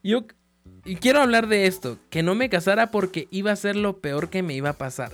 Yo 0.04 0.24
y 0.88 0.96
quiero 0.96 1.22
hablar 1.22 1.48
de 1.48 1.68
esto, 1.68 1.98
que 2.10 2.24
no 2.24 2.34
me 2.36 2.50
casara 2.50 2.90
porque 2.92 3.28
iba 3.32 3.52
a 3.52 3.56
ser 3.56 3.76
lo 3.76 3.98
peor 4.00 4.30
que 4.30 4.42
me 4.44 4.54
iba 4.54 4.70
a 4.70 4.74
pasar. 4.74 5.14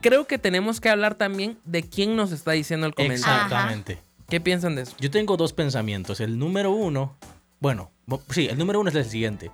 Creo 0.00 0.26
que 0.26 0.38
tenemos 0.38 0.80
que 0.80 0.88
hablar 0.88 1.14
también 1.14 1.58
de 1.64 1.82
quién 1.82 2.16
nos 2.16 2.32
está 2.32 2.52
diciendo 2.52 2.86
el 2.86 2.94
comentario. 2.94 3.42
Exactamente. 3.42 3.98
¿Qué 4.28 4.40
piensan 4.40 4.74
de 4.76 4.82
eso? 4.82 4.94
Yo 4.98 5.10
tengo 5.10 5.36
dos 5.36 5.52
pensamientos. 5.52 6.20
El 6.20 6.38
número 6.38 6.70
uno, 6.70 7.16
bueno, 7.60 7.90
sí, 8.30 8.46
el 8.48 8.56
número 8.58 8.80
uno 8.80 8.88
es 8.90 8.96
el 8.96 9.04
siguiente. 9.04 9.50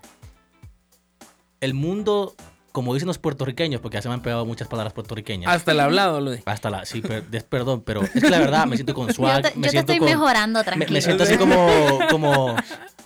El 1.60 1.74
mundo, 1.74 2.34
como 2.72 2.92
dicen 2.94 3.06
los 3.08 3.18
puertorriqueños, 3.18 3.80
porque 3.80 3.96
ya 3.96 4.02
se 4.02 4.08
me 4.08 4.14
han 4.14 4.22
pegado 4.22 4.44
muchas 4.44 4.68
palabras 4.68 4.92
puertorriqueñas. 4.92 5.50
Hasta 5.52 5.72
el 5.72 5.80
hablado, 5.80 6.20
lo 6.20 6.30
de. 6.30 6.42
Hasta 6.44 6.68
la, 6.70 6.84
sí, 6.84 7.00
per- 7.00 7.26
des- 7.26 7.42
perdón, 7.44 7.82
pero 7.84 8.02
es 8.02 8.10
que 8.10 8.28
la 8.30 8.38
verdad 8.38 8.66
me 8.66 8.76
siento 8.76 8.94
con 8.94 9.08
Yo 9.08 9.14
swag. 9.14 9.42
te, 9.52 9.58
me 9.58 9.66
yo 9.68 9.72
te 9.72 9.78
estoy 9.78 9.98
con- 9.98 10.08
mejorando, 10.08 10.58
me, 10.60 10.64
tranquilo. 10.64 10.92
me 10.92 11.00
siento 11.00 11.22
así 11.24 11.36
como, 11.38 11.98
como, 12.10 12.54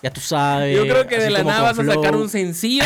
ya 0.02 0.10
tú 0.10 0.20
sabes. 0.20 0.76
Yo 0.76 0.82
creo 0.84 1.06
que 1.06 1.18
de 1.18 1.30
la 1.30 1.42
nada 1.42 1.62
vas 1.62 1.78
a 1.78 1.84
sacar 1.84 2.16
un 2.16 2.28
sencillo 2.28 2.84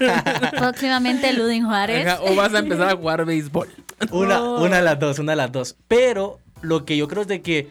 Próximamente 0.58 1.32
Ludin 1.32 1.64
Juárez. 1.66 2.06
ajá, 2.06 2.22
o 2.22 2.34
vas 2.34 2.54
a 2.54 2.60
empezar 2.60 2.88
a 2.88 2.96
jugar 2.96 3.24
béisbol. 3.24 3.68
Una, 4.10 4.40
una 4.42 4.76
de 4.76 4.82
las 4.82 4.98
dos, 4.98 5.18
una 5.18 5.32
de 5.32 5.36
las 5.36 5.52
dos. 5.52 5.76
Pero 5.88 6.38
lo 6.60 6.84
que 6.84 6.96
yo 6.96 7.08
creo 7.08 7.22
es 7.22 7.28
de 7.28 7.42
que 7.42 7.70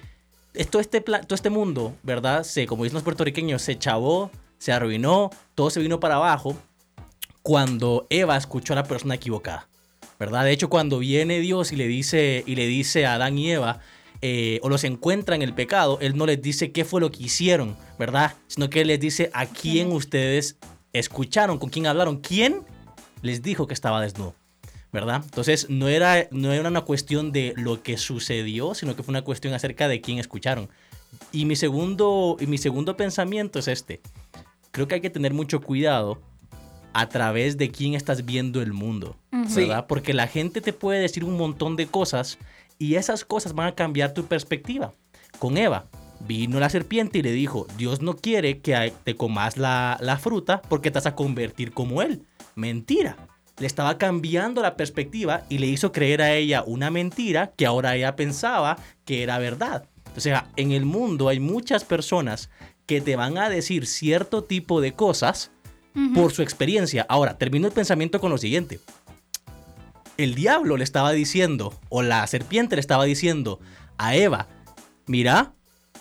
esto, 0.54 0.80
este, 0.80 1.02
todo 1.02 1.36
este 1.36 1.50
mundo, 1.50 1.96
¿verdad? 2.04 2.44
Se, 2.44 2.68
como 2.68 2.84
dicen 2.84 2.96
los 2.96 3.04
puertorriqueños, 3.04 3.62
se 3.62 3.78
chavó, 3.78 4.32
se 4.58 4.72
arruinó, 4.72 5.30
todo 5.56 5.70
se 5.70 5.80
vino 5.80 6.00
para 6.00 6.16
abajo 6.16 6.58
cuando 7.42 8.06
Eva 8.10 8.38
escuchó 8.38 8.74
a 8.74 8.76
la 8.76 8.84
persona 8.84 9.16
equivocada, 9.16 9.68
¿verdad? 10.20 10.44
De 10.44 10.52
hecho, 10.52 10.70
cuando 10.70 11.00
viene 11.00 11.40
Dios 11.40 11.72
y 11.72 11.76
le 11.76 11.88
dice, 11.88 12.44
y 12.46 12.56
le 12.56 12.68
dice 12.68 13.06
a 13.06 13.16
Adán 13.16 13.38
y 13.38 13.52
Eva, 13.52 13.80
eh, 14.22 14.60
o 14.62 14.70
los 14.70 14.84
encuentra 14.84 15.36
en 15.36 15.42
el 15.42 15.54
pecado, 15.54 15.98
Él 16.02 16.16
no 16.16 16.26
les 16.26 16.42
dice 16.42 16.72
qué 16.72 16.86
fue 16.86 17.02
lo 17.02 17.12
que 17.12 17.24
hicieron, 17.24 17.76
¿verdad? 17.98 18.34
Sino 18.48 18.70
que 18.70 18.82
Él 18.82 18.88
les 18.88 19.00
dice 19.00 19.30
a 19.34 19.46
quién 19.46 19.92
ustedes 19.92 20.58
escucharon, 20.94 21.58
con 21.58 21.70
quién 21.70 21.88
hablaron, 21.88 22.18
quién 22.18 22.62
les 23.22 23.42
dijo 23.42 23.68
que 23.68 23.74
estaba 23.74 24.02
desnudo. 24.02 24.36
¿verdad? 24.92 25.22
Entonces 25.24 25.70
no 25.70 25.88
era, 25.88 26.28
no 26.32 26.52
era 26.52 26.68
una 26.68 26.82
cuestión 26.82 27.32
de 27.32 27.54
lo 27.56 27.82
que 27.82 27.98
sucedió, 27.98 28.74
sino 28.76 28.96
que 28.96 29.04
fue 29.04 29.14
una 29.14 29.24
cuestión 29.24 29.54
acerca 29.54 29.88
de 29.88 30.02
quién 30.02 30.18
escucharon. 30.20 30.70
Y 31.32 31.46
mi 31.46 31.56
segundo, 31.56 32.38
y 32.40 32.46
mi 32.46 32.58
segundo 32.58 32.98
pensamiento 32.98 33.60
es 33.60 33.68
este. 33.68 34.02
Creo 34.72 34.88
que 34.88 34.96
hay 34.96 35.02
que 35.02 35.10
tener 35.10 35.34
mucho 35.34 35.62
cuidado 35.62 36.22
a 36.94 37.08
través 37.08 37.58
de 37.58 37.72
quién 37.72 37.94
estás 37.94 38.26
viendo 38.26 38.62
el 38.62 38.74
mundo, 38.74 39.16
Ujú. 39.32 39.56
¿verdad? 39.56 39.88
Porque 39.88 40.14
la 40.14 40.28
gente 40.28 40.60
te 40.60 40.74
puede 40.74 41.00
decir 41.00 41.24
un 41.24 41.38
montón 41.38 41.78
de 41.78 41.88
cosas 41.88 42.38
y 42.82 42.96
esas 42.96 43.26
cosas 43.26 43.54
van 43.54 43.68
a 43.68 43.76
cambiar 43.76 44.16
tu 44.16 44.26
perspectiva. 44.26 44.96
Con 45.38 45.56
Eva, 45.56 45.86
vino 46.20 46.60
la 46.60 46.68
serpiente 46.68 47.20
y 47.20 47.22
le 47.22 47.32
dijo, 47.32 47.68
Dios 47.78 48.02
no 48.02 48.16
quiere 48.16 48.60
que 48.60 48.92
te 49.04 49.16
comas 49.16 49.56
la, 49.56 50.00
la 50.02 50.18
fruta 50.18 50.64
porque 50.64 50.90
te 50.90 50.96
vas 50.96 51.06
a 51.06 51.14
convertir 51.14 51.74
como 51.74 52.02
Él. 52.02 52.24
Mentira. 52.56 53.18
Le 53.60 53.68
estaba 53.68 54.00
cambiando 54.00 54.64
la 54.64 54.78
perspectiva 54.78 55.44
y 55.48 55.60
le 55.60 55.68
hizo 55.68 55.92
creer 55.92 56.24
a 56.24 56.34
ella 56.34 56.64
una 56.66 56.90
mentira 56.90 57.54
que 57.56 57.68
ahora 57.68 57.96
ella 57.96 58.16
pensaba 58.16 58.80
que 59.06 59.22
era 59.22 59.38
verdad. 59.38 59.88
O 60.18 60.20
sea, 60.20 60.50
en 60.56 60.72
el 60.72 60.86
mundo 60.86 61.30
hay 61.30 61.40
muchas 61.40 61.84
personas 61.84 62.50
que 62.88 63.00
te 63.00 63.16
van 63.16 63.38
a 63.38 63.52
decir 63.52 63.86
cierto 63.86 64.44
tipo 64.44 64.82
de 64.82 64.94
cosas 64.94 65.52
por 66.16 66.32
su 66.32 66.42
experiencia. 66.42 67.06
Ahora, 67.10 67.38
termino 67.38 67.68
el 67.68 67.74
pensamiento 67.74 68.20
con 68.20 68.32
lo 68.32 68.38
siguiente. 68.38 68.80
El 70.18 70.36
diablo 70.36 70.78
le 70.78 70.84
estaba 70.84 71.12
diciendo, 71.12 71.80
o 71.90 72.02
la 72.02 72.26
serpiente 72.28 72.76
le 72.76 72.82
estaba 72.82 73.06
diciendo 73.06 73.60
a 73.98 74.16
Eva, 74.16 74.48
mira, 75.08 75.54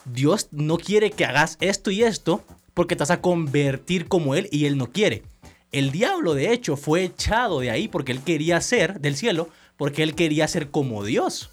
Dios 0.04 0.48
no 0.50 0.78
quiere 0.78 1.10
que 1.10 1.24
hagas 1.24 1.56
esto 1.60 1.90
y 1.90 2.02
esto 2.02 2.44
porque 2.74 2.96
te 2.96 3.00
vas 3.00 3.10
a 3.10 3.20
convertir 3.20 4.08
como 4.08 4.34
Él 4.34 4.48
y 4.50 4.66
Él 4.66 4.76
no 4.76 4.90
quiere. 4.90 5.22
El 5.72 5.92
diablo, 5.92 6.34
de 6.34 6.52
hecho, 6.52 6.76
fue 6.76 7.04
echado 7.04 7.60
de 7.60 7.70
ahí 7.70 7.88
porque 7.88 8.12
Él 8.12 8.22
quería 8.22 8.60
ser 8.60 9.00
del 9.00 9.16
cielo, 9.16 9.48
porque 9.76 10.02
Él 10.02 10.14
quería 10.14 10.48
ser 10.48 10.70
como 10.70 11.04
Dios. 11.04 11.50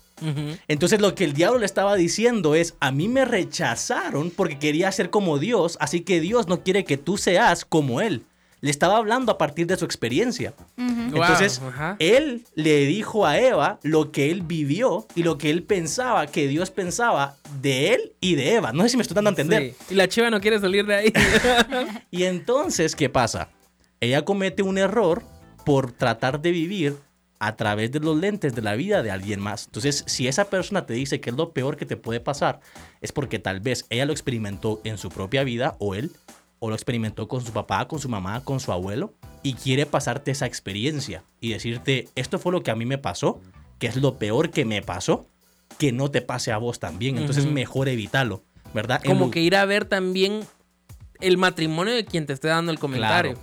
Entonces 0.68 1.00
lo 1.00 1.14
que 1.14 1.24
el 1.24 1.34
diablo 1.34 1.60
le 1.60 1.68
estaba 1.68 1.96
diciendo 1.96 2.56
es, 2.56 2.76
a 2.80 2.92
mí 2.92 3.08
me 3.08 3.24
rechazaron 3.24 4.32
porque 4.32 4.58
quería 4.58 4.92
ser 4.92 5.12
como 5.12 5.38
Dios, 5.38 5.78
así 5.80 6.02
que 6.02 6.20
Dios 6.20 6.48
no 6.48 6.64
quiere 6.64 6.86
que 6.86 6.98
tú 6.98 7.18
seas 7.18 7.66
como 7.66 8.02
Él. 8.02 8.24
Le 8.60 8.72
estaba 8.72 8.98
hablando 8.98 9.32
a 9.32 9.38
partir 9.38 9.68
de 9.68 9.78
su 9.78 9.86
experiencia. 9.86 10.54
Entonces, 10.78 11.62
él 12.00 12.44
le 12.56 12.86
dijo 12.86 13.26
a 13.26 13.40
Eva 13.40 13.80
lo 13.84 14.12
que 14.12 14.32
él 14.32 14.42
vivió 14.42 15.06
y 15.16 15.24
lo 15.24 15.38
que 15.38 15.50
él 15.52 15.64
pensaba 15.64 16.28
que 16.28 16.48
Dios 16.48 16.72
pensaba 16.72 17.36
de 17.62 17.94
él 17.94 18.14
y 18.20 18.36
de 18.36 18.56
Eva. 18.56 18.74
No 18.74 18.84
sé 18.84 18.90
si 18.90 18.98
me 18.98 19.04
estoy 19.04 19.16
dando 19.16 19.30
a 19.30 19.32
entender. 19.32 19.76
Sí. 19.80 19.94
Y 19.94 19.96
la 19.96 20.08
chiva 20.08 20.30
no 20.30 20.42
quiere 20.42 20.60
salir 20.60 20.86
de 20.86 20.96
ahí. 20.96 21.14
Y 22.12 22.24
entonces, 22.24 22.96
¿qué 22.96 23.10
pasa? 23.10 23.50
Ella 24.00 24.26
comete 24.26 24.64
un 24.64 24.78
error 24.78 25.24
por 25.66 25.92
tratar 25.92 26.42
de 26.42 26.52
vivir 26.52 26.96
a 27.40 27.56
través 27.56 27.92
de 27.92 28.00
los 28.00 28.18
lentes 28.18 28.56
de 28.56 28.62
la 28.62 28.76
vida 28.76 29.04
de 29.04 29.12
alguien 29.12 29.40
más. 29.40 29.66
Entonces, 29.68 30.04
si 30.08 30.28
esa 30.28 30.46
persona 30.50 30.86
te 30.86 30.94
dice 30.94 31.20
que 31.20 31.30
es 31.30 31.36
lo 31.36 31.52
peor 31.52 31.78
que 31.78 31.86
te 31.86 31.98
puede 31.98 32.20
pasar, 32.20 32.60
es 33.02 33.12
porque 33.12 33.40
tal 33.40 33.60
vez 33.60 33.86
ella 33.90 34.06
lo 34.06 34.12
experimentó 34.12 34.82
en 34.84 34.98
su 34.98 35.10
propia 35.10 35.44
vida 35.44 35.76
o 35.80 35.94
él, 35.94 36.12
o 36.60 36.70
lo 36.70 36.76
experimentó 36.76 37.28
con 37.28 37.44
su 37.44 37.52
papá, 37.52 37.88
con 37.88 38.00
su 38.00 38.10
mamá, 38.10 38.44
con 38.44 38.60
su 38.60 38.72
abuelo, 38.72 39.14
y 39.44 39.54
quiere 39.54 39.86
pasarte 39.86 40.32
esa 40.32 40.46
experiencia 40.46 41.24
y 41.40 41.50
decirte, 41.50 42.10
esto 42.16 42.40
fue 42.40 42.52
lo 42.52 42.64
que 42.64 42.72
a 42.72 42.76
mí 42.76 42.86
me 42.86 42.98
pasó, 42.98 43.40
que 43.80 43.88
es 43.88 43.96
lo 43.96 44.18
peor 44.18 44.50
que 44.50 44.66
me 44.66 44.82
pasó, 44.82 45.28
que 45.78 45.92
no 45.92 46.10
te 46.10 46.22
pase 46.22 46.52
a 46.52 46.58
vos 46.58 46.80
también. 46.80 47.18
Entonces, 47.18 47.46
mejor 47.46 47.90
evitarlo, 47.90 48.44
¿verdad? 48.74 49.02
Como 49.06 49.32
que 49.32 49.42
ir 49.42 49.56
a 49.56 49.66
ver 49.66 49.86
también 49.86 50.42
el 51.20 51.38
matrimonio 51.38 51.94
de 51.94 52.06
quien 52.06 52.26
te 52.26 52.34
esté 52.34 52.48
dando 52.48 52.72
el 52.72 52.80
comentario. 52.80 53.38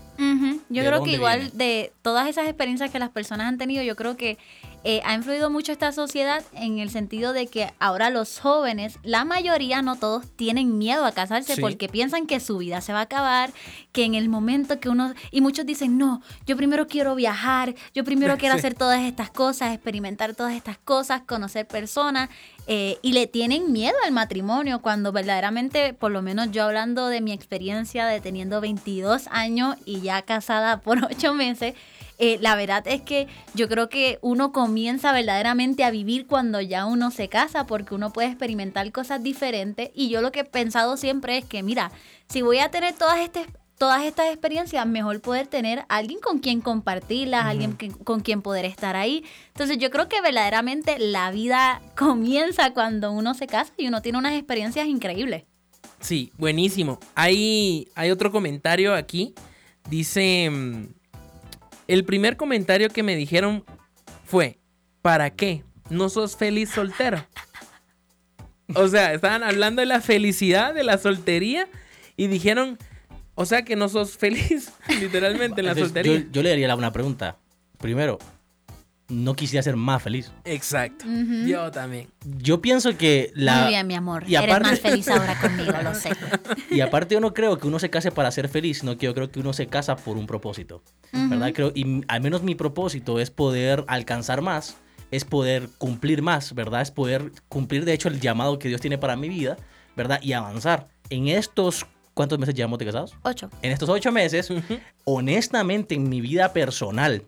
Yo 0.70 0.83
¿De 0.83 0.88
creo 0.88 1.03
que 1.05 1.11
igual 1.12 1.40
viene? 1.40 1.55
de 1.55 1.92
todas 2.03 2.29
esas 2.29 2.46
experiencias 2.48 2.90
que 2.90 2.98
las 2.98 3.11
personas 3.11 3.46
han 3.48 3.59
tenido, 3.59 3.83
yo 3.83 3.96
creo 3.96 4.16
que 4.16 4.38
eh, 4.87 5.00
ha 5.05 5.14
influido 5.14 5.48
mucho 5.50 5.72
esta 5.72 5.92
sociedad 5.92 6.42
en 6.55 6.79
el 6.79 6.90
sentido 6.90 7.33
de 7.33 7.46
que 7.46 7.72
ahora 7.79 8.11
los 8.11 8.38
jóvenes, 8.38 8.98
la 9.03 9.24
mayoría, 9.24 9.81
no 9.83 9.96
todos, 9.96 10.31
tienen 10.37 10.77
miedo 10.77 11.05
a 11.07 11.12
casarse 11.12 11.55
Sí. 11.55 11.61
porque 11.61 11.88
piensan 11.88 12.27
que 12.27 12.38
su 12.40 12.59
vida 12.59 12.81
se 12.83 12.92
va 12.92 12.98
a 13.00 13.03
acabar, 13.03 13.50
que 13.92 14.05
en 14.05 14.14
el 14.14 14.29
momento 14.29 14.81
que 14.81 14.88
uno... 14.90 15.14
Y 15.31 15.40
muchos 15.40 15.64
dicen, 15.64 15.96
no, 15.96 16.20
yo 16.46 16.57
primero 16.57 16.87
quiero 16.87 17.14
viajar, 17.14 17.74
yo 17.94 18.05
primero 18.05 18.37
quiero 18.38 18.55
Sí. 18.55 18.59
hacer 18.59 18.74
todas 18.74 19.00
estas 19.03 19.31
cosas, 19.31 19.72
experimentar 19.74 20.35
todas 20.35 20.53
estas 20.55 20.77
cosas, 20.79 21.22
conocer 21.22 21.66
personas, 21.66 22.29
eh, 22.66 22.98
y 23.03 23.12
le 23.12 23.27
tienen 23.27 23.72
miedo 23.72 23.96
al 24.05 24.12
matrimonio 24.12 24.81
cuando 24.81 25.12
verdaderamente, 25.12 25.92
por 25.92 26.11
lo 26.11 26.22
menos 26.22 26.50
yo 26.50 26.64
hablando 26.64 27.09
de 27.09 27.20
mi 27.20 27.33
experiencia 27.33 28.07
de 28.07 28.20
teniendo 28.20 28.61
22 28.61 29.29
años 29.31 29.77
y 29.85 30.00
ya 30.00 30.22
casada 30.22 30.81
por 30.83 31.05
8 31.05 31.35
meses, 31.35 31.74
eh, 32.18 32.38
la 32.40 32.55
verdad 32.55 32.87
es 32.87 33.03
que 33.03 33.27
yo 33.55 33.68
creo 33.68 33.88
que 33.88 34.18
uno 34.22 34.53
comienza 34.53 35.12
verdaderamente 35.12 35.85
a 35.85 35.90
vivir 35.90 36.27
cuando 36.27 36.61
ya 36.61 36.87
uno 36.87 37.11
se 37.11 37.29
casa 37.29 37.66
porque 37.66 37.94
uno 37.94 38.12
puede 38.12 38.29
experimentar 38.29 38.90
cosas 38.92 39.22
diferentes. 39.22 39.90
Y 39.94 40.09
yo 40.09 40.22
lo 40.22 40.31
que 40.33 40.40
he 40.40 40.44
pensado 40.44 40.96
siempre 40.96 41.38
es 41.38 41.44
que 41.44 41.62
mira, 41.62 41.90
si 42.29 42.42
voy 42.42 42.59
a 42.59 42.70
tener 42.70 42.94
todas 42.94 43.18
estas 43.18 43.46
todas 43.78 44.04
estas 44.04 44.28
experiencias, 44.28 44.87
mejor 44.87 45.20
poder 45.20 45.46
tener 45.46 45.84
alguien 45.88 46.20
con 46.20 46.38
quien 46.38 46.60
compartirlas, 46.60 47.44
alguien 47.46 47.76
que- 47.76 47.90
con 47.90 48.20
quien 48.20 48.40
poder 48.42 48.64
estar 48.64 48.96
ahí. 48.96 49.24
Entonces 49.48 49.78
yo 49.78 49.90
creo 49.90 50.08
que 50.08 50.20
verdaderamente 50.20 50.98
la 50.98 51.30
vida 51.30 51.82
comienza 51.96 52.72
cuando 52.72 53.12
uno 53.12 53.34
se 53.34 53.46
casa 53.46 53.72
y 53.76 53.88
uno 53.88 54.00
tiene 54.02 54.18
unas 54.18 54.34
experiencias 54.34 54.87
increíbles. 54.87 55.44
Sí, 56.00 56.32
buenísimo. 56.38 56.98
Hay, 57.14 57.88
hay 57.94 58.10
otro 58.10 58.30
comentario 58.30 58.94
aquí. 58.94 59.34
Dice, 59.88 60.48
mm, 60.50 60.87
el 61.88 62.04
primer 62.04 62.37
comentario 62.37 62.88
que 62.90 63.02
me 63.02 63.16
dijeron 63.16 63.64
fue, 64.24 64.58
¿para 65.02 65.30
qué? 65.30 65.64
¿No 65.90 66.08
sos 66.08 66.37
feliz 66.37 66.70
soltero? 66.70 67.26
O 68.74 68.88
sea, 68.88 69.12
estaban 69.12 69.42
hablando 69.42 69.80
de 69.80 69.87
la 69.87 70.00
felicidad, 70.00 70.72
de 70.72 70.84
la 70.84 70.96
soltería, 70.96 71.68
y 72.16 72.28
dijeron, 72.28 72.78
o 73.35 73.44
sea 73.47 73.62
que 73.62 73.77
no 73.77 73.88
sos 73.88 74.16
feliz, 74.16 74.73
literalmente, 75.01 75.61
en 75.61 75.66
la 75.66 75.73
Entonces, 75.73 75.92
soltería. 75.94 76.18
Yo, 76.20 76.31
yo 76.33 76.42
le 76.42 76.51
daría 76.51 76.68
la- 76.68 76.77
una 76.77 76.92
pregunta. 76.92 77.37
Primero, 77.79 78.18
no 79.09 79.35
quisiera 79.37 79.62
ser 79.62 79.77
más 79.77 80.03
feliz. 80.03 80.33
Exacto. 80.44 81.05
Yo 81.47 81.70
también. 81.70 82.09
Yo 82.38 82.62
pienso 82.62 82.97
que 82.97 83.31
la... 83.35 83.61
Muy 83.62 83.68
bien, 83.70 83.87
mi 83.87 83.94
amor. 83.94 84.25
y 84.27 84.35
Eres 84.35 84.49
aparte- 84.49 84.70
más 84.70 84.81
feliz 84.81 85.09
ahora 85.09 85.38
conmigo, 85.40 85.73
lo 85.83 85.94
sé. 85.94 86.11
Y 86.70 86.81
aparte 86.81 87.14
yo 87.14 87.20
no 87.20 87.35
creo 87.35 87.59
que 87.59 87.66
uno 87.66 87.79
se 87.79 87.90
case 87.90 88.11
para 88.11 88.31
ser 88.31 88.49
feliz, 88.49 88.79
sino 88.79 88.97
que 88.97 89.05
yo 89.07 89.14
creo 89.14 89.31
que 89.31 89.40
uno 89.40 89.53
se 89.53 89.66
casa 89.66 89.97
por 89.97 90.16
un 90.16 90.27
propósito. 90.27 90.83
¿Verdad? 91.12 91.53
Creo, 91.55 91.70
y 91.75 92.03
al 92.09 92.23
menos 92.23 92.42
mi 92.42 92.55
propósito 92.55 93.20
es 93.20 93.31
poder 93.31 93.85
alcanzar 93.88 94.40
más, 94.40 94.77
es 95.11 95.25
poder 95.27 95.68
cumplir 95.79 96.23
más, 96.23 96.55
¿verdad? 96.55 96.81
Es 96.81 96.90
poder 96.90 97.31
cumplir 97.49 97.85
de 97.85 97.92
hecho 97.92 98.09
el 98.09 98.20
llamado 98.20 98.59
que 98.59 98.68
Dios 98.68 98.81
tiene 98.81 98.97
para 98.99 99.16
mi 99.16 99.29
vida, 99.29 99.57
¿verdad? 99.97 100.18
Y 100.23 100.33
avanzar. 100.33 100.88
En 101.11 101.29
estos, 101.29 101.85
¿cuántos 102.14 102.38
meses 102.38 102.55
llevamos 102.55 102.79
de 102.79 102.87
casados? 102.87 103.14
Ocho. 103.22 103.50
En 103.62 103.72
estos 103.72 103.88
ocho 103.88 104.11
meses, 104.12 104.48
honestamente 105.05 105.94
en 105.94 106.09
mi 106.09 106.20
vida 106.20 106.53
personal 106.53 107.22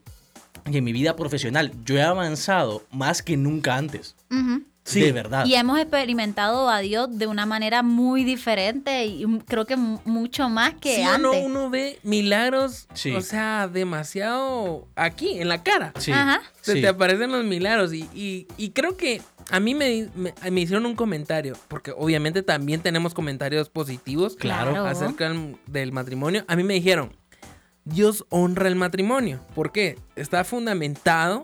y 0.70 0.78
en 0.78 0.84
mi 0.84 0.92
vida 0.92 1.16
profesional, 1.16 1.72
yo 1.84 1.96
he 1.96 2.02
avanzado 2.02 2.82
más 2.90 3.22
que 3.22 3.36
nunca 3.36 3.76
antes. 3.76 4.16
Ujú. 4.30 4.64
de 4.94 5.12
verdad. 5.12 5.44
Y 5.46 5.54
hemos 5.54 5.78
experimentado 5.78 6.68
a 6.70 6.78
Dios 6.78 7.18
de 7.18 7.26
una 7.26 7.44
manera 7.44 7.82
muy 7.82 8.24
diferente 8.24 9.04
y 9.06 9.26
creo 9.46 9.66
que 9.66 9.76
mucho 9.76 10.48
más 10.48 10.74
que 10.74 10.96
sí 10.96 11.02
antes. 11.02 11.22
no, 11.22 11.32
uno 11.32 11.70
ve 11.70 11.98
milagros, 12.02 12.86
o 13.16 13.20
sea, 13.20 13.68
demasiado 13.68 14.86
aquí, 14.94 15.40
en 15.40 15.48
la 15.48 15.62
cara. 15.62 15.92
Sí. 15.98 16.12
Se 16.60 16.80
te 16.80 16.88
aparecen 16.88 17.32
los 17.32 17.44
milagros 17.44 17.92
y, 17.92 18.46
y, 18.56 18.70
creo 18.70 18.96
que 18.96 19.22
a 19.50 19.60
mí 19.60 19.74
me, 19.74 20.08
me, 20.14 20.60
hicieron 20.60 20.86
un 20.86 20.96
comentario, 20.96 21.56
porque 21.68 21.92
obviamente 21.96 22.42
también 22.42 22.80
tenemos 22.80 23.14
comentarios 23.14 23.68
positivos 23.68 24.36
claro. 24.36 24.86
acerca 24.86 25.32
del 25.66 25.92
matrimonio. 25.92 26.44
A 26.48 26.56
mí 26.56 26.64
me 26.64 26.74
dijeron, 26.74 27.12
Dios 27.84 28.26
honra 28.28 28.68
el 28.68 28.76
matrimonio. 28.76 29.40
¿Por 29.54 29.72
qué? 29.72 29.98
Está 30.16 30.42
fundamentado 30.44 31.42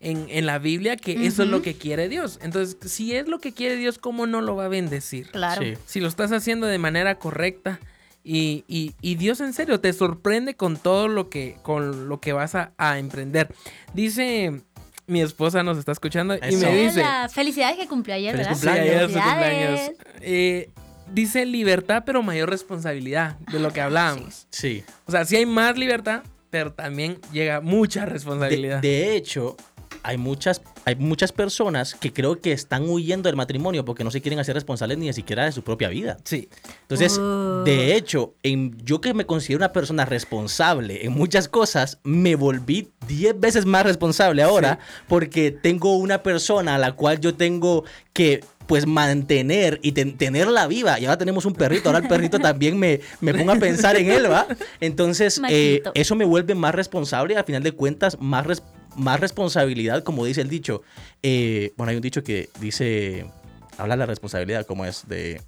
en, 0.00 0.46
la 0.46 0.58
Biblia 0.58 0.96
que 0.96 1.26
eso 1.26 1.42
es 1.42 1.48
lo 1.48 1.62
que 1.62 1.74
quiere 1.74 2.08
Dios. 2.08 2.38
Entonces, 2.42 2.76
si 2.90 3.14
es 3.14 3.26
lo 3.26 3.40
que 3.40 3.52
quiere 3.52 3.76
Dios, 3.76 3.98
¿cómo 3.98 4.26
no 4.26 4.40
lo 4.40 4.54
va 4.54 4.66
a 4.66 4.68
bendecir? 4.68 5.30
Claro. 5.30 5.62
Si 5.86 6.00
lo 6.00 6.08
estás 6.08 6.32
haciendo 6.32 6.66
de 6.66 6.78
manera 6.78 7.18
correcta 7.18 7.80
y, 8.22 8.94
Dios 9.00 9.40
en 9.40 9.54
serio 9.54 9.80
te 9.80 9.92
sorprende 9.92 10.54
con 10.54 10.76
todo 10.76 11.08
lo 11.08 11.30
que, 11.30 11.56
con 11.62 12.08
lo 12.08 12.20
que 12.20 12.32
vas 12.32 12.54
a, 12.54 12.98
emprender. 12.98 13.54
Dice 13.94 14.62
mi 15.08 15.20
esposa 15.22 15.62
nos 15.62 15.78
está 15.78 15.92
escuchando 15.92 16.36
y 16.36 16.56
me 16.56 16.76
dice... 16.76 17.02
Felicidades 17.30 17.76
que 17.76 17.88
cumplió 17.88 18.14
ayer, 18.14 18.36
¿verdad? 18.36 18.52
cumpleaños. 18.52 19.90
Eh, 20.20 20.70
dice 21.12 21.46
libertad 21.46 22.02
pero 22.06 22.22
mayor 22.22 22.50
responsabilidad 22.50 23.38
de 23.50 23.58
lo 23.58 23.72
que 23.72 23.80
hablábamos. 23.80 24.46
Sí. 24.50 24.84
O 25.06 25.10
sea, 25.10 25.24
sí 25.24 25.36
hay 25.36 25.46
más 25.46 25.76
libertad, 25.76 26.22
pero 26.50 26.72
también 26.72 27.18
llega 27.32 27.60
mucha 27.60 28.04
responsabilidad. 28.04 28.80
de 28.80 29.16
hecho, 29.16 29.56
hay 30.02 30.16
muchas, 30.16 30.62
hay 30.84 30.96
muchas 30.96 31.32
personas 31.32 31.94
que 31.94 32.12
creo 32.12 32.40
que 32.40 32.52
están 32.52 32.88
huyendo 32.88 33.28
del 33.28 33.36
matrimonio 33.36 33.84
porque 33.84 34.04
no 34.04 34.10
se 34.10 34.20
quieren 34.20 34.38
hacer 34.38 34.54
responsables 34.54 34.98
ni 34.98 35.12
siquiera 35.12 35.44
de 35.44 35.52
su 35.52 35.62
propia 35.62 35.88
vida. 35.88 36.16
Sí. 36.24 36.48
Entonces, 36.82 37.18
oh. 37.18 37.62
de 37.64 37.94
hecho, 37.94 38.34
en, 38.42 38.76
yo 38.84 39.00
que 39.00 39.14
me 39.14 39.26
considero 39.26 39.58
una 39.58 39.72
persona 39.72 40.04
responsable 40.04 41.04
en 41.04 41.12
muchas 41.12 41.48
cosas, 41.48 41.98
me 42.04 42.34
volví 42.34 42.90
10 43.06 43.40
veces 43.40 43.66
más 43.66 43.84
responsable 43.84 44.42
ahora 44.42 44.78
porque 45.08 45.50
tengo 45.50 45.96
una 45.96 46.22
persona 46.22 46.76
a 46.76 46.78
la 46.78 46.92
cual 46.92 47.20
yo 47.20 47.34
tengo 47.34 47.84
que 48.12 48.40
pues 48.68 48.86
mantener 48.86 49.80
y 49.82 49.92
tenerla 49.92 50.66
viva. 50.66 51.00
Y 51.00 51.06
ahora 51.06 51.16
tenemos 51.16 51.46
un 51.46 51.54
perrito, 51.54 51.88
ahora 51.88 52.00
el 52.00 52.06
perrito 52.08 52.38
también 52.40 52.78
me, 52.78 53.00
me 53.20 53.32
pongo 53.32 53.52
a 53.52 53.56
pensar 53.56 53.96
en 53.96 54.10
él, 54.10 54.30
¿va? 54.30 54.46
Entonces, 54.78 55.40
eh, 55.48 55.82
eso 55.94 56.14
me 56.14 56.26
vuelve 56.26 56.54
más 56.54 56.74
responsable 56.74 57.32
y 57.32 57.36
al 57.38 57.44
final 57.44 57.62
de 57.62 57.72
cuentas 57.72 58.18
más 58.20 58.46
responsable 58.46 58.77
más 58.98 59.20
responsabilidad, 59.20 60.02
como 60.02 60.24
dice 60.24 60.40
el 60.40 60.48
dicho. 60.48 60.82
Eh, 61.22 61.72
bueno, 61.76 61.90
hay 61.90 61.96
un 61.96 62.02
dicho 62.02 62.22
que 62.22 62.50
dice, 62.60 63.30
habla 63.78 63.94
de 63.94 64.00
la 64.00 64.06
responsabilidad, 64.06 64.66
como 64.66 64.84
es 64.84 65.08
de... 65.08 65.40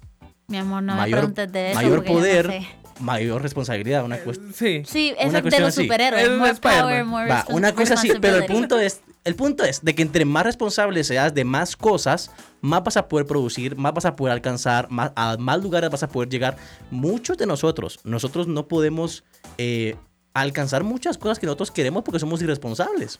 Mi 0.47 0.57
amor, 0.57 0.83
no 0.83 0.95
mayor, 0.95 1.33
me 1.35 1.47
de 1.47 1.71
eso 1.71 1.81
Mayor 1.81 2.03
poder, 2.03 2.61
mayor 2.99 3.41
responsabilidad. 3.41 4.03
Una 4.03 4.19
sí. 4.53 4.83
Sí, 4.85 5.13
es 5.17 5.31
de 5.31 5.59
los 5.59 5.75
superhéroes. 5.75 6.37
More 6.37 6.55
power, 6.55 7.05
Va, 7.05 7.45
una 7.49 7.73
cosa 7.73 7.93
así, 7.93 8.11
pero 8.19 8.37
el 8.37 8.45
punto 8.45 8.79
es... 8.79 9.01
El 9.23 9.35
punto 9.35 9.63
es 9.63 9.83
de 9.83 9.93
que 9.93 10.01
entre 10.01 10.25
más 10.25 10.43
responsable 10.45 11.03
seas 11.03 11.35
de 11.35 11.43
más 11.43 11.75
cosas, 11.75 12.31
más 12.59 12.83
vas 12.83 12.97
a 12.97 13.07
poder 13.07 13.27
producir, 13.27 13.75
más 13.75 13.93
vas 13.93 14.05
a 14.05 14.15
poder 14.15 14.33
alcanzar, 14.33 14.89
más, 14.89 15.11
a 15.15 15.37
más 15.37 15.61
lugares 15.61 15.91
vas 15.91 16.01
a 16.01 16.09
poder 16.09 16.27
llegar. 16.27 16.57
Muchos 16.89 17.37
de 17.37 17.45
nosotros, 17.45 17.99
nosotros 18.03 18.47
no 18.47 18.67
podemos 18.67 19.23
eh, 19.59 19.95
alcanzar 20.33 20.83
muchas 20.83 21.19
cosas 21.19 21.37
que 21.37 21.45
nosotros 21.45 21.69
queremos 21.69 22.03
porque 22.03 22.19
somos 22.19 22.41
irresponsables. 22.41 23.19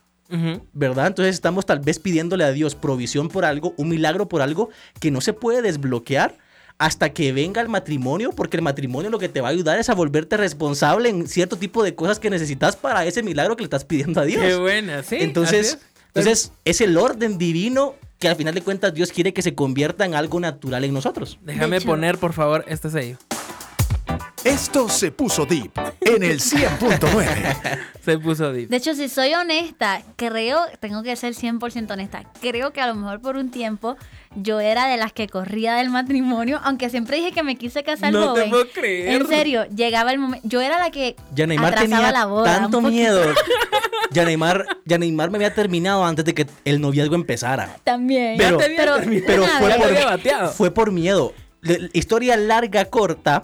¿Verdad? 0.74 1.08
Entonces 1.08 1.36
estamos 1.36 1.66
tal 1.66 1.80
vez 1.80 2.00
pidiéndole 2.00 2.44
a 2.44 2.52
Dios 2.52 2.76
provisión 2.76 3.28
por 3.28 3.46
algo, 3.46 3.74
un 3.78 3.90
milagro 3.90 4.28
por 4.28 4.42
algo 4.42 4.70
que 5.00 5.12
no 5.12 5.22
se 5.22 5.34
puede 5.34 5.62
desbloquear 5.62 6.38
hasta 6.78 7.10
que 7.14 7.32
venga 7.32 7.62
el 7.62 7.70
matrimonio, 7.70 8.32
porque 8.32 8.58
el 8.58 8.64
matrimonio 8.64 9.12
lo 9.12 9.20
que 9.20 9.30
te 9.30 9.40
va 9.40 9.50
a 9.50 9.52
ayudar 9.52 9.78
es 9.78 9.90
a 9.90 9.94
volverte 9.94 10.36
responsable 10.36 11.10
en 11.10 11.28
cierto 11.28 11.56
tipo 11.56 11.84
de 11.84 11.94
cosas 11.94 12.20
que 12.20 12.30
necesitas 12.30 12.76
para 12.76 13.06
ese 13.06 13.22
milagro 13.22 13.56
que 13.56 13.62
le 13.62 13.66
estás 13.66 13.86
pidiendo 13.86 14.20
a 14.20 14.26
Dios. 14.26 14.42
Qué 14.42 14.56
buena, 14.56 15.04
sí. 15.04 15.18
Entonces, 15.20 15.78
entonces 16.08 16.52
es 16.66 16.82
el 16.82 16.98
orden 16.98 17.38
divino 17.38 17.96
que 18.18 18.28
al 18.28 18.36
final 18.36 18.56
de 18.56 18.62
cuentas 18.62 18.94
Dios 18.94 19.12
quiere 19.12 19.34
que 19.34 19.42
se 19.42 19.54
convierta 19.54 20.06
en 20.06 20.16
algo 20.16 20.40
natural 20.40 20.84
en 20.84 20.94
nosotros. 20.94 21.38
Déjame 21.44 21.82
poner, 21.82 22.18
por 22.18 22.34
favor, 22.34 22.66
este 22.68 22.90
sello. 22.90 23.18
Esto 24.44 24.90
se 24.90 25.12
puso 25.12 25.46
deep 25.46 25.72
en 26.02 26.24
el 26.24 26.40
100.9. 26.40 27.80
se 28.04 28.18
puso 28.18 28.52
deep. 28.52 28.70
De 28.70 28.78
hecho, 28.78 28.96
si 28.96 29.08
soy 29.08 29.36
honesta, 29.36 30.02
creo, 30.16 30.62
tengo 30.80 31.04
que 31.04 31.16
ser 31.16 31.36
100% 31.36 31.92
honesta, 31.92 32.24
creo 32.42 32.72
que 32.74 32.82
a 32.82 32.88
lo 32.88 32.96
mejor 32.96 33.22
por 33.22 33.36
un 33.36 33.52
tiempo 33.52 33.98
yo 34.36 34.60
era 34.60 34.88
de 34.88 34.98
las 34.98 35.14
que 35.14 35.28
corría 35.28 35.76
del 35.76 35.90
matrimonio, 35.90 36.60
aunque 36.64 36.90
siempre 36.90 37.18
dije 37.18 37.32
que 37.34 37.44
me 37.44 37.56
quise 37.56 37.84
casar 37.84 38.14
no 38.14 38.30
joven. 38.30 38.50
No 38.50 38.58
te 38.58 38.66
puedo 38.66 38.82
creer. 38.82 39.22
En 39.22 39.28
serio, 39.28 39.66
llegaba 39.76 40.12
el 40.12 40.18
momento, 40.18 40.48
yo 40.48 40.60
era 40.60 40.80
la 40.80 40.90
que 40.90 41.16
ya 41.36 41.46
Neymar 41.46 41.74
atrasaba 41.74 42.12
la 42.12 42.26
boda. 42.26 42.60
Tanto 42.60 42.82
miedo. 42.82 43.22
Ya 44.14 44.26
Neymar, 44.26 44.66
ya 44.84 44.98
Neymar 44.98 45.32
me 45.32 45.38
había 45.38 45.54
terminado 45.54 46.04
antes 46.04 46.26
de 46.26 46.34
que 46.34 46.46
el 46.66 46.82
noviazgo 46.82 47.16
empezara. 47.16 47.78
También. 47.86 48.36
Pero, 48.38 48.58
pero, 48.58 48.96
pero 49.26 49.46
fue, 49.46 49.78
por, 49.78 50.50
fue 50.50 50.72
por 50.72 50.92
miedo. 50.92 51.34
Historia 51.94 52.36
larga, 52.36 52.84
corta 52.84 53.44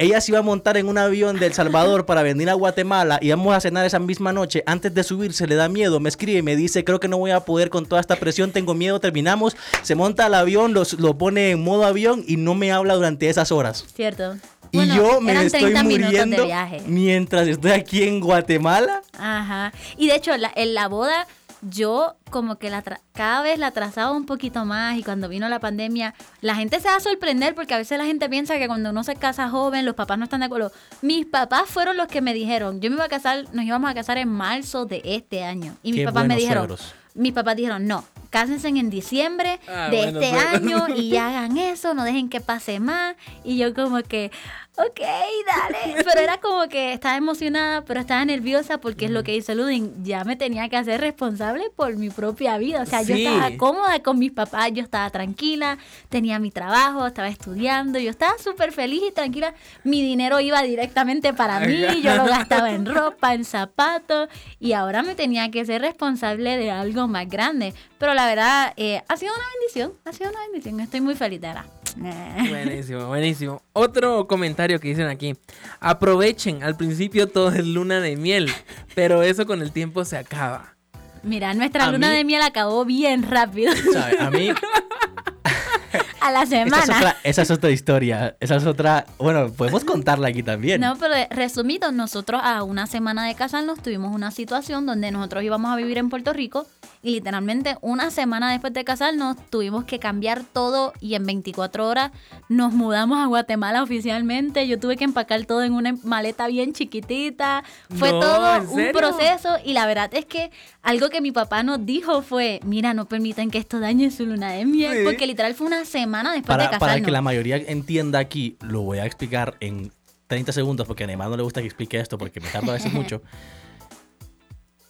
ella 0.00 0.20
se 0.20 0.32
iba 0.32 0.38
a 0.38 0.42
montar 0.42 0.78
en 0.78 0.88
un 0.88 0.96
avión 0.96 1.38
de 1.38 1.46
El 1.46 1.52
Salvador 1.52 2.06
para 2.06 2.22
venir 2.22 2.48
a 2.48 2.54
Guatemala 2.54 3.18
y 3.20 3.28
vamos 3.30 3.54
a 3.54 3.60
cenar 3.60 3.84
esa 3.84 3.98
misma 3.98 4.32
noche. 4.32 4.62
Antes 4.64 4.94
de 4.94 5.04
subirse 5.04 5.46
le 5.46 5.56
da 5.56 5.68
miedo, 5.68 6.00
me 6.00 6.08
escribe 6.08 6.38
y 6.38 6.42
me 6.42 6.56
dice, 6.56 6.84
creo 6.84 7.00
que 7.00 7.08
no 7.08 7.18
voy 7.18 7.32
a 7.32 7.40
poder 7.40 7.68
con 7.68 7.84
toda 7.84 8.00
esta 8.00 8.16
presión, 8.16 8.50
tengo 8.50 8.72
miedo, 8.72 8.98
terminamos. 8.98 9.56
Se 9.82 9.94
monta 9.94 10.26
al 10.26 10.34
avión, 10.34 10.72
lo 10.72 11.18
pone 11.18 11.50
en 11.50 11.62
modo 11.62 11.84
avión 11.84 12.24
y 12.26 12.36
no 12.36 12.54
me 12.54 12.72
habla 12.72 12.94
durante 12.94 13.28
esas 13.28 13.52
horas. 13.52 13.84
Cierto. 13.94 14.36
Y 14.72 14.86
yo 14.86 15.20
me 15.20 15.44
estoy 15.44 15.74
muriendo 15.74 16.46
mientras 16.86 17.48
estoy 17.48 17.72
aquí 17.72 18.04
en 18.04 18.20
Guatemala. 18.20 19.02
Ajá. 19.18 19.72
Y 19.96 20.06
de 20.06 20.14
hecho, 20.14 20.30
en 20.32 20.74
la 20.74 20.88
boda 20.88 21.26
yo 21.62 22.16
como 22.30 22.56
que 22.56 22.70
la 22.70 22.82
cada 23.12 23.42
vez 23.42 23.58
la 23.58 23.70
trazaba 23.70 24.12
un 24.12 24.24
poquito 24.24 24.64
más 24.64 24.96
y 24.96 25.02
cuando 25.02 25.28
vino 25.28 25.48
la 25.48 25.60
pandemia, 25.60 26.14
la 26.40 26.54
gente 26.54 26.80
se 26.80 26.88
va 26.88 26.96
a 26.96 27.00
sorprender 27.00 27.54
porque 27.54 27.74
a 27.74 27.78
veces 27.78 27.98
la 27.98 28.06
gente 28.06 28.28
piensa 28.28 28.58
que 28.58 28.66
cuando 28.66 28.90
uno 28.90 29.04
se 29.04 29.16
casa 29.16 29.48
joven, 29.48 29.84
los 29.84 29.94
papás 29.94 30.18
no 30.18 30.24
están 30.24 30.40
de 30.40 30.46
acuerdo. 30.46 30.72
Mis 31.02 31.26
papás 31.26 31.68
fueron 31.68 31.96
los 31.96 32.08
que 32.08 32.20
me 32.20 32.32
dijeron, 32.32 32.80
yo 32.80 32.90
me 32.90 32.96
iba 32.96 33.04
a 33.04 33.08
casar, 33.08 33.44
nos 33.52 33.64
íbamos 33.64 33.90
a 33.90 33.94
casar 33.94 34.18
en 34.18 34.28
marzo 34.28 34.86
de 34.86 35.02
este 35.04 35.44
año. 35.44 35.76
Y 35.82 35.92
mis 35.92 36.04
papás 36.04 36.26
me 36.26 36.36
dijeron, 36.36 36.76
mis 37.14 37.32
papás 37.32 37.56
dijeron, 37.56 37.86
no, 37.86 38.04
cásense 38.30 38.68
en 38.68 38.88
diciembre 38.88 39.60
ah, 39.68 39.88
de 39.90 40.04
este 40.08 40.32
año 40.32 40.88
y 40.96 41.16
hagan 41.18 41.58
eso, 41.58 41.94
no 41.94 42.04
dejen 42.04 42.28
que 42.28 42.40
pase 42.40 42.80
más. 42.80 43.16
Y 43.44 43.58
yo 43.58 43.74
como 43.74 44.02
que, 44.02 44.30
ok, 44.76 45.00
dale. 45.46 46.02
Pero 46.04 46.20
era 46.20 46.38
como 46.38 46.68
que 46.68 46.92
estaba 46.92 47.16
emocionada, 47.16 47.84
pero 47.84 48.00
estaba 48.00 48.24
nerviosa 48.24 48.78
porque 48.78 49.06
es 49.06 49.10
lo 49.10 49.22
que 49.22 49.32
dice 49.32 49.54
Ludin, 49.54 50.04
ya 50.04 50.24
me 50.24 50.36
tenía 50.36 50.68
que 50.68 50.76
hacer 50.76 51.00
responsable 51.00 51.70
por 51.74 51.96
mi 51.96 52.10
propia 52.10 52.58
vida. 52.58 52.82
O 52.82 52.86
sea, 52.86 53.02
yo 53.02 53.14
estaba 53.14 53.56
cómoda 53.56 54.02
con 54.02 54.18
mis 54.18 54.32
papás, 54.32 54.70
yo 54.72 54.82
estaba 54.82 55.10
tranquila, 55.10 55.78
tenía 56.08 56.38
mi 56.38 56.50
trabajo, 56.50 57.06
estaba 57.06 57.28
estudiando, 57.28 57.98
yo 57.98 58.10
estaba 58.10 58.38
súper 58.38 58.72
feliz 58.72 59.02
y 59.08 59.12
tranquila. 59.12 59.54
Mi 59.84 60.02
dinero 60.02 60.40
iba 60.40 60.62
directamente 60.62 61.32
para 61.34 61.60
mí, 61.60 62.02
yo 62.02 62.14
lo 62.16 62.24
gastaba 62.24 62.70
en 62.70 62.86
ropa, 62.94 63.34
en 63.34 63.44
zapatos 63.44 64.28
y 64.58 64.72
ahora 64.72 65.02
me 65.02 65.14
tenía 65.14 65.50
que 65.50 65.64
ser 65.64 65.82
responsable 65.82 66.56
de 66.56 66.70
algo 66.70 67.08
más 67.08 67.28
grande. 67.28 67.74
Pero 67.98 68.14
la 68.14 68.26
verdad, 68.26 68.72
eh, 68.76 69.02
ha 69.08 69.16
sido 69.16 69.32
una 69.34 69.44
bendición, 69.58 69.92
ha 70.04 70.12
sido 70.12 70.30
una 70.30 70.40
bendición, 70.46 70.80
estoy 70.80 71.00
muy 71.00 71.14
feliz 71.14 71.40
de 71.40 71.48
verdad. 71.48 71.79
Buenísimo, 72.48 73.06
buenísimo. 73.06 73.62
Otro 73.72 74.26
comentario 74.26 74.80
que 74.80 74.88
dicen 74.88 75.06
aquí. 75.06 75.36
Aprovechen, 75.80 76.62
al 76.62 76.76
principio 76.76 77.28
todo 77.28 77.50
es 77.52 77.66
luna 77.66 78.00
de 78.00 78.16
miel, 78.16 78.50
pero 78.94 79.22
eso 79.22 79.46
con 79.46 79.62
el 79.62 79.72
tiempo 79.72 80.04
se 80.04 80.16
acaba. 80.16 80.76
Mira, 81.22 81.52
nuestra 81.54 81.90
luna 81.90 82.10
de 82.10 82.24
miel 82.24 82.42
acabó 82.42 82.84
bien 82.84 83.22
rápido. 83.22 83.72
A 84.20 84.30
mí... 84.30 84.50
a 86.20 86.30
la 86.30 86.46
semana. 86.46 87.16
Esa 87.24 87.42
es, 87.42 87.50
otra, 87.50 87.70
historia. 87.70 88.36
Esa 88.40 88.56
es 88.56 88.66
otra. 88.66 89.06
Bueno, 89.18 89.50
podemos 89.52 89.84
contarla 89.84 90.28
aquí 90.28 90.42
también. 90.42 90.80
No, 90.80 90.96
pero 90.96 91.14
resumido, 91.30 91.92
nosotros 91.92 92.40
a 92.44 92.62
una 92.62 92.86
semana 92.86 93.26
de 93.26 93.34
casarnos 93.34 93.82
tuvimos 93.82 94.14
una 94.14 94.30
situación 94.30 94.86
donde 94.86 95.10
nosotros 95.10 95.42
íbamos 95.42 95.70
a 95.72 95.76
vivir 95.76 95.98
en 95.98 96.10
Puerto 96.10 96.32
Rico 96.32 96.66
y 97.02 97.10
literalmente 97.10 97.76
una 97.80 98.10
semana 98.10 98.50
después 98.50 98.72
de 98.74 98.84
casarnos 98.84 99.36
tuvimos 99.48 99.84
que 99.84 99.98
cambiar 99.98 100.44
todo 100.44 100.92
y 101.00 101.14
en 101.14 101.24
24 101.24 101.88
horas 101.88 102.10
nos 102.48 102.72
mudamos 102.72 103.18
a 103.18 103.26
Guatemala 103.26 103.82
oficialmente. 103.82 104.68
Yo 104.68 104.78
tuve 104.78 104.96
que 104.96 105.04
empacar 105.04 105.46
todo 105.46 105.62
en 105.62 105.72
una 105.72 105.94
maleta 106.04 106.46
bien 106.46 106.72
chiquitita. 106.72 107.64
Fue 107.96 108.10
todo 108.10 108.62
un 108.70 108.92
proceso 108.92 109.56
y 109.64 109.72
la 109.72 109.86
verdad 109.86 110.12
es 110.12 110.26
que 110.26 110.50
algo 110.82 111.08
que 111.08 111.20
mi 111.20 111.32
papá 111.32 111.62
nos 111.62 111.86
dijo 111.86 112.20
fue, 112.20 112.60
mira, 112.64 112.92
no 112.92 113.08
permitan 113.08 113.50
que 113.50 113.58
esto 113.58 113.80
dañe 113.80 114.10
su 114.10 114.26
luna 114.26 114.52
de 114.52 114.66
miel, 114.66 115.04
porque 115.04 115.26
literal 115.26 115.54
fue 115.54 115.66
una 115.66 115.84
semana 115.84 116.32
después 116.32 116.58
de 116.58 116.64
casarnos. 116.64 116.80
Para 116.80 117.00
que 117.00 117.10
la 117.10 117.22
mayoría 117.22 117.56
entienda 117.56 118.18
aquí, 118.18 118.56
lo 118.60 118.82
voy 118.82 118.98
a 118.98 119.06
explicar 119.06 119.56
en 119.60 119.90
30 120.26 120.52
segundos 120.52 120.86
porque 120.86 121.04
a 121.04 121.06
Neymar 121.06 121.30
no 121.30 121.36
le 121.36 121.42
gusta 121.42 121.60
que 121.60 121.66
explique 121.66 121.98
esto 121.98 122.18
porque 122.18 122.40
me 122.40 122.48
tarda 122.48 122.72
a 122.72 122.74
veces 122.74 122.92
mucho. 122.92 123.22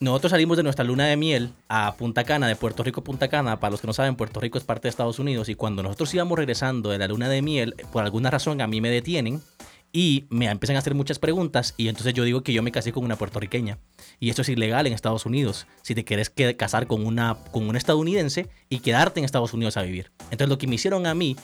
nosotros 0.00 0.30
salimos 0.30 0.56
de 0.56 0.62
nuestra 0.62 0.82
luna 0.82 1.04
de 1.06 1.16
miel 1.18 1.52
a 1.68 1.94
Punta 1.94 2.24
Cana, 2.24 2.48
de 2.48 2.56
Puerto 2.56 2.82
Rico 2.82 3.02
a 3.02 3.04
Punta 3.04 3.28
Cana. 3.28 3.60
Para 3.60 3.70
los 3.70 3.82
que 3.82 3.86
no 3.86 3.92
saben, 3.92 4.16
Puerto 4.16 4.40
Rico 4.40 4.56
es 4.56 4.64
parte 4.64 4.84
de 4.84 4.88
Estados 4.88 5.18
Unidos. 5.18 5.50
Y 5.50 5.54
cuando 5.54 5.82
nosotros 5.82 6.12
íbamos 6.14 6.38
regresando 6.38 6.88
de 6.88 6.96
la 6.96 7.06
luna 7.06 7.28
de 7.28 7.42
miel, 7.42 7.74
por 7.92 8.02
alguna 8.02 8.30
razón 8.30 8.62
a 8.62 8.66
mí 8.66 8.80
me 8.80 8.88
detienen 8.88 9.42
y 9.92 10.24
me 10.30 10.46
empiezan 10.46 10.76
a 10.76 10.78
hacer 10.78 10.94
muchas 10.94 11.18
preguntas. 11.18 11.74
Y 11.76 11.88
entonces 11.88 12.14
yo 12.14 12.24
digo 12.24 12.42
que 12.42 12.54
yo 12.54 12.62
me 12.62 12.72
casé 12.72 12.92
con 12.92 13.04
una 13.04 13.16
puertorriqueña. 13.16 13.78
Y 14.18 14.30
esto 14.30 14.40
es 14.40 14.48
ilegal 14.48 14.86
en 14.86 14.94
Estados 14.94 15.26
Unidos. 15.26 15.66
Si 15.82 15.94
te 15.94 16.02
quieres 16.02 16.32
casar 16.56 16.86
con 16.86 17.04
una, 17.04 17.36
con 17.50 17.68
un 17.68 17.76
estadounidense 17.76 18.48
y 18.70 18.78
quedarte 18.78 19.20
en 19.20 19.26
Estados 19.26 19.52
Unidos 19.52 19.76
a 19.76 19.82
vivir. 19.82 20.12
Entonces 20.30 20.48
lo 20.48 20.56
que 20.56 20.66
me 20.66 20.76
hicieron 20.76 21.06
a 21.06 21.14
mí, 21.14 21.36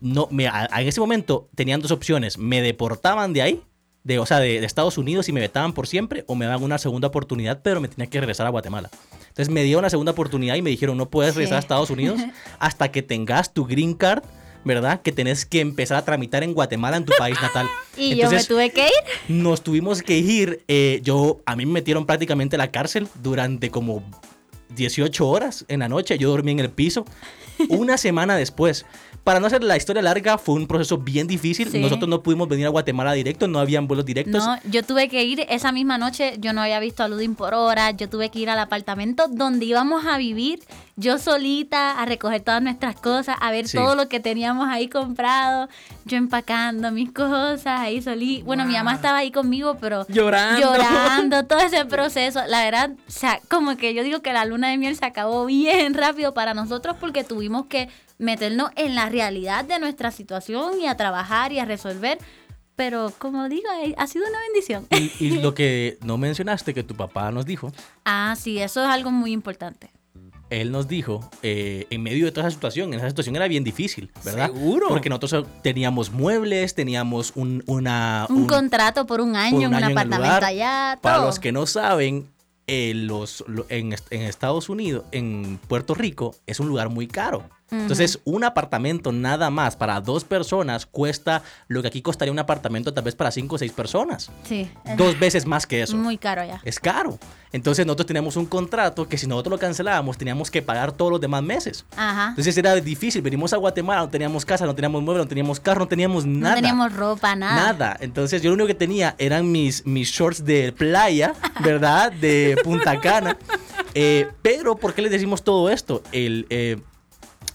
no, 0.00 0.28
me, 0.30 0.44
en 0.44 0.86
ese 0.86 1.00
momento 1.00 1.48
tenían 1.56 1.80
dos 1.80 1.90
opciones. 1.90 2.38
Me 2.38 2.62
deportaban 2.62 3.32
de 3.32 3.42
ahí 3.42 3.62
de, 4.04 4.18
o 4.18 4.26
sea, 4.26 4.38
de, 4.38 4.64
Estados 4.64 4.98
Unidos 4.98 5.28
y 5.28 5.32
me 5.32 5.40
vetaban 5.40 5.72
por 5.72 5.86
siempre 5.86 6.24
o 6.26 6.34
me 6.34 6.44
daban 6.44 6.62
una 6.62 6.78
segunda 6.78 7.08
oportunidad, 7.08 7.60
pero 7.62 7.80
me 7.80 7.88
tenía 7.88 8.08
que 8.08 8.20
regresar 8.20 8.46
a 8.46 8.50
Guatemala. 8.50 8.90
Entonces 9.28 9.48
me 9.48 9.64
dieron 9.64 9.80
una 9.80 9.90
segunda 9.90 10.12
oportunidad 10.12 10.54
y 10.54 10.62
me 10.62 10.70
dijeron, 10.70 10.96
no 10.96 11.08
puedes 11.08 11.34
regresar 11.34 11.56
a 11.56 11.60
Estados 11.60 11.90
Unidos 11.90 12.20
hasta 12.58 12.92
que 12.92 13.02
tengas 13.02 13.52
tu 13.52 13.64
green 13.64 13.94
card, 13.94 14.22
¿verdad? 14.62 15.00
Que 15.00 15.10
tenés 15.10 15.46
que 15.46 15.60
empezar 15.60 15.96
a 15.96 16.04
tramitar 16.04 16.44
en 16.44 16.52
Guatemala, 16.52 16.98
en 16.98 17.04
tu 17.06 17.12
país 17.18 17.36
natal. 17.40 17.66
¿Y 17.96 18.16
yo 18.16 18.30
me 18.30 18.44
tuve 18.44 18.70
que 18.70 18.86
ir? 18.86 18.92
Nos 19.28 19.62
tuvimos 19.62 20.02
que 20.02 20.18
ir. 20.18 20.62
Eh, 20.68 21.00
yo, 21.02 21.40
a 21.46 21.56
mí 21.56 21.64
me 21.64 21.72
metieron 21.72 22.04
prácticamente 22.04 22.56
a 22.56 22.58
la 22.58 22.70
cárcel 22.70 23.08
durante 23.22 23.70
como 23.70 24.04
18 24.76 25.26
horas 25.26 25.64
en 25.68 25.80
la 25.80 25.88
noche. 25.88 26.18
Yo 26.18 26.28
dormí 26.28 26.52
en 26.52 26.60
el 26.60 26.70
piso. 26.70 27.06
Una 27.68 27.96
semana 27.96 28.36
después 28.36 28.84
para 29.24 29.40
no 29.40 29.46
hacer 29.46 29.64
la 29.64 29.76
historia 29.76 30.02
larga, 30.02 30.36
fue 30.36 30.54
un 30.54 30.66
proceso 30.66 30.98
bien 30.98 31.26
difícil. 31.26 31.80
Nosotros 31.80 32.08
no 32.08 32.22
pudimos 32.22 32.46
venir 32.46 32.66
a 32.66 32.68
Guatemala 32.68 33.14
directo, 33.14 33.48
no 33.48 33.58
habían 33.58 33.88
vuelos 33.88 34.04
directos. 34.04 34.44
No, 34.44 34.58
yo 34.70 34.82
tuve 34.82 35.08
que 35.08 35.24
ir 35.24 35.46
esa 35.48 35.72
misma 35.72 35.96
noche, 35.96 36.34
yo 36.40 36.52
no 36.52 36.60
había 36.60 36.78
visto 36.78 37.02
a 37.02 37.08
Ludin 37.08 37.34
por 37.34 37.54
horas, 37.54 37.94
yo 37.96 38.10
tuve 38.10 38.28
que 38.28 38.40
ir 38.40 38.50
al 38.50 38.58
apartamento 38.58 39.26
donde 39.28 39.64
íbamos 39.64 40.04
a 40.04 40.18
vivir, 40.18 40.60
yo 40.96 41.18
solita, 41.18 42.00
a 42.00 42.04
recoger 42.04 42.40
todas 42.42 42.62
nuestras 42.62 42.94
cosas, 42.96 43.36
a 43.40 43.50
ver 43.50 43.68
todo 43.70 43.96
lo 43.96 44.08
que 44.08 44.20
teníamos 44.20 44.68
ahí 44.68 44.88
comprado, 44.88 45.68
yo 46.04 46.16
empacando 46.16 46.90
mis 46.92 47.10
cosas 47.12 47.80
ahí 47.80 48.00
solita. 48.00 48.44
Bueno, 48.44 48.64
mi 48.64 48.74
mamá 48.74 48.94
estaba 48.94 49.18
ahí 49.18 49.32
conmigo, 49.32 49.76
pero 49.80 50.06
llorando. 50.08 50.60
Llorando, 50.60 51.44
todo 51.48 51.60
ese 51.60 51.84
proceso. 51.84 52.40
La 52.46 52.64
verdad, 52.64 52.90
o 52.90 53.10
sea, 53.10 53.40
como 53.48 53.76
que 53.76 53.92
yo 53.94 54.02
digo 54.04 54.22
que 54.22 54.32
la 54.32 54.44
luna 54.44 54.68
de 54.68 54.78
miel 54.78 54.96
se 54.96 55.04
acabó 55.04 55.46
bien 55.46 55.94
rápido 55.94 56.32
para 56.32 56.54
nosotros 56.54 56.96
porque 57.00 57.24
tuvimos 57.24 57.66
que 57.66 57.88
meternos 58.18 58.70
en 58.76 58.94
la 58.94 59.08
realidad 59.08 59.64
de 59.64 59.78
nuestra 59.80 60.12
situación 60.12 60.80
y 60.80 60.86
a 60.86 60.96
trabajar 60.96 61.52
y 61.52 61.58
a 61.58 61.64
resolver. 61.64 62.18
Pero 62.76 63.12
como 63.18 63.48
digo, 63.48 63.68
eh, 63.82 63.94
ha 63.98 64.06
sido 64.06 64.26
una 64.28 64.40
bendición. 64.40 64.86
Y, 65.20 65.40
lo 65.40 65.54
que 65.54 65.98
no 66.02 66.18
mencionaste 66.18 66.74
que 66.74 66.82
tu 66.82 66.94
papá 66.94 67.30
nos 67.30 67.46
dijo. 67.46 67.72
Ah, 68.04 68.34
sí, 68.38 68.58
eso 68.58 68.82
es 68.82 68.88
algo 68.88 69.10
muy 69.10 69.32
importante. 69.32 69.90
Él 70.60 70.70
nos 70.70 70.88
dijo, 70.88 71.28
eh, 71.42 71.86
en 71.90 72.02
medio 72.02 72.26
de 72.26 72.32
toda 72.32 72.46
esa 72.46 72.54
situación, 72.54 72.94
esa 72.94 73.08
situación 73.08 73.36
era 73.36 73.48
bien 73.48 73.64
difícil, 73.64 74.10
¿verdad? 74.24 74.52
Seguro. 74.52 74.88
Porque 74.88 75.08
nosotros 75.08 75.46
teníamos 75.62 76.10
muebles, 76.10 76.74
teníamos 76.74 77.32
un, 77.34 77.62
una, 77.66 78.26
un, 78.28 78.46
contrato 78.46 79.06
por 79.06 79.20
un 79.20 79.36
año, 79.36 79.62
en 79.62 79.74
un 79.74 79.84
apartamento 79.84 80.46
allá. 80.46 80.98
Para 81.00 81.24
los 81.24 81.38
que 81.38 81.52
no 81.52 81.66
saben, 81.66 82.28
eh, 82.66 82.92
los, 82.94 83.44
en, 83.68 83.94
en 84.10 84.22
Estados 84.22 84.68
Unidos, 84.68 85.04
en 85.12 85.58
Puerto 85.68 85.94
Rico, 85.94 86.34
es 86.46 86.60
un 86.60 86.68
lugar 86.68 86.88
muy 86.88 87.06
caro. 87.06 87.48
Entonces, 87.82 88.20
un 88.24 88.44
apartamento 88.44 89.12
nada 89.12 89.50
más 89.50 89.76
para 89.76 90.00
dos 90.00 90.24
personas 90.24 90.86
cuesta 90.86 91.42
lo 91.68 91.82
que 91.82 91.88
aquí 91.88 92.02
costaría 92.02 92.32
un 92.32 92.38
apartamento 92.38 92.92
tal 92.92 93.04
vez 93.04 93.14
para 93.14 93.30
cinco 93.30 93.56
o 93.56 93.58
seis 93.58 93.72
personas. 93.72 94.30
Sí. 94.44 94.70
Dos 94.96 95.18
veces 95.18 95.46
más 95.46 95.66
que 95.66 95.82
eso. 95.82 95.96
Muy 95.96 96.18
caro 96.18 96.44
ya. 96.44 96.60
Es 96.64 96.80
caro. 96.80 97.18
Entonces, 97.52 97.86
nosotros 97.86 98.06
teníamos 98.06 98.36
un 98.36 98.46
contrato 98.46 99.08
que 99.08 99.16
si 99.16 99.28
nosotros 99.28 99.52
lo 99.52 99.58
cancelábamos, 99.58 100.18
teníamos 100.18 100.50
que 100.50 100.60
pagar 100.60 100.90
todos 100.90 101.12
los 101.12 101.20
demás 101.20 101.42
meses. 101.42 101.84
Ajá. 101.96 102.30
Entonces, 102.30 102.56
era 102.58 102.74
difícil. 102.74 103.22
Venimos 103.22 103.52
a 103.52 103.58
Guatemala, 103.58 104.00
no 104.00 104.08
teníamos 104.08 104.44
casa, 104.44 104.66
no 104.66 104.74
teníamos 104.74 105.02
muebles, 105.02 105.24
no 105.24 105.28
teníamos 105.28 105.60
carro, 105.60 105.80
no 105.80 105.88
teníamos 105.88 106.26
nada. 106.26 106.56
No 106.56 106.60
teníamos 106.60 106.92
ropa, 106.92 107.36
nada. 107.36 107.72
Nada. 107.72 107.96
Entonces, 108.00 108.42
yo 108.42 108.50
lo 108.50 108.54
único 108.54 108.66
que 108.66 108.74
tenía 108.74 109.14
eran 109.18 109.52
mis, 109.52 109.86
mis 109.86 110.10
shorts 110.10 110.44
de 110.44 110.72
playa, 110.72 111.34
¿verdad? 111.62 112.10
De 112.10 112.56
Punta 112.64 113.00
Cana. 113.00 113.36
Eh, 113.94 114.28
pero, 114.42 114.74
¿por 114.76 114.92
qué 114.92 115.02
les 115.02 115.12
decimos 115.12 115.42
todo 115.44 115.70
esto? 115.70 116.02
El. 116.10 116.46
Eh, 116.50 116.78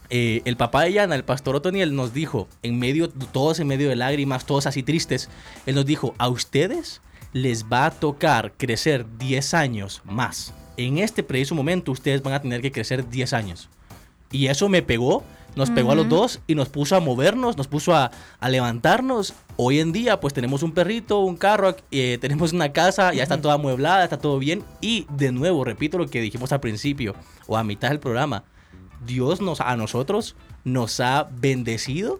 eh, 0.09 0.41
el 0.45 0.57
papá 0.57 0.83
de 0.83 0.93
Yana, 0.93 1.15
el 1.15 1.23
pastor 1.23 1.55
Otoniel, 1.55 1.95
nos 1.95 2.13
dijo, 2.13 2.47
en 2.63 2.79
medio, 2.79 3.09
todos 3.09 3.59
en 3.59 3.67
medio 3.67 3.89
de 3.89 3.95
lágrimas, 3.95 4.45
todos 4.45 4.65
así 4.65 4.83
tristes, 4.83 5.29
él 5.65 5.75
nos 5.75 5.85
dijo, 5.85 6.15
a 6.17 6.29
ustedes 6.29 7.01
les 7.33 7.65
va 7.65 7.85
a 7.85 7.91
tocar 7.91 8.53
crecer 8.57 9.05
10 9.17 9.53
años 9.53 10.01
más. 10.05 10.53
En 10.77 10.97
este 10.97 11.23
preciso 11.23 11.55
momento 11.55 11.91
ustedes 11.91 12.23
van 12.23 12.33
a 12.33 12.41
tener 12.41 12.61
que 12.61 12.71
crecer 12.71 13.07
10 13.07 13.33
años. 13.33 13.69
Y 14.31 14.47
eso 14.47 14.69
me 14.69 14.81
pegó, 14.81 15.23
nos 15.55 15.71
pegó 15.71 15.91
a 15.91 15.95
los 15.95 16.07
dos 16.07 16.39
y 16.47 16.55
nos 16.55 16.69
puso 16.69 16.95
a 16.95 16.99
movernos, 16.99 17.57
nos 17.57 17.67
puso 17.67 17.95
a, 17.95 18.11
levantarnos. 18.47 19.33
Hoy 19.57 19.79
en 19.79 19.91
día 19.91 20.19
pues 20.19 20.33
tenemos 20.33 20.63
un 20.63 20.71
perrito, 20.71 21.19
un 21.19 21.35
carro, 21.35 21.75
eh, 21.91 22.17
tenemos 22.21 22.53
una 22.53 22.71
casa, 22.71 23.13
ya 23.13 23.23
está 23.23 23.41
toda 23.41 23.55
amueblada, 23.55 24.03
está 24.03 24.17
todo 24.17 24.39
bien. 24.39 24.63
Y 24.81 25.05
de 25.09 25.31
nuevo, 25.31 25.63
repito 25.63 25.97
lo 25.97 26.07
que 26.07 26.21
dijimos 26.21 26.51
al 26.51 26.59
principio 26.59 27.15
o 27.47 27.57
a 27.57 27.63
mitad 27.63 27.89
del 27.89 27.99
programa, 27.99 28.43
Dios 29.05 29.41
nos, 29.41 29.61
a 29.61 29.75
nosotros 29.75 30.35
nos 30.63 30.99
ha 30.99 31.29
bendecido. 31.31 32.19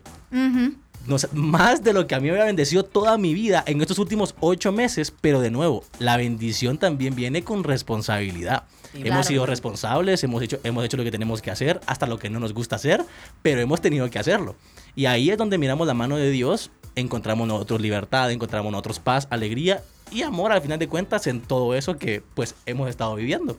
más 1.33 1.83
de 1.83 1.93
lo 1.93 2.07
que 2.07 2.15
a 2.15 2.19
mí 2.19 2.25
me 2.27 2.31
había 2.31 2.45
bendecido 2.45 2.83
toda 2.83 3.17
mi 3.17 3.33
vida 3.33 3.63
en 3.65 3.81
estos 3.81 3.99
últimos 3.99 4.35
ocho 4.39 4.71
meses, 4.71 5.11
pero 5.11 5.41
de 5.41 5.49
nuevo, 5.49 5.83
la 5.97 6.17
bendición 6.17 6.77
también 6.77 7.15
viene 7.15 7.43
con 7.43 7.63
responsabilidad. 7.63 8.63
hemos 8.93 9.25
sido 9.25 9.45
responsables, 9.45 10.23
hemos 10.23 10.43
hecho, 10.43 10.59
hemos 10.63 10.83
hecho 10.83 10.97
lo 10.97 11.03
que 11.03 11.11
tenemos 11.11 11.41
que 11.41 11.51
hacer, 11.51 11.79
hasta 11.85 12.05
lo 12.05 12.19
que 12.19 12.29
no 12.29 12.39
nos 12.39 12.53
gusta 12.53 12.75
hacer, 12.75 13.03
pero 13.41 13.61
hemos 13.61 13.81
tenido 13.81 14.09
que 14.09 14.19
hacerlo. 14.19 14.55
Y 14.95 15.05
ahí 15.05 15.29
es 15.29 15.37
donde 15.37 15.57
miramos 15.57 15.87
la 15.87 15.93
mano 15.93 16.17
de 16.17 16.29
Dios, 16.29 16.71
encontramos 16.95 17.47
nosotros 17.47 17.81
libertad, 17.81 18.31
encontramos 18.31 18.71
nosotros 18.71 18.99
paz, 18.99 19.27
alegría 19.29 19.83
y 20.11 20.23
amor 20.23 20.51
al 20.51 20.61
final 20.61 20.79
de 20.79 20.87
cuentas 20.87 21.27
en 21.27 21.41
todo 21.41 21.75
eso 21.75 21.97
que 21.97 22.21
pues 22.33 22.55
hemos 22.65 22.89
estado 22.89 23.15
viviendo. 23.15 23.55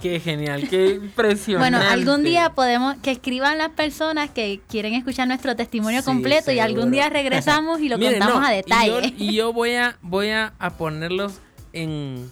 Qué 0.00 0.18
genial, 0.20 0.68
qué 0.68 0.94
impresionante. 0.94 1.76
Bueno, 1.76 1.90
algún 1.90 2.24
día 2.24 2.50
podemos 2.54 2.96
que 3.02 3.10
escriban 3.10 3.58
las 3.58 3.70
personas 3.70 4.30
que 4.30 4.60
quieren 4.68 4.94
escuchar 4.94 5.28
nuestro 5.28 5.54
testimonio 5.56 6.02
completo 6.04 6.50
y 6.52 6.58
algún 6.58 6.90
día 6.90 7.08
regresamos 7.08 7.80
y 7.80 7.88
lo 7.88 7.98
contamos 8.00 8.46
a 8.46 8.50
detalle. 8.50 9.14
Y 9.18 9.34
yo, 9.34 9.52
voy 9.52 9.74
a 9.74 9.96
voy 10.00 10.30
a, 10.30 10.52
ponerlos 10.78 11.40
en, 11.72 12.30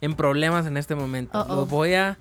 en 0.00 0.14
problemas 0.14 0.66
en 0.66 0.76
este 0.76 0.94
momento. 0.94 1.66
voy 1.66 1.94
a 1.94 2.18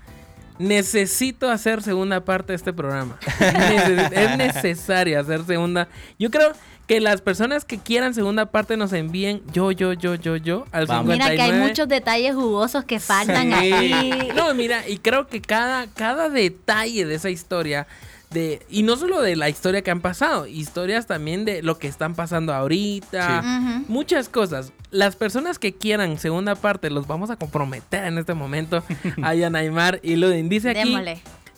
necesito 0.60 1.50
hacer 1.50 1.82
segunda 1.82 2.24
parte 2.24 2.54
de 2.54 2.56
este 2.56 2.74
programa. 2.74 3.18
es 4.12 4.38
necesario 4.38 5.20
hacer 5.20 5.46
segunda. 5.46 5.88
Yo 6.18 6.32
creo 6.32 6.52
que 6.88 7.02
las 7.02 7.22
personas 7.22 7.66
que 7.66 7.78
quieran 7.78 8.14
segunda 8.14 8.46
parte 8.48 8.78
nos 8.78 8.94
envíen 8.94 9.42
yo, 9.52 9.72
yo, 9.72 9.92
yo, 9.92 10.16
yo, 10.16 10.38
yo 10.38 10.66
al 10.72 10.86
Vamos. 10.86 11.14
Mira 11.14 11.30
que 11.30 11.42
hay 11.42 11.52
muchos 11.52 11.88
detalles 11.90 12.34
jugosos 12.34 12.86
que 12.86 13.00
faltan 13.00 13.54
aquí. 13.54 14.30
No, 14.36 14.54
mira, 14.54 14.88
y 14.88 14.98
creo 14.98 15.28
que 15.28 15.42
cada, 15.42 15.88
cada 15.88 16.30
detalle 16.30 17.06
de 17.06 17.16
esa 17.16 17.30
historia 17.30 17.88
de 18.30 18.66
y 18.70 18.84
no 18.84 18.98
solo 18.98 19.22
de 19.22 19.36
la 19.36 19.50
historia 19.50 19.82
que 19.82 19.92
han 19.92 20.02
pasado, 20.02 20.48
historias 20.48 21.08
también 21.08 21.46
de 21.46 21.62
lo 21.62 21.78
que 21.78 21.88
están 21.88 22.16
pasando 22.16 22.54
ahorita, 22.54 23.84
muchas 23.88 24.30
cosas. 24.30 24.72
Las 24.90 25.18
personas 25.18 25.60
que 25.60 25.74
quieran 25.74 26.18
segunda 26.18 26.56
parte 26.56 26.90
los 26.90 27.06
vamos 27.06 27.30
a 27.30 27.36
comprometer 27.36 28.06
en 28.06 28.18
este 28.18 28.34
momento 28.34 28.82
a 29.22 29.34
Yanaimar 29.34 30.00
y 30.04 30.16
Ludin. 30.16 30.48
Dice 30.48 30.72
aquí, 30.72 30.96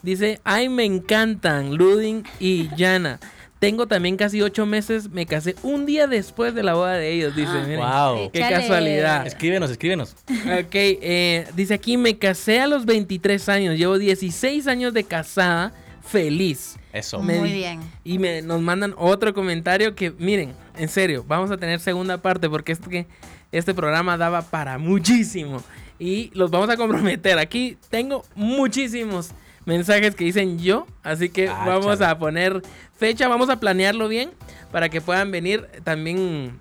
dice, 0.01 0.41
ay 0.43 0.69
me 0.69 0.85
encantan 0.85 1.75
Ludin 1.75 2.23
y 2.39 2.75
Yana. 2.75 3.19
Tengo 3.59 3.87
también 3.87 4.15
casi 4.15 4.41
ocho 4.41 4.65
meses, 4.65 5.09
me 5.09 5.25
casé 5.25 5.55
un 5.63 5.85
día 5.85 6.07
después 6.07 6.55
de 6.55 6.63
la 6.63 6.75
boda 6.75 6.93
de 6.93 7.11
ellos, 7.11 7.35
dice. 7.35 7.75
wow. 7.75 8.31
Qué 8.31 8.39
casualidad. 8.39 9.27
Escríbenos, 9.27 9.69
escríbenos. 9.69 10.15
Ok, 10.29 10.73
eh, 10.73 11.45
dice 11.55 11.73
aquí, 11.73 11.97
me 11.97 12.17
casé 12.17 12.61
a 12.61 12.67
los 12.67 12.85
23 12.85 13.49
años, 13.49 13.77
llevo 13.77 13.97
16 13.97 14.65
años 14.67 14.93
de 14.93 15.03
casada, 15.03 15.73
feliz. 16.01 16.77
Eso. 16.93 17.19
Muy 17.19 17.51
bien. 17.51 17.81
Y 18.05 18.17
me, 18.17 18.41
nos 18.41 18.61
mandan 18.61 18.95
otro 18.97 19.33
comentario 19.33 19.93
que, 19.93 20.11
miren, 20.11 20.53
en 20.77 20.87
serio, 20.87 21.25
vamos 21.27 21.51
a 21.51 21.57
tener 21.57 21.81
segunda 21.81 22.17
parte 22.17 22.49
porque 22.49 22.71
este, 22.71 23.07
este 23.51 23.73
programa 23.73 24.15
daba 24.17 24.41
para 24.41 24.77
muchísimo. 24.77 25.61
Y 25.99 26.31
los 26.33 26.49
vamos 26.49 26.69
a 26.69 26.77
comprometer. 26.77 27.37
Aquí 27.37 27.77
tengo 27.89 28.23
muchísimos 28.35 29.31
mensajes 29.69 30.15
que 30.15 30.25
dicen 30.25 30.59
yo. 30.59 30.85
Así 31.03 31.29
que 31.29 31.47
ah, 31.47 31.63
vamos 31.65 32.01
a 32.01 32.17
poner 32.17 32.61
fecha, 32.97 33.29
vamos 33.29 33.49
a 33.49 33.59
planearlo 33.59 34.09
bien 34.09 34.31
para 34.71 34.89
que 34.89 34.99
puedan 34.99 35.31
venir. 35.31 35.67
También 35.85 36.59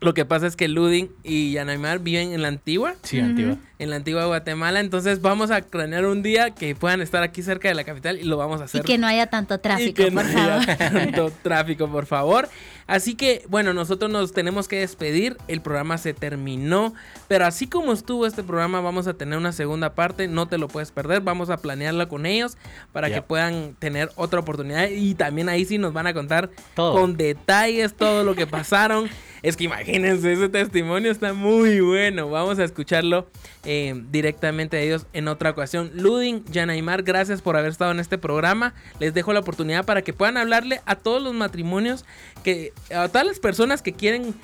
lo 0.00 0.12
que 0.14 0.24
pasa 0.24 0.46
es 0.46 0.56
que 0.56 0.66
Ludin 0.66 1.10
y 1.22 1.52
Yanaimar 1.52 2.00
viven 2.00 2.32
en 2.32 2.42
la 2.42 2.48
antigua. 2.48 2.94
Sí, 3.02 3.20
antigua. 3.20 3.56
En 3.78 3.90
la 3.90 3.96
antigua 3.96 4.24
Guatemala. 4.26 4.80
Entonces 4.80 5.20
vamos 5.20 5.50
a 5.50 5.60
planear 5.60 6.06
un 6.06 6.22
día 6.22 6.50
que 6.50 6.74
puedan 6.74 7.00
estar 7.00 7.22
aquí 7.22 7.42
cerca 7.42 7.68
de 7.68 7.74
la 7.74 7.84
capital 7.84 8.18
y 8.18 8.24
lo 8.24 8.36
vamos 8.36 8.60
a 8.60 8.64
hacer. 8.64 8.80
Y 8.80 8.84
que 8.84 8.98
no 8.98 9.06
haya 9.06 9.26
tanto 9.28 9.60
tráfico, 9.60 10.02
y 10.02 10.04
que 10.06 10.10
no 10.10 10.20
Haya 10.20 10.76
tanto 10.76 11.30
tráfico, 11.42 11.88
por 11.88 12.06
favor. 12.06 12.48
Así 12.86 13.14
que, 13.14 13.44
bueno, 13.48 13.72
nosotros 13.72 14.10
nos 14.10 14.32
tenemos 14.32 14.68
que 14.68 14.80
despedir. 14.80 15.36
El 15.48 15.60
programa 15.60 15.98
se 15.98 16.14
terminó. 16.14 16.94
Pero 17.28 17.46
así 17.46 17.66
como 17.66 17.92
estuvo 17.92 18.26
este 18.26 18.42
programa, 18.42 18.80
vamos 18.80 19.06
a 19.06 19.14
tener 19.14 19.38
una 19.38 19.52
segunda 19.52 19.94
parte. 19.94 20.28
No 20.28 20.46
te 20.46 20.58
lo 20.58 20.68
puedes 20.68 20.90
perder. 20.92 21.20
Vamos 21.20 21.50
a 21.50 21.56
planearla 21.56 22.06
con 22.06 22.26
ellos 22.26 22.56
para 22.92 23.10
que 23.10 23.22
puedan 23.22 23.74
tener 23.78 24.10
otra 24.16 24.40
oportunidad. 24.40 24.88
Y 24.88 25.14
también 25.14 25.48
ahí 25.48 25.64
sí 25.64 25.78
nos 25.78 25.92
van 25.92 26.06
a 26.06 26.14
contar 26.14 26.50
con 26.74 27.16
detalles 27.16 27.94
todo 27.94 28.24
lo 28.24 28.34
que 28.34 28.46
pasaron. 28.46 29.08
Es 29.44 29.58
que 29.58 29.64
imagínense, 29.64 30.32
ese 30.32 30.48
testimonio 30.48 31.10
está 31.10 31.34
muy 31.34 31.78
bueno. 31.80 32.30
Vamos 32.30 32.58
a 32.58 32.64
escucharlo 32.64 33.28
eh, 33.64 33.94
directamente 34.10 34.78
de 34.78 34.84
ellos 34.84 35.06
en 35.12 35.28
otra 35.28 35.50
ocasión. 35.50 35.90
Ludin, 35.92 36.46
Janaimar, 36.50 37.02
gracias 37.02 37.42
por 37.42 37.58
haber 37.58 37.70
estado 37.70 37.90
en 37.90 38.00
este 38.00 38.16
programa. 38.16 38.72
Les 39.00 39.12
dejo 39.12 39.34
la 39.34 39.40
oportunidad 39.40 39.84
para 39.84 40.00
que 40.00 40.14
puedan 40.14 40.38
hablarle 40.38 40.80
a 40.86 40.96
todos 40.96 41.22
los 41.22 41.34
matrimonios, 41.34 42.06
que, 42.42 42.72
a 42.94 43.08
todas 43.08 43.26
las 43.26 43.38
personas 43.38 43.82
que 43.82 43.92
quieren 43.92 44.34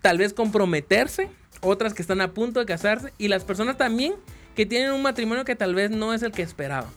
tal 0.00 0.18
vez 0.18 0.32
comprometerse, 0.32 1.30
otras 1.60 1.94
que 1.94 2.02
están 2.02 2.20
a 2.20 2.32
punto 2.32 2.60
de 2.60 2.66
casarse 2.66 3.12
y 3.18 3.28
las 3.28 3.44
personas 3.44 3.76
también 3.76 4.14
que 4.54 4.66
tienen 4.66 4.92
un 4.92 5.02
matrimonio 5.02 5.44
que 5.44 5.56
tal 5.56 5.74
vez 5.74 5.90
no 5.90 6.14
es 6.14 6.22
el 6.22 6.32
que 6.32 6.42
esperaban 6.42 6.90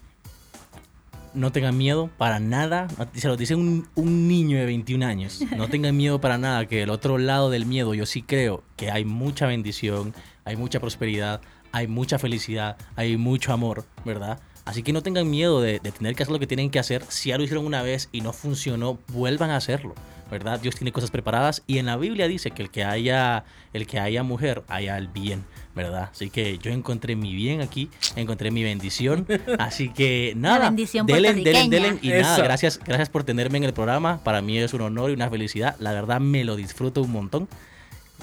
no 1.33 1.51
tengan 1.51 1.77
miedo 1.77 2.09
para 2.17 2.39
nada. 2.39 2.87
Se 3.13 3.27
lo 3.27 3.37
dice 3.37 3.55
un, 3.55 3.87
niño 3.95 4.57
de 4.57 4.65
21 4.65 5.05
años. 5.05 5.41
No 5.55 5.67
tengan 5.67 5.95
miedo 5.95 6.19
para 6.19 6.37
nada, 6.37 6.65
que 6.65 6.83
el 6.83 6.89
otro 6.89 7.17
lado 7.17 7.49
del 7.49 7.65
miedo 7.65 7.93
yo 7.93 8.05
sí 8.05 8.21
creo 8.21 8.63
que 8.75 8.91
hay 8.91 9.05
mucha 9.05 9.47
bendición, 9.47 10.13
hay 10.45 10.55
mucha 10.55 10.79
prosperidad, 10.79 11.41
hay 11.71 11.87
mucha 11.87 12.19
felicidad, 12.19 12.77
hay 12.95 13.17
mucho 13.17 13.53
amor, 13.53 13.85
¿verdad? 14.05 14.39
Así 14.65 14.83
que 14.83 14.93
no 14.93 15.01
tengan 15.01 15.29
miedo 15.29 15.61
de, 15.61 15.79
de 15.79 15.91
tener 15.91 16.15
que 16.15 16.23
hacer 16.23 16.33
lo 16.33 16.39
que 16.39 16.47
tienen 16.47 16.69
que 16.69 16.79
hacer. 16.79 17.03
Si 17.09 17.29
ya 17.29 17.37
lo 17.37 17.43
hicieron 17.43 17.65
una 17.65 17.81
vez 17.81 18.09
y 18.11 18.21
no 18.21 18.33
funcionó, 18.33 18.99
vuelvan 19.09 19.49
a 19.49 19.57
hacerlo. 19.57 19.95
¿verdad? 20.31 20.61
Dios 20.61 20.75
tiene 20.75 20.93
cosas 20.93 21.11
preparadas 21.11 21.61
y 21.67 21.77
en 21.77 21.85
la 21.87 21.97
Biblia 21.97 22.27
dice 22.27 22.51
que 22.51 22.63
el 22.63 22.71
que 22.71 22.85
haya, 22.85 23.43
el 23.73 23.85
que 23.85 23.99
haya 23.99 24.23
mujer, 24.23 24.63
haya 24.69 24.97
el 24.97 25.09
bien, 25.09 25.43
¿verdad? 25.75 26.09
Así 26.13 26.29
que 26.29 26.57
yo 26.57 26.71
encontré 26.71 27.17
mi 27.17 27.35
bien 27.35 27.59
aquí, 27.59 27.89
encontré 28.15 28.49
mi 28.49 28.63
bendición, 28.63 29.27
así 29.59 29.89
que 29.89 30.33
nada, 30.37 30.69
bendición 30.69 31.05
delen, 31.05 31.43
delen, 31.43 31.69
delen 31.69 31.99
y 32.01 32.09
nada, 32.09 32.41
gracias, 32.41 32.79
gracias 32.79 33.09
por 33.09 33.25
tenerme 33.25 33.57
en 33.57 33.65
el 33.65 33.73
programa, 33.73 34.23
para 34.23 34.41
mí 34.41 34.57
es 34.57 34.73
un 34.73 34.81
honor 34.81 35.11
y 35.11 35.13
una 35.15 35.29
felicidad, 35.29 35.75
la 35.79 35.91
verdad 35.91 36.21
me 36.21 36.45
lo 36.45 36.55
disfruto 36.55 37.01
un 37.01 37.11
montón, 37.11 37.49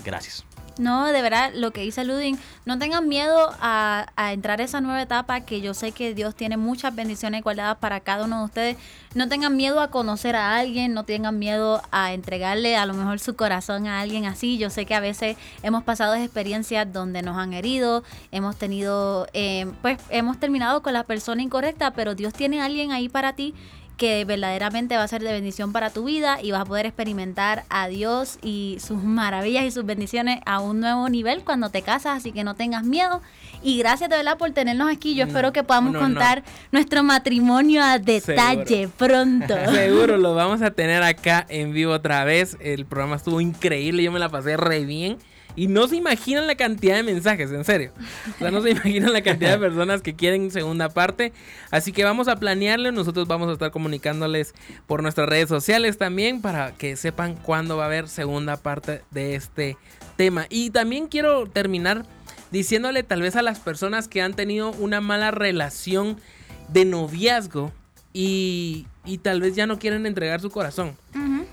gracias. 0.03 0.48
No, 0.79 1.07
de 1.07 1.23
verdad, 1.23 1.51
lo 1.55 1.73
que 1.73 1.81
dice 1.81 2.05
Ludin, 2.05 2.39
no 2.65 2.79
tengan 2.79 3.09
miedo 3.09 3.53
a, 3.61 4.07
entrar 4.33 4.61
a 4.61 4.65
esa 4.65 4.81
nueva 4.81 5.03
etapa 5.03 5.41
que 5.41 5.61
yo 5.61 5.75
sé 5.75 5.93
que 5.93 6.15
Dios 6.15 6.35
tiene 6.35 6.57
muchas 6.57 6.95
bendiciones 6.95 7.43
guardadas 7.43 7.79
para 7.79 8.01
cada 8.01 8.25
uno 8.25 8.39
de 8.39 8.45
ustedes. 8.45 8.77
No 9.15 9.29
tengan 9.29 9.57
miedo 9.57 9.81
a 9.81 9.91
conocer 9.91 10.37
a 10.37 10.57
alguien, 10.57 10.95
no 10.95 11.05
tengan 11.05 11.39
miedo 11.39 11.83
a 11.91 12.13
entregarle 12.13 12.77
a 12.77 12.87
lo 12.87 12.95
mejor 12.95 13.19
su 13.19 13.35
corazón 13.35 13.89
a 13.89 14.01
alguien 14.01 14.25
así. 14.25 14.57
Yo 14.59 14.71
sé 14.71 14.87
que 14.87 14.95
a 14.95 15.01
veces 15.01 15.37
hemos 15.63 15.83
pasado 15.83 16.15
experiencias 16.15 16.93
donde 16.93 17.23
nos 17.23 17.37
han 17.37 17.55
herido, 17.55 18.05
hemos 18.31 18.57
tenido, 18.57 19.27
eh, 19.33 19.67
pues 19.83 19.99
hemos 20.11 20.39
terminado 20.39 20.83
con 20.83 20.93
la 20.93 21.03
persona 21.05 21.43
incorrecta, 21.43 21.93
pero 21.93 22.15
Dios 22.15 22.33
tiene 22.35 22.61
a 22.61 22.67
alguien 22.67 22.93
ahí 22.93 23.09
para 23.09 23.33
ti 23.33 23.55
que 23.99 24.25
verdaderamente 24.25 24.97
va 24.97 25.03
a 25.03 25.09
ser 25.09 25.23
de 25.23 25.33
bendición 25.33 25.73
para 25.73 25.91
tu 25.91 26.05
vida 26.05 26.39
y 26.41 26.53
vas 26.53 26.63
a 26.63 26.65
poder 26.65 26.87
experimentar 26.87 27.65
a 27.69 27.89
Dios 27.89 28.39
y 28.43 28.79
sus 28.81 29.03
maravillas 29.03 29.65
y 29.65 29.73
sus 29.73 29.85
bendiciones 29.85 30.41
a 30.47 30.61
un 30.61 30.81
nuevo 30.81 31.09
nivel 31.09 31.43
cuando 31.45 31.69
te 31.69 31.83
casas, 31.83 32.17
así 32.17 32.31
que 32.33 32.45
no 32.45 32.55
tengas 32.55 32.85
miedo. 32.85 33.21
Y 33.61 33.79
gracias 33.79 34.09
de 34.09 34.17
verdad 34.17 34.39
por 34.39 34.53
tenernos 34.53 34.89
aquí. 34.91 35.17
Yo 35.17 35.25
espero 35.25 35.53
que 35.53 35.65
podamos 35.65 35.97
contar 35.97 36.45
nuestro 36.71 37.03
matrimonio 37.03 37.83
a 37.83 37.99
detalle 37.99 38.89
pronto. 38.97 39.55
Seguro, 39.73 40.17
lo 40.17 40.35
vamos 40.35 40.63
a 40.63 40.71
tener 40.71 41.03
acá 41.03 41.45
en 41.49 41.73
vivo 41.73 41.93
otra 41.93 42.23
vez. 42.23 42.57
El 42.61 42.87
programa 42.87 43.17
estuvo 43.17 43.41
increíble, 43.41 44.05
yo 44.05 44.13
me 44.13 44.21
la 44.21 44.29
pasé 44.29 44.57
re 44.57 44.85
bien. 44.85 45.19
Y 45.59 45.67
no 45.67 45.89
se 45.89 45.97
imaginan 45.97 46.47
la 46.47 46.55
cantidad 46.55 46.95
de 46.95 47.03
mensajes, 47.03 47.51
en 47.51 47.65
serio. 47.65 47.91
O 48.37 48.39
sea, 48.39 48.53
no 48.53 48.63
se 48.63 48.71
imaginan 48.71 49.13
la 49.13 49.23
cantidad 49.23 49.51
de 49.51 49.59
personas 49.69 50.03
que 50.03 50.15
quieren 50.15 50.53
segunda 50.53 50.89
parte. 50.89 51.33
Así 51.73 51.91
que 51.91 52.05
vamos 52.05 52.29
a 52.29 52.37
planearlo. 52.37 52.93
Nosotros 52.93 53.27
vamos 53.27 53.49
a 53.49 53.55
estar 53.55 53.73
comunicándoles 53.73 54.55
por 54.87 55.03
nuestras 55.03 55.29
redes 55.29 55.49
sociales 55.49 55.99
también 55.99 56.41
para 56.43 56.71
que 56.75 56.95
sepan 56.95 57.35
cuándo 57.35 57.77
va 57.77 57.85
a 57.85 57.87
haber 57.87 58.07
segunda 58.07 58.57
parte 58.57 59.03
de 59.11 59.35
este 59.35 59.77
tema. 60.17 60.47
Y 60.49 60.71
también 60.71 61.09
quiero 61.09 61.49
terminar 61.49 62.07
diciéndole 62.53 63.03
tal 63.03 63.23
vez 63.23 63.35
a 63.35 63.43
las 63.43 63.59
personas 63.59 64.07
que 64.07 64.23
han 64.23 64.35
tenido 64.35 64.71
una 64.71 65.01
mala 65.01 65.33
relación 65.33 66.21
de 66.69 66.85
noviazgo 66.85 67.73
y, 68.13 68.87
y 69.05 69.19
tal 69.19 69.41
vez 69.41 69.57
ya 69.57 69.67
no 69.67 69.81
quieren 69.81 70.07
entregar 70.07 70.41
su 70.41 70.51
corazón. 70.51 70.97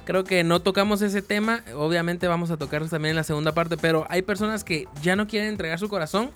Creo 0.05 0.23
que 0.23 0.43
no 0.43 0.61
tocamos 0.61 1.01
ese 1.01 1.21
tema. 1.21 1.63
Obviamente 1.75 2.27
vamos 2.27 2.51
a 2.51 2.57
tocarlo 2.57 2.87
también 2.87 3.11
en 3.11 3.15
la 3.17 3.23
segunda 3.23 3.53
parte. 3.53 3.75
Pero 3.75 4.05
hay 4.09 4.21
personas 4.21 4.63
que 4.63 4.87
ya 5.01 5.15
no 5.15 5.27
quieren 5.27 5.49
entregar 5.49 5.79
su 5.79 5.89
corazón. 5.89 6.31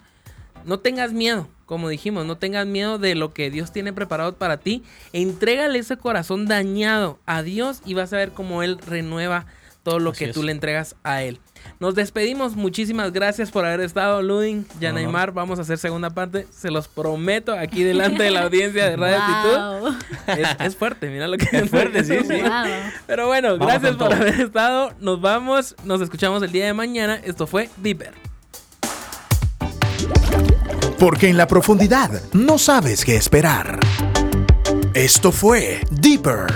No 0.66 0.80
tengas 0.80 1.14
miedo, 1.14 1.48
como 1.66 1.88
dijimos, 1.88 2.26
no 2.26 2.38
tengas 2.38 2.68
miedo 2.68 2.98
de 2.98 3.16
lo 3.16 3.34
que 3.34 3.50
Dios 3.50 3.72
tiene 3.72 3.94
preparado 3.94 4.36
para 4.36 4.58
ti. 4.58 4.84
Entrégale 5.14 5.80
ese 5.80 5.96
corazón 5.96 6.48
dañado 6.48 7.18
a 7.26 7.44
Dios 7.44 7.82
y 7.86 7.94
vas 7.94 8.12
a 8.12 8.18
ver 8.18 8.32
cómo 8.32 8.62
Él 8.62 8.78
renueva 8.80 9.46
todo 9.84 10.00
lo 10.00 10.12
que 10.12 10.34
tú 10.34 10.44
le 10.44 10.52
entregas 10.52 10.96
a 11.04 11.24
Él. 11.24 11.40
Nos 11.80 11.96
despedimos. 11.96 12.56
Muchísimas 12.56 13.14
gracias 13.14 13.52
por 13.52 13.66
haber 13.66 13.82
estado, 13.82 14.22
Ludin, 14.22 14.66
Yanaymar. 14.80 15.32
Vamos 15.32 15.60
a 15.60 15.62
hacer 15.62 15.78
segunda 15.78 16.10
parte. 16.10 16.46
Se 16.52 16.72
los 16.72 16.88
prometo 16.88 17.54
aquí 17.54 17.84
delante 17.84 18.24
de 18.24 18.32
la 18.32 18.44
audiencia 18.44 18.90
de 18.90 18.98
Radio 18.98 19.18
Actitud. 19.18 20.60
Es, 20.60 20.76
fuerte, 20.76 21.10
mira 21.10 21.28
lo 21.28 21.38
que 21.38 21.48
es 21.52 21.70
fuerte, 21.70 22.04
sí, 22.04 22.18
sí. 22.28 22.42
Pero 23.08 23.28
bueno, 23.28 23.58
gracias 23.58 23.96
por 23.96 24.14
haber 24.14 24.42
estado. 24.42 24.94
Nos 25.00 25.22
vamos. 25.22 25.76
Nos 25.84 26.02
escuchamos 26.02 26.44
el 26.44 26.52
día 26.52 26.66
de 26.66 26.74
mañana. 26.74 27.16
Esto 27.24 27.48
fue 27.48 27.70
Deeper. 27.78 28.14
Porque 31.00 31.30
en 31.30 31.38
la 31.38 31.48
profundidad 31.48 32.12
no 32.34 32.58
sabes 32.58 33.06
qué 33.06 33.16
esperar. 33.16 33.80
Esto 34.94 35.32
fue 35.32 35.80
Deeper 35.92 36.48